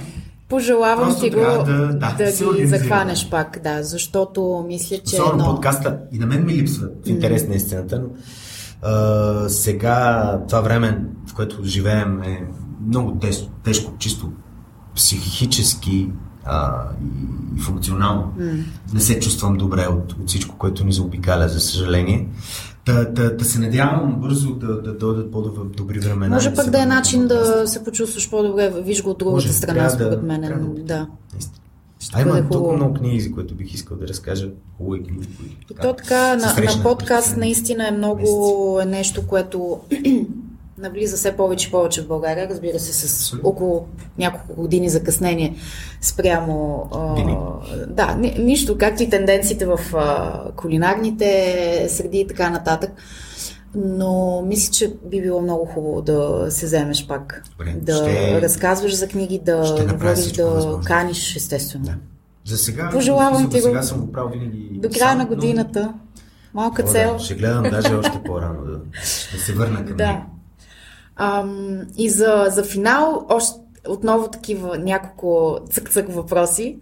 Пожелавам 0.51 1.09
Просто 1.09 1.22
ти 1.22 1.30
го 1.30 1.40
да, 1.40 1.64
да- 1.64 2.14
да, 2.18 2.57
ги 2.57 2.66
захванеш 2.66 3.30
пак, 3.30 3.61
да, 3.64 3.82
защото 3.82 4.64
мисля, 4.68 4.96
че 4.98 5.16
Особено 5.16 5.32
едно... 5.32 5.55
подкаста. 5.55 5.98
И 6.12 6.18
на 6.18 6.26
мен 6.26 6.46
ми 6.46 6.53
липсва 6.53 6.88
в 7.07 7.09
интерес 7.09 7.48
на 7.48 7.55
истината, 7.55 8.03
но 8.03 8.09
а, 8.82 9.48
сега 9.48 10.38
това 10.48 10.61
време, 10.61 11.05
в 11.26 11.34
което 11.34 11.64
живеем 11.64 12.22
е 12.22 12.46
много 12.86 13.18
тежко, 13.18 13.48
тежко 13.64 13.92
чисто 13.98 14.32
психически 14.94 16.11
а, 16.44 16.82
и, 17.57 17.61
функционално. 17.61 18.32
Не 18.94 19.01
се 19.01 19.20
чувствам 19.20 19.57
добре 19.57 19.86
от, 19.86 20.12
от 20.12 20.28
всичко, 20.28 20.57
което 20.59 20.84
ни 20.84 20.92
заобикаля, 20.92 21.48
за 21.48 21.61
съжаление. 21.61 22.28
Да, 22.93 23.05
да, 23.05 23.36
да 23.36 23.45
се 23.45 23.59
надявам 23.59 24.16
бързо 24.20 24.55
да, 24.55 24.82
да 24.82 24.95
дойдат 24.95 25.32
по-добри 25.32 25.99
времена. 25.99 26.34
Може 26.34 26.55
пък 26.55 26.70
да 26.70 26.82
е 26.82 26.86
начин 26.86 27.26
да 27.26 27.66
се 27.66 27.84
почувстваш 27.84 28.30
по-добре, 28.30 28.72
виж 28.76 29.03
го 29.03 29.11
от 29.11 29.18
другата 29.18 29.34
Може, 29.34 29.53
страна, 29.53 29.82
да- 29.82 29.91
според 29.91 30.22
мен. 30.22 30.41
да 30.41 30.82
Да. 30.84 31.07
А 32.12 32.20
има 32.22 32.49
толкова 32.49 32.76
много 32.76 32.95
книги, 32.95 33.20
за 33.20 33.32
които 33.32 33.55
бих 33.55 33.74
искал 33.74 33.97
да 33.97 34.09
разкажа. 34.09 34.49
Хубави 34.78 35.03
книги. 35.03 35.28
то 35.82 35.93
така, 35.93 36.36
на, 36.36 36.55
на 36.76 36.82
подкаст 36.82 37.36
наистина 37.36 37.88
е 37.88 37.91
много 37.91 38.78
е 38.82 38.84
нещо, 38.84 39.26
което 39.26 39.78
навлиза 40.81 41.16
все 41.16 41.33
повече 41.33 41.68
и 41.68 41.70
повече 41.70 42.03
в 42.03 42.09
България, 42.09 42.49
разбира 42.49 42.78
се, 42.78 43.09
с 43.09 43.37
около 43.45 43.87
няколко 44.18 44.55
години 44.55 44.89
закъснение 44.89 45.57
спрямо... 46.01 46.89
А, 46.93 47.14
да, 47.87 48.14
ни, 48.14 48.37
нищо, 48.39 48.78
както 48.78 49.03
и 49.03 49.11
тенденциите 49.11 49.66
в 49.66 49.78
а, 49.95 50.43
кулинарните 50.53 51.57
среди 51.89 52.20
и 52.20 52.26
така 52.26 52.51
нататък. 52.51 52.91
Но 53.74 54.43
мисля, 54.43 54.72
че 54.72 54.93
би 55.05 55.22
било 55.22 55.43
много 55.43 55.64
хубаво 55.64 56.03
да 56.03 56.47
се 56.51 56.66
вземеш 56.66 57.07
пак. 57.07 57.43
Добре, 57.51 57.72
да 57.72 57.95
ще- 57.95 58.43
разказваш 58.43 58.95
за 58.95 59.09
книги, 59.09 59.39
да 59.39 59.57
говориш, 59.93 60.26
да 60.26 60.47
възможно. 60.47 60.83
каниш, 60.85 61.37
естествено. 61.37 61.85
Да. 61.85 61.95
За 62.45 62.59
сега, 62.59 62.91
Пожелавам 62.91 63.51
ти 63.51 63.57
го. 63.57 63.62
сега 63.62 63.83
съм 63.83 64.01
го 64.01 64.12
правил 64.12 64.31
винаги. 64.31 64.68
До 64.72 64.89
края 64.89 64.99
сам, 65.01 65.18
на 65.18 65.24
но- 65.24 65.28
годината. 65.28 65.95
Малка 66.55 66.83
О, 66.83 66.87
цел. 66.87 67.12
Да, 67.12 67.18
ще 67.18 67.35
гледам 67.35 67.62
даже 67.62 67.95
още 67.95 68.20
по-рано 68.26 68.64
да, 68.64 68.72
да 69.33 69.41
се 69.41 69.53
върна 69.53 69.85
към 69.87 69.97
Да. 69.97 70.07
него. 70.07 70.22
Ам, 71.23 71.81
и 71.97 72.11
за, 72.11 72.47
за 72.51 72.64
финал, 72.64 73.27
още 73.29 73.61
отново 73.89 74.29
такива 74.29 74.79
няколко 74.79 75.59
цък-цък 75.71 76.12
въпроси. 76.12 76.79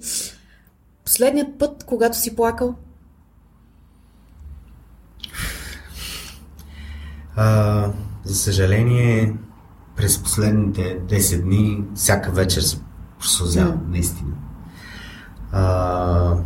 Последният 1.05 1.59
път, 1.59 1.85
когато 1.85 2.19
си 2.19 2.37
плакал? 2.37 2.75
А, 7.37 7.91
за 8.25 8.35
съжаление, 8.35 9.35
през 9.97 10.23
последните 10.23 11.01
10 11.01 11.43
дни, 11.43 11.85
всяка 11.95 12.31
вечер 12.31 12.61
се 12.61 12.79
просълзявам, 13.19 13.75
М. 13.75 13.91
наистина. 13.91 14.33
А, 15.53 16.37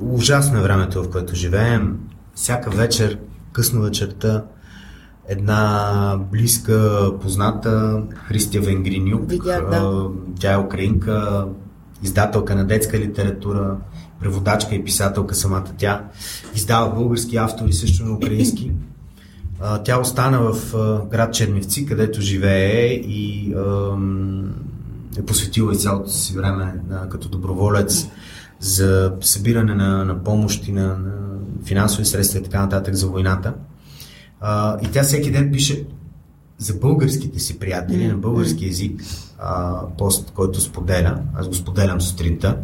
ужасно 0.00 0.58
е 0.58 0.62
времето, 0.62 1.02
в 1.02 1.10
което 1.10 1.34
живеем. 1.34 1.98
Всяка 2.34 2.70
вечер, 2.70 3.18
късно 3.52 3.82
вечерта, 3.82 4.44
една 5.28 6.20
близка, 6.32 7.10
позната 7.22 8.02
Христия 8.14 8.62
Венгринюк. 8.62 9.30
Видях, 9.30 9.70
да. 9.70 10.08
Тя 10.40 10.52
е 10.52 10.58
украинка, 10.58 11.46
издателка 12.02 12.54
на 12.54 12.64
детска 12.64 12.98
литература, 12.98 13.76
преводачка 14.20 14.74
и 14.74 14.84
писателка 14.84 15.34
самата 15.34 15.66
тя. 15.78 16.04
Издава 16.54 16.94
български 16.94 17.36
автори, 17.36 17.72
също 17.72 18.04
на 18.04 18.12
украински. 18.12 18.72
Тя 19.84 20.00
остана 20.00 20.52
в 20.52 20.74
град 21.10 21.34
Черневци, 21.34 21.86
където 21.86 22.20
живее 22.20 22.86
и 22.92 23.54
е 25.18 25.22
посветила 25.26 25.72
и 25.72 25.76
цялото 25.76 26.10
си 26.10 26.36
време 26.36 26.74
като 27.10 27.28
доброволец 27.28 28.06
за 28.60 29.12
събиране 29.20 29.74
на, 29.74 30.04
на 30.04 30.24
помощи, 30.24 30.72
на, 30.72 30.86
на 30.86 31.12
финансови 31.64 32.04
средства 32.04 32.38
и 32.38 32.42
така 32.42 32.60
нататък 32.60 32.94
за 32.94 33.06
войната. 33.06 33.54
А, 34.40 34.78
и 34.82 34.90
тя 34.92 35.02
всеки 35.02 35.30
ден 35.30 35.52
пише 35.52 35.86
за 36.58 36.74
българските 36.74 37.38
си 37.38 37.58
приятели 37.58 38.06
на 38.06 38.14
български 38.16 38.66
язик 38.66 39.02
а, 39.38 39.80
пост, 39.98 40.30
който 40.30 40.60
споделя. 40.60 41.22
Аз 41.34 41.48
го 41.48 41.54
споделям 41.54 42.00
сутринта, 42.00 42.58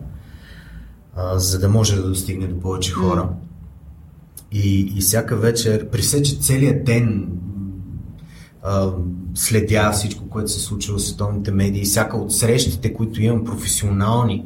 а, 1.16 1.38
за 1.38 1.58
да 1.58 1.68
може 1.68 1.96
да 1.96 2.08
достигне 2.08 2.46
до 2.46 2.60
повече 2.60 2.92
хора. 2.92 3.28
И, 4.52 4.92
и 4.96 5.00
всяка 5.00 5.36
вечер, 5.36 5.88
при 5.90 6.02
все, 6.02 6.22
че 6.22 6.38
целият 6.38 6.84
ден 6.84 7.28
а, 8.62 8.92
следя 9.34 9.90
всичко, 9.92 10.28
което 10.28 10.50
се 10.50 10.60
случва 10.60 10.96
в 10.96 11.02
световните 11.02 11.50
медии, 11.50 11.84
всяка 11.84 12.16
от 12.16 12.32
срещите, 12.32 12.94
които 12.94 13.22
имам 13.22 13.44
професионални, 13.44 14.44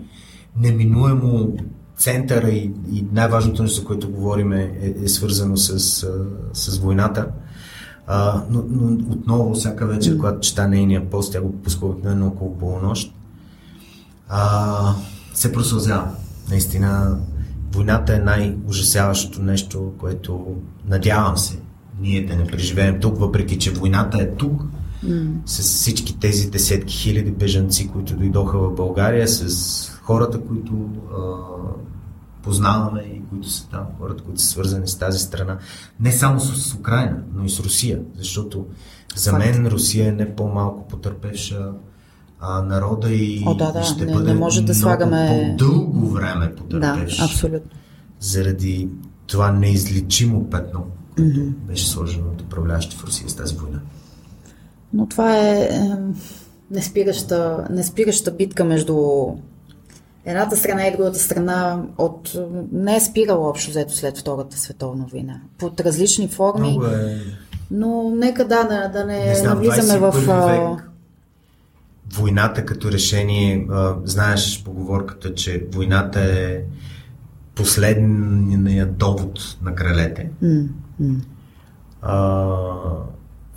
неминуемо 0.56 1.56
центъра 1.98 2.50
и, 2.50 2.70
и 2.92 3.04
най-важното 3.12 3.62
нещо, 3.62 3.80
за 3.80 3.84
което 3.86 4.10
говорим 4.10 4.52
е, 4.52 4.72
е, 4.82 5.04
е 5.04 5.08
свързано 5.08 5.56
с, 5.56 6.06
с 6.52 6.78
войната. 6.78 7.26
А, 8.06 8.42
но, 8.50 8.64
но 8.68 8.92
отново, 9.12 9.54
всяка 9.54 9.86
вечер, 9.86 10.12
М. 10.12 10.18
когато 10.18 10.40
чета 10.40 10.68
нейния 10.68 11.10
пост, 11.10 11.32
тя 11.32 11.40
го 11.40 11.52
пуска 11.52 11.86
обикновено 11.86 12.26
около 12.26 12.58
полунощ, 12.58 13.14
а, 14.28 14.94
се 15.34 15.52
просълзява. 15.52 16.08
Наистина, 16.50 17.18
войната 17.72 18.14
е 18.14 18.18
най-ужасяващото 18.18 19.42
нещо, 19.42 19.92
което 19.98 20.46
надявам 20.88 21.36
се 21.36 21.58
ние 22.00 22.26
да 22.26 22.36
не 22.36 22.46
преживеем 22.46 23.00
тук, 23.00 23.18
въпреки 23.18 23.58
че 23.58 23.72
войната 23.72 24.22
е 24.22 24.30
тук, 24.30 24.62
М. 25.02 25.30
с 25.46 25.62
всички 25.62 26.18
тези 26.18 26.50
десетки 26.50 26.94
хиляди 26.94 27.30
бежанци, 27.30 27.88
които 27.88 28.16
дойдоха 28.16 28.58
в 28.58 28.74
България, 28.74 29.28
с 29.28 29.90
хората, 30.02 30.40
които 30.40 30.72
а, 31.12 31.22
познаваме 32.48 33.00
и 33.02 33.22
които 33.24 33.50
са 33.50 33.68
там, 33.68 33.86
хората, 33.98 34.24
които 34.24 34.40
са 34.40 34.46
свързани 34.46 34.88
с 34.88 34.96
тази 34.96 35.18
страна. 35.18 35.58
Не 36.00 36.12
само 36.12 36.40
с, 36.40 36.74
Украина, 36.74 37.16
но 37.34 37.44
и 37.44 37.50
с 37.50 37.60
Русия, 37.60 38.00
защото 38.16 38.66
за 39.16 39.30
Факт. 39.30 39.44
мен 39.46 39.66
Русия 39.66 40.08
е 40.08 40.12
не 40.12 40.34
по-малко 40.36 40.88
потърпевша 40.88 41.70
а, 42.40 42.62
народа 42.62 43.10
и, 43.10 43.42
О, 43.46 43.54
да, 43.54 43.72
да, 43.72 43.80
и 43.80 43.84
ще 43.84 44.04
не- 44.04 44.12
бъде 44.12 44.32
не 44.34 44.40
може 44.40 44.62
да 44.62 44.74
слагаме- 44.74 45.56
по-дълго 45.58 46.06
време 46.06 46.46
Да, 46.46 46.54
потърпевш 46.54 47.20
абсолютно. 47.20 47.70
заради 48.20 48.88
това 49.26 49.52
неизлечимо 49.52 50.44
петно, 50.44 50.84
което 51.16 51.40
Мгм. 51.40 51.48
беше 51.62 51.88
сложено 51.88 52.28
от 52.28 52.42
управляващи 52.42 52.96
в 52.96 53.04
Русия 53.04 53.28
с 53.28 53.34
тази 53.34 53.56
война. 53.56 53.78
Но 54.92 55.06
това 55.06 55.38
е, 55.38 55.60
е 55.62 55.90
неспираща, 56.70 57.66
неспираща 57.70 58.30
битка 58.32 58.64
между 58.64 58.96
едната 60.28 60.56
страна 60.56 60.86
и 60.86 60.96
другата 60.96 61.18
страна 61.18 61.82
от... 61.98 62.32
Не 62.72 62.96
е 62.96 63.00
спирала 63.00 63.48
общо 63.48 63.70
взето 63.70 63.96
след 63.96 64.18
Втората 64.18 64.58
световна 64.58 65.06
война. 65.12 65.40
Под 65.58 65.80
различни 65.80 66.28
форми, 66.28 66.68
Много 66.68 66.86
е 66.86 67.20
но 67.70 68.10
нека 68.14 68.48
да, 68.48 68.64
да, 68.64 68.88
да 68.88 69.04
не, 69.04 69.24
Не 69.24 69.34
знам, 69.34 69.54
навлизаме 69.54 69.98
в... 69.98 70.12
21 70.12 70.30
а, 70.30 70.46
век. 70.46 70.90
Войната 72.12 72.64
като 72.64 72.92
решение, 72.92 73.66
а, 73.70 73.94
знаеш 74.04 74.62
поговорката, 74.64 75.34
че 75.34 75.66
войната 75.74 76.20
е 76.20 76.60
последният 77.54 78.96
довод 78.96 79.56
на 79.62 79.74
кралете. 79.74 80.30
А, 82.02 82.44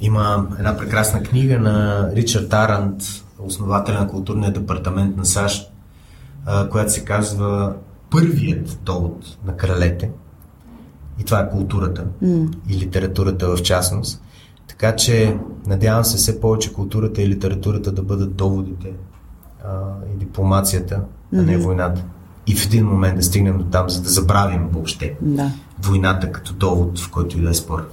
има 0.02 0.48
една 0.60 0.78
прекрасна 0.78 1.24
книга 1.24 1.60
на 1.60 2.10
Ричард 2.14 2.54
Арант, 2.54 3.04
основателя 3.40 4.00
на 4.00 4.08
културния 4.08 4.54
департамент 4.54 5.18
на 5.18 5.26
САЩ, 5.26 5.71
а, 6.46 6.70
която 6.70 6.92
се 6.92 7.06
казва 7.06 7.76
Първият 8.10 8.80
довод 8.84 9.38
на 9.46 9.58
кралете. 9.58 10.12
И 11.20 11.24
това 11.24 11.40
е 11.40 11.50
културата 11.50 12.06
М. 12.22 12.48
и 12.70 12.78
литературата 12.78 13.56
в 13.56 13.62
частност. 13.62 14.22
Така 14.68 14.96
че 14.96 15.38
надявам 15.68 16.04
се 16.06 16.18
все 16.18 16.42
повече 16.42 16.74
културата 16.74 17.22
и 17.22 17.28
литературата 17.30 17.92
да 17.92 18.04
бъдат 18.04 18.36
доводите 18.36 18.94
а, 19.66 19.70
и 20.16 20.18
дипломацията, 20.18 21.02
а 21.36 21.42
не 21.42 21.58
войната. 21.58 22.04
И 22.48 22.56
в 22.56 22.66
един 22.66 22.86
момент 22.86 23.16
да 23.18 23.24
стигнем 23.24 23.58
до 23.58 23.64
там, 23.66 23.90
за 23.90 24.02
да 24.02 24.10
забравим 24.10 24.68
въобще 24.68 25.18
Да, 25.22 25.52
войната 25.84 26.32
като 26.32 26.54
довод, 26.54 27.00
в 27.00 27.12
който 27.12 27.38
и 27.38 27.42
да 27.42 27.50
е 27.50 27.54
спор. 27.54 27.90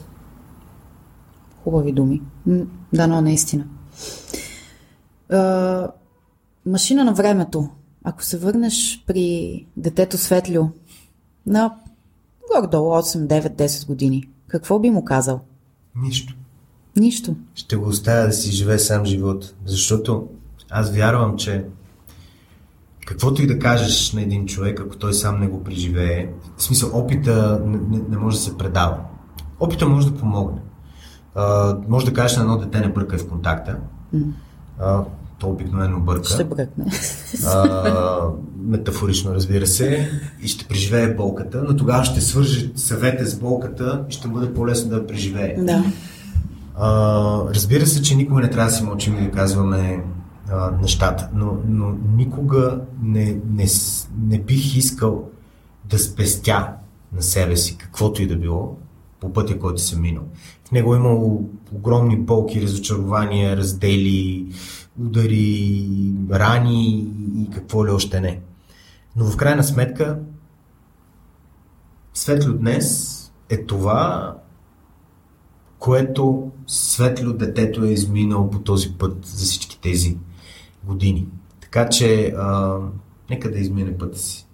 хубави 1.65 1.93
думи. 1.93 2.23
Да, 2.93 3.07
но 3.07 3.21
наистина. 3.21 3.65
А, 5.33 5.89
машина 6.67 7.05
на 7.05 7.13
времето. 7.13 7.69
Ако 8.09 8.25
се 8.25 8.39
върнеш 8.39 9.05
при 9.07 9.67
детето 9.77 10.19
Светлио 10.19 10.63
на 11.47 11.75
горе-долу 12.55 12.91
8, 12.91 13.27
9, 13.27 13.57
10 13.57 13.87
години, 13.87 14.29
какво 14.47 14.79
би 14.79 14.91
му 14.91 15.05
казал? 15.05 15.41
Нищо. 15.97 16.35
Нищо. 16.97 17.37
Ще 17.55 17.77
го 17.77 17.89
оставя 17.89 18.27
да 18.27 18.33
си 18.33 18.51
живее 18.51 18.79
сам 18.79 19.05
живот. 19.05 19.55
Защото 19.67 20.29
аз 20.71 20.91
вярвам, 20.91 21.37
че 21.37 21.65
каквото 23.07 23.43
и 23.43 23.47
да 23.47 23.59
кажеш 23.59 24.13
на 24.13 24.23
един 24.23 24.47
човек, 24.47 24.81
ако 24.81 24.97
той 24.97 25.15
сам 25.15 25.41
не 25.41 25.49
го 25.49 25.65
преживее, 25.65 26.29
в 26.57 26.63
смисъл 26.63 26.99
опита 26.99 27.63
не, 27.65 27.79
не, 27.79 28.03
не 28.09 28.17
може 28.17 28.37
да 28.37 28.43
се 28.43 28.59
предава. 28.59 28.99
Опита 29.61 29.89
може 29.89 30.11
да 30.11 30.19
помогне. 30.19 30.61
А, 31.35 31.77
може 31.89 32.07
да 32.07 32.13
кажеш 32.13 32.37
на 32.37 32.43
едно 32.43 32.59
дете 32.59 32.81
не 32.81 32.93
бъркай 32.93 33.19
в 33.19 33.29
контакта. 33.29 33.79
А, 34.79 35.05
то 35.39 35.49
обикновено 35.49 36.01
бърка. 36.01 36.29
Ще 36.29 36.45
бръкне. 36.45 36.85
А, 37.47 38.21
метафорично, 38.57 39.35
разбира 39.35 39.67
се, 39.67 40.11
и 40.43 40.49
ще 40.49 40.65
преживее 40.65 41.15
болката, 41.15 41.65
но 41.69 41.77
тогава 41.77 42.05
ще 42.05 42.21
свърже 42.21 42.73
съвета 42.77 43.27
с 43.27 43.39
болката 43.39 44.05
и 44.09 44.13
ще 44.13 44.29
бъде 44.29 44.55
по-лесно 44.55 44.91
да 44.91 44.97
я 44.97 45.07
преживее. 45.07 45.57
Да. 45.59 45.85
А, 46.77 47.55
разбира 47.55 47.87
се, 47.87 48.03
че 48.03 48.17
никога 48.17 48.41
не 48.41 48.51
трябва 48.51 48.71
да 48.71 48.77
си 48.77 48.83
мълчим 48.83 49.19
и 49.19 49.25
да 49.25 49.31
казваме 49.31 50.05
а, 50.51 50.71
нещата, 50.83 51.29
но, 51.35 51.57
но 51.69 51.95
никога 52.17 52.81
не, 53.03 53.41
не, 53.51 53.67
не 54.27 54.39
бих 54.39 54.77
искал 54.77 55.29
да 55.85 55.99
спестя 55.99 56.69
на 57.13 57.23
себе 57.23 57.57
си 57.57 57.77
каквото 57.79 58.23
и 58.23 58.27
да 58.27 58.37
било 58.37 58.77
по 59.21 59.33
пътя, 59.33 59.59
който 59.59 59.83
съм 59.83 60.03
минал. 60.03 60.25
В 60.69 60.73
него 60.73 60.95
е 60.95 60.99
имало 60.99 61.49
огромни 61.73 62.17
болки, 62.17 62.63
разочарования, 62.63 63.57
раздели, 63.57 64.47
удари, 65.01 66.13
рани 66.31 67.13
и 67.39 67.51
какво 67.51 67.87
ли 67.87 67.91
още 67.91 68.21
не. 68.21 68.41
Но 69.17 69.25
в 69.25 69.37
крайна 69.37 69.65
сметка, 69.65 70.19
светло 72.15 72.53
днес 72.53 73.15
е 73.49 73.67
това, 73.67 74.35
което 75.79 76.51
светло 76.67 77.33
детето 77.33 77.85
е 77.85 77.91
изминал 77.91 78.51
по 78.51 78.59
този 78.59 78.93
път 78.93 79.27
за 79.27 79.45
всички 79.45 79.81
тези 79.81 80.19
години. 80.85 81.27
Така 81.61 81.89
че, 81.89 82.35
а, 82.39 82.77
нека 83.31 83.51
да 83.51 83.59
измине 83.59 83.99
пътя 83.99 84.19
си. 84.19 84.47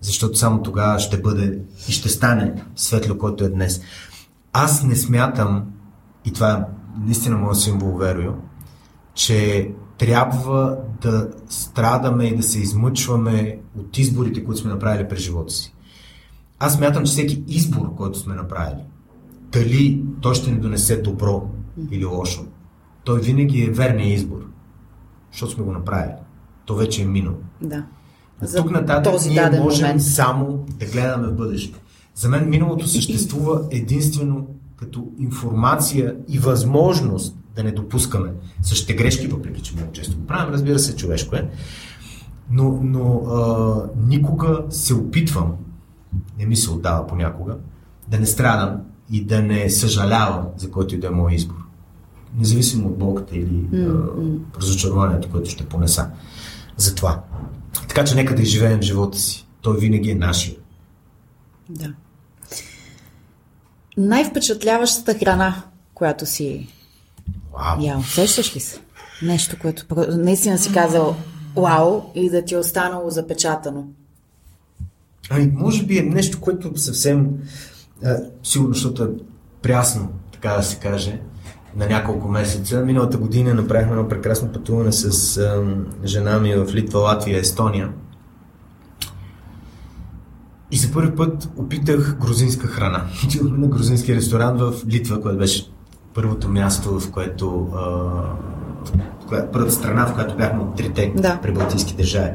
Защото 0.00 0.38
само 0.38 0.62
тогава 0.62 0.98
ще 0.98 1.20
бъде 1.20 1.60
и 1.88 1.92
ще 1.92 2.08
стане 2.08 2.64
светло, 2.76 3.18
което 3.18 3.44
е 3.44 3.48
днес. 3.48 3.80
Аз 4.52 4.84
не 4.84 4.96
смятам, 4.96 5.66
и 6.24 6.32
това 6.32 6.52
е 6.52 6.64
наистина 7.04 7.36
моят 7.36 7.60
символ 7.60 7.96
верою, 7.96 8.32
че 9.18 9.70
трябва 9.98 10.76
да 11.02 11.28
страдаме 11.48 12.24
и 12.24 12.36
да 12.36 12.42
се 12.42 12.58
измъчваме 12.58 13.58
от 13.78 13.98
изборите, 13.98 14.44
които 14.44 14.60
сме 14.60 14.70
направили 14.70 15.08
през 15.08 15.20
живота 15.20 15.52
си. 15.52 15.74
Аз 16.58 16.74
смятам, 16.74 17.04
че 17.04 17.10
всеки 17.12 17.44
избор, 17.46 17.94
който 17.94 18.18
сме 18.18 18.34
направили, 18.34 18.82
дали 19.52 20.04
той 20.20 20.34
ще 20.34 20.50
ни 20.50 20.58
донесе 20.58 20.96
добро 20.96 21.50
или 21.90 22.04
лошо, 22.04 22.44
той 23.04 23.20
винаги 23.20 23.62
е 23.62 23.70
верният 23.70 24.18
избор, 24.18 24.46
защото 25.32 25.52
сме 25.52 25.64
го 25.64 25.72
направили. 25.72 26.14
То 26.64 26.74
вече 26.74 27.02
е 27.02 27.06
минало. 27.06 27.36
Да. 27.60 27.84
За 28.42 28.58
тук 28.58 28.70
нататък 28.70 29.12
този 29.12 29.30
ние 29.30 29.50
можем 29.60 29.86
момент. 29.86 30.02
само 30.02 30.64
да 30.68 30.86
гледаме 30.86 31.26
в 31.26 31.34
бъдеще. 31.34 31.80
За 32.14 32.28
мен 32.28 32.48
миналото 32.48 32.86
съществува 32.86 33.62
единствено 33.70 34.46
като 34.76 35.08
информация 35.18 36.16
и 36.28 36.38
възможност 36.38 37.36
да 37.58 37.64
не 37.64 37.72
допускаме 37.72 38.30
същите 38.62 38.94
грешки, 38.94 39.26
въпреки 39.26 39.62
че 39.62 39.74
много 39.74 39.92
често 39.92 40.16
го 40.16 40.26
правим, 40.26 40.54
разбира 40.54 40.78
се, 40.78 40.96
човешко 40.96 41.36
е. 41.36 41.50
Но, 42.50 42.80
но 42.82 43.14
а, 43.14 43.90
никога 44.06 44.62
се 44.70 44.94
опитвам, 44.94 45.52
не 46.38 46.46
ми 46.46 46.56
се 46.56 46.70
отдава 46.70 47.06
понякога, 47.06 47.56
да 48.08 48.18
не 48.18 48.26
страдам 48.26 48.80
и 49.10 49.24
да 49.24 49.42
не 49.42 49.70
съжалявам 49.70 50.46
за 50.56 50.70
който 50.70 50.94
и 50.94 50.98
да 50.98 51.06
е 51.06 51.10
мой 51.10 51.34
избор. 51.34 51.56
Независимо 52.38 52.88
от 52.88 52.98
болката 52.98 53.36
или 53.36 53.46
mm-hmm. 53.46 54.48
а, 54.56 54.60
разочарованието, 54.60 55.30
което 55.30 55.50
ще 55.50 55.66
понеса. 55.66 56.10
Затова. 56.76 57.22
Така 57.88 58.04
че 58.04 58.14
нека 58.14 58.34
да 58.34 58.42
изживеем 58.42 58.82
живота 58.82 59.18
си. 59.18 59.46
Той 59.60 59.78
винаги 59.80 60.10
е 60.10 60.14
нашия. 60.14 60.56
Да. 61.68 61.92
Най-впечатляващата 63.96 65.14
храна, 65.14 65.62
която 65.94 66.26
си 66.26 66.68
Вау. 67.58 67.80
ял. 67.80 68.02
Сещаш 68.02 68.56
ли 68.56 68.60
се? 68.60 68.80
Нещо, 69.22 69.56
което 69.60 69.84
наистина 70.08 70.58
си 70.58 70.72
казал 70.72 71.16
вау 71.56 72.02
и 72.14 72.30
да 72.30 72.44
ти 72.44 72.54
е 72.54 72.58
останало 72.58 73.10
запечатано. 73.10 73.84
Ами, 75.30 75.52
може 75.54 75.86
би 75.86 75.98
е 75.98 76.02
нещо, 76.02 76.40
което 76.40 76.76
съвсем 76.76 77.28
а, 78.04 78.16
сигурно, 78.42 78.74
защото 78.74 79.04
е 79.04 79.08
прясно, 79.62 80.08
така 80.32 80.52
да 80.52 80.62
се 80.62 80.76
каже, 80.76 81.20
на 81.76 81.86
няколко 81.86 82.28
месеца. 82.28 82.84
Миналата 82.84 83.18
година 83.18 83.54
направихме 83.54 83.92
едно 83.92 84.08
прекрасно 84.08 84.52
пътуване 84.52 84.92
с 84.92 85.36
а, 85.36 85.64
жена 86.04 86.38
ми 86.38 86.54
в 86.54 86.74
Литва, 86.74 86.98
Латвия, 86.98 87.38
Естония. 87.38 87.92
И 90.70 90.76
за 90.76 90.92
първи 90.92 91.16
път 91.16 91.48
опитах 91.56 92.18
грузинска 92.20 92.66
храна. 92.66 93.06
Отидохме 93.24 93.58
на 93.58 93.66
грузински 93.66 94.14
ресторант 94.14 94.60
в 94.60 94.74
Литва, 94.88 95.20
което 95.20 95.38
беше 95.38 95.70
първото 96.18 96.48
място, 96.48 97.00
в 97.00 97.10
което 97.10 97.68
а, 97.74 97.80
в 99.22 99.26
коя, 99.28 99.52
първата 99.52 99.72
страна, 99.72 100.06
в 100.06 100.14
която 100.14 100.36
бяхме 100.36 100.62
от 100.62 100.76
трите 100.76 101.12
Да. 101.16 101.38
прибалтийски 101.42 101.94
държави. 101.96 102.32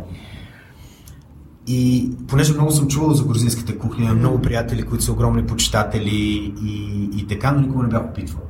И 1.68 2.10
понеже 2.28 2.54
много 2.54 2.72
съм 2.72 2.88
чувал 2.88 3.14
за 3.14 3.24
грузинската 3.24 3.78
кухня, 3.78 4.06
имам 4.06 4.18
много 4.18 4.42
приятели, 4.42 4.84
които 4.84 5.04
са 5.04 5.12
огромни 5.12 5.46
почитатели 5.46 6.54
и, 6.64 7.10
и 7.18 7.28
така, 7.28 7.52
но 7.52 7.62
никога 7.62 7.84
не 7.84 7.90
бях 7.90 8.04
опитвал. 8.06 8.44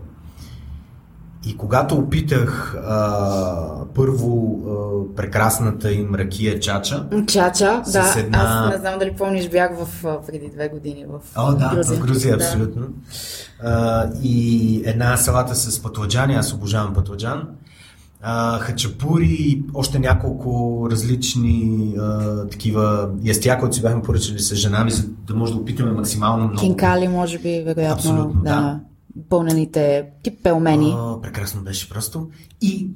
И 1.46 1.58
когато 1.58 1.96
опитах 1.96 2.76
а, 2.78 3.66
първо 3.96 4.60
а, 4.62 5.16
прекрасната 5.16 5.92
им 5.92 6.16
ракия 6.16 6.60
чача, 6.60 7.06
Чача, 7.28 7.82
да. 7.88 8.14
една- 8.18 8.64
Аз 8.66 8.74
не 8.74 8.80
знам 8.80 9.00
дали 9.00 9.14
помниш, 9.14 9.50
бях 9.50 9.72
в, 9.78 10.06
а, 10.06 10.22
преди 10.22 10.50
две 10.50 10.70
години 10.70 11.06
в 11.06 11.20
О, 11.36 11.54
да, 11.54 11.72
Грузия. 11.76 11.98
в 11.98 12.02
Грузия, 12.02 12.38
Да. 12.38 12.44
абсолютно. 12.44 12.84
А, 13.64 14.06
и 14.24 14.82
една 14.86 15.18
салата 15.18 15.56
с 15.56 15.82
пътладжани, 15.82 16.34
аз 16.34 16.54
обожавам 16.54 16.94
пътладжан. 16.94 17.48
А, 18.22 18.60
хачапури 18.60 19.26
и 19.30 19.64
още 19.74 20.00
няколко 20.00 20.88
различни 20.92 21.94
а, 22.00 22.20
такива 22.48 23.10
ястия, 23.24 23.60
които 23.60 23.76
си 23.76 23.82
бяхме 23.82 24.02
поръчали 24.02 24.40
с 24.40 24.56
жена 24.56 24.84
ми, 24.84 24.92
за 24.92 25.04
да 25.28 25.36
може 25.36 25.54
да 25.54 25.60
опитаме 25.60 25.92
максимално 25.92 26.44
много. 26.44 26.60
Кинкали, 26.60 27.08
може 27.08 27.40
би, 27.40 27.64
вероятно. 27.66 27.94
Абсолютно, 27.94 28.42
да. 28.42 28.80
Пълнените 29.30 30.06
тип 30.24 30.44
пелмени. 30.44 30.94
О, 30.98 31.22
прекрасно 31.22 31.62
беше 31.62 31.90
просто. 31.90 32.30
И 32.62 32.88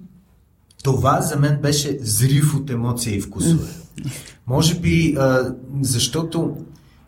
това 0.84 1.22
за 1.22 1.36
мен 1.36 1.60
беше 1.62 1.98
зрив 2.02 2.56
от 2.56 2.70
емоция 2.70 3.16
и 3.16 3.22
вкусове. 3.22 3.68
Може 4.48 4.80
би, 4.80 5.16
а, 5.20 5.56
защото 5.82 6.56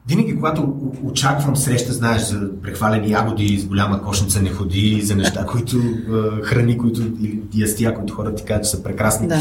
винаги, 0.07 0.35
когато 0.35 0.73
очаквам 1.03 1.55
среща, 1.55 1.93
знаеш, 1.93 2.21
за 2.21 2.61
прехвалени 2.61 3.11
ягоди 3.11 3.59
с 3.59 3.65
голяма 3.65 4.03
кошница 4.03 4.41
не 4.41 4.49
ходи, 4.49 5.01
за 5.03 5.15
неща, 5.15 5.45
които 5.51 5.77
а, 5.77 6.41
храни, 6.41 6.77
които 6.77 7.01
или 7.01 7.41
ястия, 7.53 7.95
които 7.95 8.13
хората 8.13 8.35
ти 8.35 8.43
кажат, 8.43 8.63
че 8.63 8.69
са 8.69 8.83
прекрасни. 8.83 9.27
Да. 9.27 9.39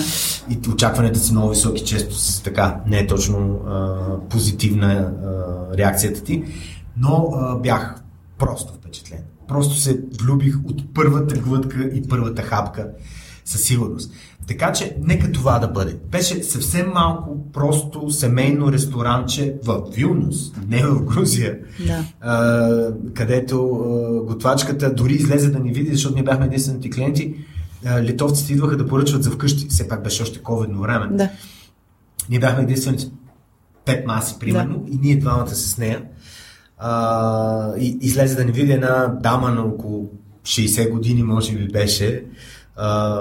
И 0.51 0.59
очакванията 0.73 1.19
са 1.19 1.33
много 1.33 1.51
високи, 1.51 1.85
често 1.85 2.15
с 2.15 2.43
така, 2.43 2.81
не 2.87 2.99
е 2.99 3.07
точно 3.07 3.61
а, 3.67 3.97
позитивна 4.29 4.93
а, 4.93 5.77
реакцията 5.77 6.25
ти, 6.25 6.45
но 6.97 7.29
а, 7.35 7.57
бях 7.59 8.03
просто 8.39 8.75
впечатлен. 8.75 9.19
Просто 9.49 9.75
се 9.77 10.01
влюбих 10.21 10.57
от 10.65 10.95
първата 10.95 11.39
глътка 11.39 11.85
и 11.95 12.09
първата 12.09 12.43
хапка 12.43 12.89
със 13.45 13.63
сигурност. 13.63 14.13
Така 14.49 14.73
че, 14.73 14.97
нека 15.03 15.33
това 15.33 15.59
да 15.59 15.69
бъде. 15.69 15.97
Беше 16.11 16.43
съвсем 16.43 16.91
малко, 16.95 17.53
просто 17.53 18.11
семейно 18.11 18.73
ресторанче 18.73 19.55
в 19.65 19.83
Вилнюс, 19.95 20.53
не 20.69 20.87
в 20.87 21.05
Грузия, 21.05 21.59
Да. 21.87 22.05
а, 22.21 22.93
където 23.15 23.71
а, 23.71 24.25
готвачката 24.27 24.95
дори 24.95 25.13
излезе 25.13 25.51
да 25.51 25.59
ни 25.59 25.73
види, 25.73 25.93
защото 25.93 26.15
ние 26.15 26.25
бяхме 26.25 26.47
единствените 26.47 26.91
клиенти. 26.91 27.35
А, 27.87 28.03
литовците 28.03 28.53
идваха 28.53 28.77
да 28.77 28.87
поръчват 28.87 29.23
за 29.23 29.31
вкъщи. 29.31 29.69
Все 29.69 29.89
пак 29.89 30.03
беше 30.03 30.23
още 30.23 30.39
ковидно 30.39 30.81
време. 30.81 31.17
Да. 31.17 31.31
Ние 32.31 32.39
бяхме 32.39 32.63
единствените 32.63 33.07
пет 33.85 34.07
маси, 34.07 34.37
примерно, 34.41 34.85
и 34.91 34.99
ние 35.03 35.17
двамата 35.17 35.55
с 35.55 35.79
нея. 35.79 36.03
А, 36.79 37.77
и, 37.79 37.99
излезе 38.01 38.37
да 38.37 38.45
ни 38.45 38.53
види 38.53 38.73
една 38.73 39.19
дама 39.23 39.51
на 39.51 39.63
около 39.63 40.11
60 40.43 40.91
години, 40.91 41.23
може 41.23 41.57
би 41.57 41.69
беше. 41.69 42.25
А, 42.77 43.21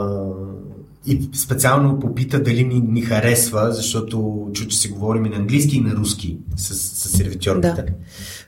и 1.05 1.29
специално 1.34 1.99
попита 1.99 2.43
дали 2.43 2.63
ни, 2.63 2.81
ни 2.81 3.01
харесва, 3.01 3.71
защото 3.71 4.47
чу, 4.53 4.67
че 4.67 4.77
се 4.77 4.89
говорим 4.89 5.25
и 5.25 5.29
на 5.29 5.35
английски 5.35 5.77
и 5.77 5.81
на 5.81 5.95
руски 5.95 6.38
с, 6.55 6.75
с 6.75 7.17
сервитьорката. 7.17 7.84
Да. 7.84 7.93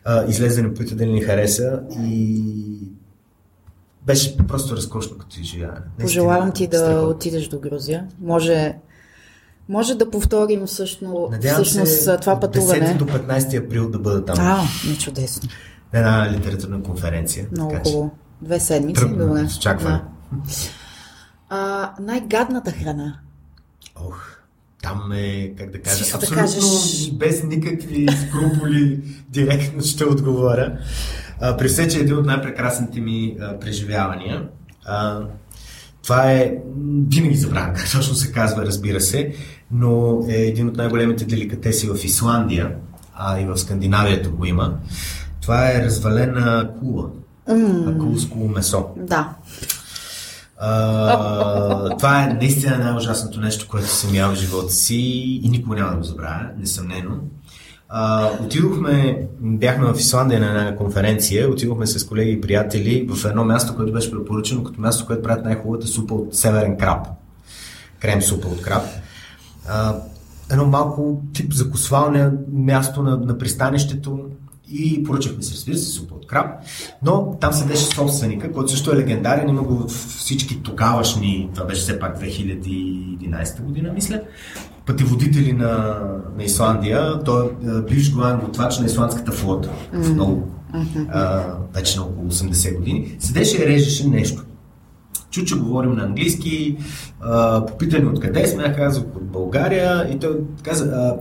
А, 0.06 0.26
излезе 0.30 0.62
да 0.62 0.74
попита 0.74 0.96
дали 0.96 1.12
ни 1.12 1.22
хареса 1.22 1.80
и 2.04 2.44
беше 4.06 4.38
просто 4.38 4.76
разкошно 4.76 5.18
като 5.18 5.40
изживяване. 5.40 5.86
Пожелавам 6.00 6.52
ти 6.52 6.68
да 6.68 6.78
страхотно. 6.78 7.10
отидеш 7.10 7.48
до 7.48 7.60
Грузия. 7.60 8.08
Може, 8.22 8.76
може 9.70 9.96
да 9.96 10.10
повторим 10.12 10.66
всъщност, 10.66 11.32
Надявам 11.32 11.64
всъщност 11.64 12.04
се 12.04 12.18
това 12.18 12.40
пътуване. 12.40 12.80
10 12.80 12.98
до 12.98 13.06
15 13.06 13.66
април 13.66 13.90
да 13.90 14.00
бъда 14.00 14.26
там. 14.26 14.36
А, 14.40 14.62
не 14.90 14.98
чудесно. 14.98 15.50
на 15.94 16.00
една 16.00 16.32
литературна 16.32 16.84
конференция. 16.84 17.48
Много 17.52 17.72
така 17.72 17.84
хубаво. 17.84 18.12
Две 18.42 18.60
седмици. 18.60 19.02
Тръпна, 19.02 19.28
Добре. 19.28 19.50
с 19.50 19.58
очакване. 19.58 20.02
Да. 21.50 21.94
Най-гадната 22.00 22.72
храна. 22.72 23.20
Ох, 23.96 24.38
там 24.84 25.12
е, 25.14 25.54
как 25.58 25.72
да 25.72 25.82
кажа, 25.82 25.98
Чисто 25.98 26.18
да 26.20 26.26
абсолютно 26.26 26.42
кажеш. 26.44 27.12
без 27.12 27.44
никакви 27.44 28.08
скруполи 28.28 29.02
директно 29.30 29.84
ще 29.84 30.06
отговоря. 30.06 30.78
А, 31.42 31.58
при 31.58 31.68
все, 31.68 31.88
че 31.88 31.98
е 31.98 32.02
един 32.02 32.18
от 32.18 32.26
най-прекрасните 32.26 33.02
ми 33.02 33.38
а, 33.42 33.60
преживявания. 33.60 34.50
А, 34.86 35.22
Това 36.04 36.32
е, 36.32 36.54
винаги 37.10 37.36
забравям 37.36 37.76
как 37.76 37.92
точно 37.92 38.16
се 38.16 38.32
казва, 38.32 38.66
разбира 38.66 39.02
се, 39.02 39.34
но 39.72 40.24
е 40.30 40.34
един 40.34 40.68
от 40.68 40.78
най-големите 40.78 41.26
деликатеси 41.26 41.90
в 41.90 42.04
Исландия, 42.04 42.76
а 43.16 43.40
и 43.40 43.46
в 43.46 43.58
Скандинавията 43.58 44.30
го 44.30 44.46
има. 44.46 44.74
Това 45.42 45.72
е 45.72 45.84
развалена 45.84 46.70
кула. 46.80 47.10
Mm. 47.50 48.30
Куло 48.30 48.48
месо. 48.48 48.86
Да. 48.98 49.30
А, 50.62 51.98
това 51.98 52.24
е 52.24 52.34
наистина 52.34 52.78
най-ужасното 52.78 53.40
нещо, 53.40 53.68
което 53.70 53.88
съм 53.88 54.16
ял 54.16 54.32
в 54.32 54.36
живота 54.36 54.74
си 54.74 54.96
и 55.44 55.50
никога 55.50 55.76
няма 55.76 55.92
да 55.92 55.98
го 55.98 56.04
забравя, 56.04 56.46
несъмнено. 56.58 57.16
А, 57.90 58.30
отидохме, 58.44 59.28
бяхме 59.40 59.94
в 59.94 60.00
Исландия 60.00 60.40
на 60.40 60.48
една 60.48 60.76
конференция, 60.76 61.50
отидохме 61.50 61.88
с 61.88 62.06
колеги 62.06 62.32
и 62.32 62.42
приятели 62.42 63.08
в 63.10 63.26
едно 63.26 63.46
място, 63.46 63.76
което 63.76 63.94
беше 63.94 64.12
препоръчено 64.12 64.64
като 64.64 64.82
място, 64.82 65.06
което 65.06 65.24
правят 65.24 65.46
най-хубавата 65.46 65.88
супа 65.88 66.14
от 66.14 66.36
северен 66.36 66.78
краб. 66.78 67.08
Крем 68.00 68.22
супа 68.22 68.48
от 68.48 68.62
краб. 68.62 68.84
А, 69.70 69.96
едно 70.52 70.66
малко 70.66 71.22
тип 71.34 71.54
закусвалне 71.54 72.32
място 72.52 73.04
на, 73.04 73.18
на 73.18 73.38
пристанището 73.38 74.20
и 74.72 75.04
поръчахме 75.04 75.44
се, 75.44 75.54
разбира 75.54 75.78
се, 75.78 75.86
супа 75.86 76.16
от 76.16 76.28
краб, 76.28 76.46
но 77.04 77.38
там 77.42 77.54
седеше 77.54 77.86
собственика, 77.86 78.52
който 78.52 78.72
също 78.72 78.92
е 78.92 78.96
легендарен, 78.96 79.50
има 79.50 79.64
го 79.64 79.88
всички 79.88 80.62
тогавашни, 80.64 81.50
това 81.54 81.66
беше 81.66 81.82
все 81.82 82.00
пак 82.00 82.20
2011 82.22 83.62
година, 83.62 83.92
мисля, 83.94 84.22
пътеводители 84.86 85.54
на, 85.54 86.00
на 86.38 86.44
Исландия. 86.44 87.24
Той 87.24 87.46
е 87.46 87.82
бивш 87.90 88.14
главен 88.14 88.40
готвач 88.40 88.80
на 88.80 88.86
исландската 88.86 89.32
флота. 89.32 89.70
Mm-hmm. 89.70 90.14
Много, 90.14 90.48
mm-hmm. 90.74 91.08
а, 91.10 91.54
вече 91.74 92.00
на 92.00 92.06
около 92.06 92.32
80 92.32 92.78
години. 92.78 93.16
Седеше 93.20 93.64
и 93.64 93.68
режеше 93.68 94.08
нещо. 94.08 94.44
Чу, 95.32 95.46
че 95.46 95.60
говорим 95.60 95.92
на 95.92 96.04
английски, 96.04 96.78
а, 97.22 97.66
попитани 97.66 98.06
откъде 98.06 98.48
сме, 98.48 98.64
аз 98.64 98.76
казах 98.76 99.04
от 99.04 99.26
България 99.26 100.12
и 100.14 100.20
той 100.20 100.40
каза, 100.64 100.86
а, 100.86 101.16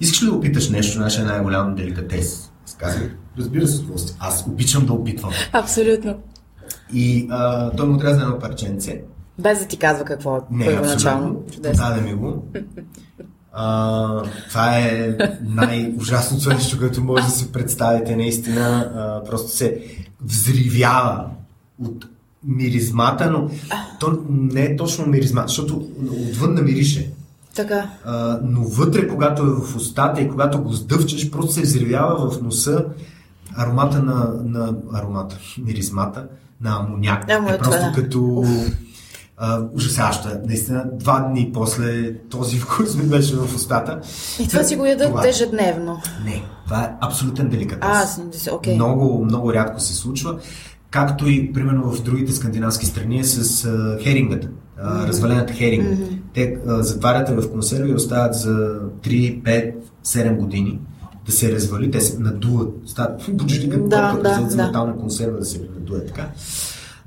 искаш 0.00 0.22
ли 0.22 0.26
да 0.26 0.32
опиташ 0.32 0.70
нещо, 0.70 1.00
нашия 1.00 1.24
най-голям 1.24 1.74
деликатес? 1.74 2.50
Аз 2.64 2.74
казах, 2.74 3.16
разбира 3.38 3.66
се, 3.66 3.82
аз 4.18 4.46
обичам 4.46 4.86
да 4.86 4.92
опитвам. 4.92 5.32
Абсолютно. 5.52 6.18
И 6.94 7.26
а, 7.30 7.70
той 7.70 7.88
му 7.88 7.94
отряза 7.94 8.22
едно 8.22 8.38
парченце 8.38 9.02
без 9.40 9.58
да 9.58 9.66
ти 9.66 9.76
казва 9.76 10.04
какво 10.04 10.36
е 10.36 10.40
Не, 10.50 10.64
първоначално. 10.64 11.42
Даде 11.76 12.00
ми 12.00 12.14
го. 12.14 12.44
А, 13.52 14.22
това 14.48 14.78
е 14.78 15.16
най-ужасното 15.42 16.48
нещо, 16.48 16.78
което 16.78 17.04
може 17.04 17.24
да 17.24 17.30
си 17.30 17.52
представите. 17.52 18.16
Наистина, 18.16 18.92
а, 18.94 19.24
просто 19.24 19.50
се 19.50 19.84
взривява 20.20 21.24
от 21.84 22.06
миризмата, 22.46 23.30
но 23.30 23.50
то 24.00 24.18
не 24.30 24.62
е 24.62 24.76
точно 24.76 25.06
миризма, 25.06 25.42
защото 25.42 25.88
отвън 26.28 26.54
не 26.54 26.62
мирише. 26.62 27.12
Така. 27.54 27.90
А, 28.04 28.40
но 28.44 28.62
вътре, 28.62 29.08
когато 29.08 29.42
е 29.42 29.50
в 29.50 29.76
устата 29.76 30.20
и 30.20 30.28
когато 30.28 30.62
го 30.62 30.72
сдъвчеш, 30.72 31.30
просто 31.30 31.52
се 31.52 31.62
взривява 31.62 32.30
в 32.30 32.42
носа 32.42 32.84
аромата 33.56 34.02
на, 34.02 34.32
на 34.44 34.74
аромата, 34.94 35.38
миризмата 35.64 36.26
на 36.60 36.76
амоняк. 36.76 37.26
Да, 37.26 37.32
е, 37.32 37.54
е 37.54 37.58
просто 37.58 37.86
да. 37.86 37.92
като 37.92 38.44
ужасяващо 39.74 40.28
е. 40.28 40.40
Наистина, 40.46 40.84
два 40.92 41.20
дни 41.20 41.50
после 41.54 42.14
този 42.14 42.58
вкус 42.60 42.94
ми 42.94 43.02
беше 43.02 43.36
в 43.36 43.54
устата. 43.54 44.00
И 44.40 44.48
това 44.48 44.64
си 44.64 44.76
го 44.76 44.86
ядат 44.86 45.08
това... 45.08 45.28
ежедневно? 45.28 46.02
Не, 46.24 46.42
това 46.64 46.82
е 46.82 46.92
абсолютен 47.00 47.48
деликатес. 47.48 48.20
А, 48.48 48.54
окей. 48.54 48.74
Много, 48.74 49.24
много 49.24 49.52
рядко 49.52 49.80
се 49.80 49.94
случва. 49.94 50.38
Както 50.90 51.28
и, 51.28 51.52
примерно, 51.52 51.92
в 51.92 52.02
другите 52.02 52.32
скандинавски 52.32 52.86
страни 52.86 53.18
е 53.18 53.24
с 53.24 53.64
а, 53.64 53.98
херингата. 54.02 54.48
А. 54.82 55.06
Развалената 55.06 55.52
херинга. 55.52 55.88
Mm-hmm. 55.88 56.18
Те 56.34 56.56
а, 56.66 56.82
затварят 56.82 57.28
в 57.28 57.50
консерви 57.52 57.90
и 57.90 57.94
остават 57.94 58.34
за 58.34 58.80
3, 59.02 59.42
5, 59.42 59.74
7 60.04 60.36
години 60.36 60.78
да 61.26 61.32
се 61.32 61.52
развали. 61.52 61.90
Те 61.90 62.00
се 62.00 62.18
надуват. 62.18 62.68
Стават 62.86 63.38
почти 63.38 63.70
като 63.70 63.88
да, 63.88 64.18
да, 64.22 64.46
за 64.48 64.66
метална 64.66 64.96
консерва 64.96 65.38
да 65.38 65.44
се 65.44 65.58
надуе 65.58 66.06
така 66.06 66.28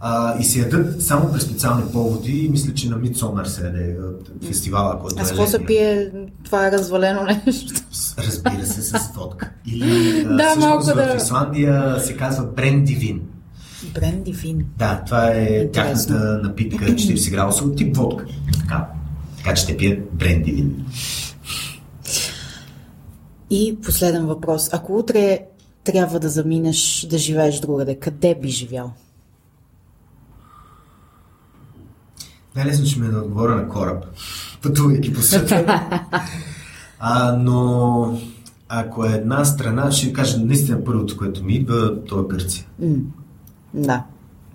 а, 0.05 0.39
и 0.39 0.43
се 0.43 0.59
ядат 0.59 1.03
само 1.03 1.31
при 1.33 1.39
специални 1.39 1.83
поводи. 1.91 2.47
Мисля, 2.51 2.73
че 2.73 2.89
на 2.89 2.97
Мидсомер 2.97 3.45
се 3.45 3.65
яде 3.65 3.97
фестивала, 4.47 4.99
който 4.99 5.15
а 5.19 5.23
е. 5.23 5.27
Какво 5.27 5.47
се 5.47 5.65
пие 5.65 6.11
това 6.45 6.67
е 6.67 6.71
развалено 6.71 7.21
нещо? 7.45 7.73
Разбира 8.17 8.65
се, 8.65 8.81
с 8.81 9.11
водка. 9.15 9.51
Или 9.65 10.23
да, 10.23 10.55
малко 10.59 10.83
в 10.83 10.95
да. 10.95 11.15
Исландия 11.17 11.99
се 11.99 12.17
казва 12.17 12.45
бренди 12.45 12.95
вин. 12.95 13.21
Бренди 13.93 14.31
вин. 14.31 14.65
Да, 14.77 15.03
това 15.05 15.31
е 15.31 15.43
Интересно. 15.43 15.71
тяхната 15.71 16.39
напитка 16.43 16.85
40 16.85 17.31
градуса 17.31 17.63
от 17.63 17.75
тип 17.75 17.97
водка. 17.97 18.25
Така, 18.59 18.87
така 19.37 19.53
че 19.53 19.67
те 19.67 19.77
пият 19.77 20.13
бренди 20.13 20.51
вин. 20.51 20.85
И 23.49 23.77
последен 23.83 24.25
въпрос. 24.25 24.73
Ако 24.73 24.97
утре 24.97 25.39
трябва 25.83 26.19
да 26.19 26.29
заминеш 26.29 27.07
да 27.09 27.17
живееш 27.17 27.59
другаде, 27.59 27.95
къде 27.95 28.35
би 28.41 28.49
живял? 28.49 28.93
Най-лесно 32.55 32.85
ще 32.85 32.99
ми 32.99 33.07
е 33.07 33.09
да 33.09 33.19
отговоря 33.19 33.55
на 33.55 33.69
кораб, 33.69 34.05
пътувайки 34.61 35.13
по 35.13 35.21
света. 35.21 35.79
А, 37.05 37.37
но 37.37 38.19
ако 38.69 39.05
е 39.05 39.11
една 39.11 39.45
страна, 39.45 39.91
ще 39.91 40.13
кажа 40.13 40.37
наистина 40.39 40.83
първото, 40.83 41.17
което 41.17 41.43
ми 41.43 41.53
идва, 41.53 42.03
то 42.05 42.19
е 42.19 42.23
Гърция. 42.29 42.65
Mm. 42.83 43.01
Да. 43.73 44.03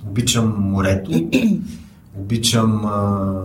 Обичам 0.07 0.55
морето, 0.59 1.11
обичам 2.19 2.87
а, 2.87 3.43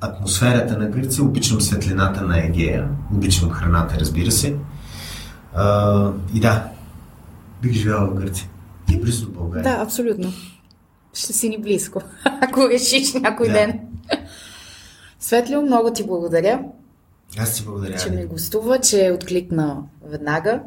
атмосферата 0.00 0.78
на 0.78 0.86
Гърция, 0.86 1.24
обичам 1.24 1.60
светлината 1.60 2.22
на 2.22 2.46
Егея, 2.46 2.88
обичам 3.14 3.50
храната, 3.50 3.96
разбира 4.00 4.30
се. 4.30 4.56
А, 5.54 6.10
и 6.34 6.40
да, 6.40 6.68
бих 7.62 7.72
живял 7.72 8.06
в 8.06 8.14
Гърция. 8.14 8.48
И 8.92 9.00
близо 9.00 9.26
до 9.26 9.32
България. 9.32 9.76
Да, 9.76 9.82
абсолютно 9.82 10.32
ще 11.16 11.32
си 11.32 11.48
ни 11.48 11.58
близко, 11.58 12.02
ако 12.24 12.68
решиш 12.68 13.14
някой 13.14 13.46
да. 13.46 13.52
ден. 13.52 13.80
Светлио, 15.20 15.62
много 15.62 15.92
ти 15.92 16.06
благодаря. 16.06 16.60
Аз 17.38 17.54
ти 17.54 17.64
благодаря. 17.64 17.96
Че 17.96 18.10
ми 18.10 18.24
гостува, 18.26 18.80
че 18.80 19.12
откликна 19.14 19.82
веднага. 20.04 20.62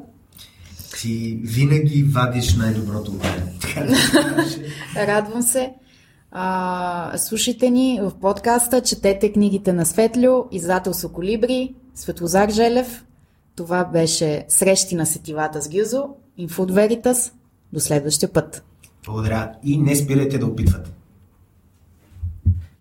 Ти 0.98 1.40
винаги 1.44 2.04
вадиш 2.04 2.56
най-доброто 2.56 3.12
от 3.12 3.24
мен. 3.24 3.50
Радвам 4.96 5.42
се. 5.42 5.74
А, 6.32 7.18
слушайте 7.18 7.70
ни 7.70 8.00
в 8.02 8.12
подкаста, 8.22 8.82
четете 8.82 9.32
книгите 9.32 9.74
на 9.74 9.86
Светлио, 9.86 10.34
издателство 10.52 11.10
Колибри, 11.10 11.76
Светлозар 11.96 12.50
Желев. 12.50 13.06
Това 13.56 13.86
беше 13.86 14.46
Срещи 14.48 14.96
на 14.96 15.06
сетивата 15.06 15.62
с 15.62 15.70
Гюзо, 15.70 16.10
Инфуд 16.38 16.72
Веритас. 16.72 17.34
До 17.74 17.80
следващия 17.80 18.34
път. 18.34 18.64
Благодаря 19.06 19.52
и 19.64 19.78
не 19.78 19.96
спирайте 19.96 20.38
да 20.38 20.46
опитвате. 20.46 20.92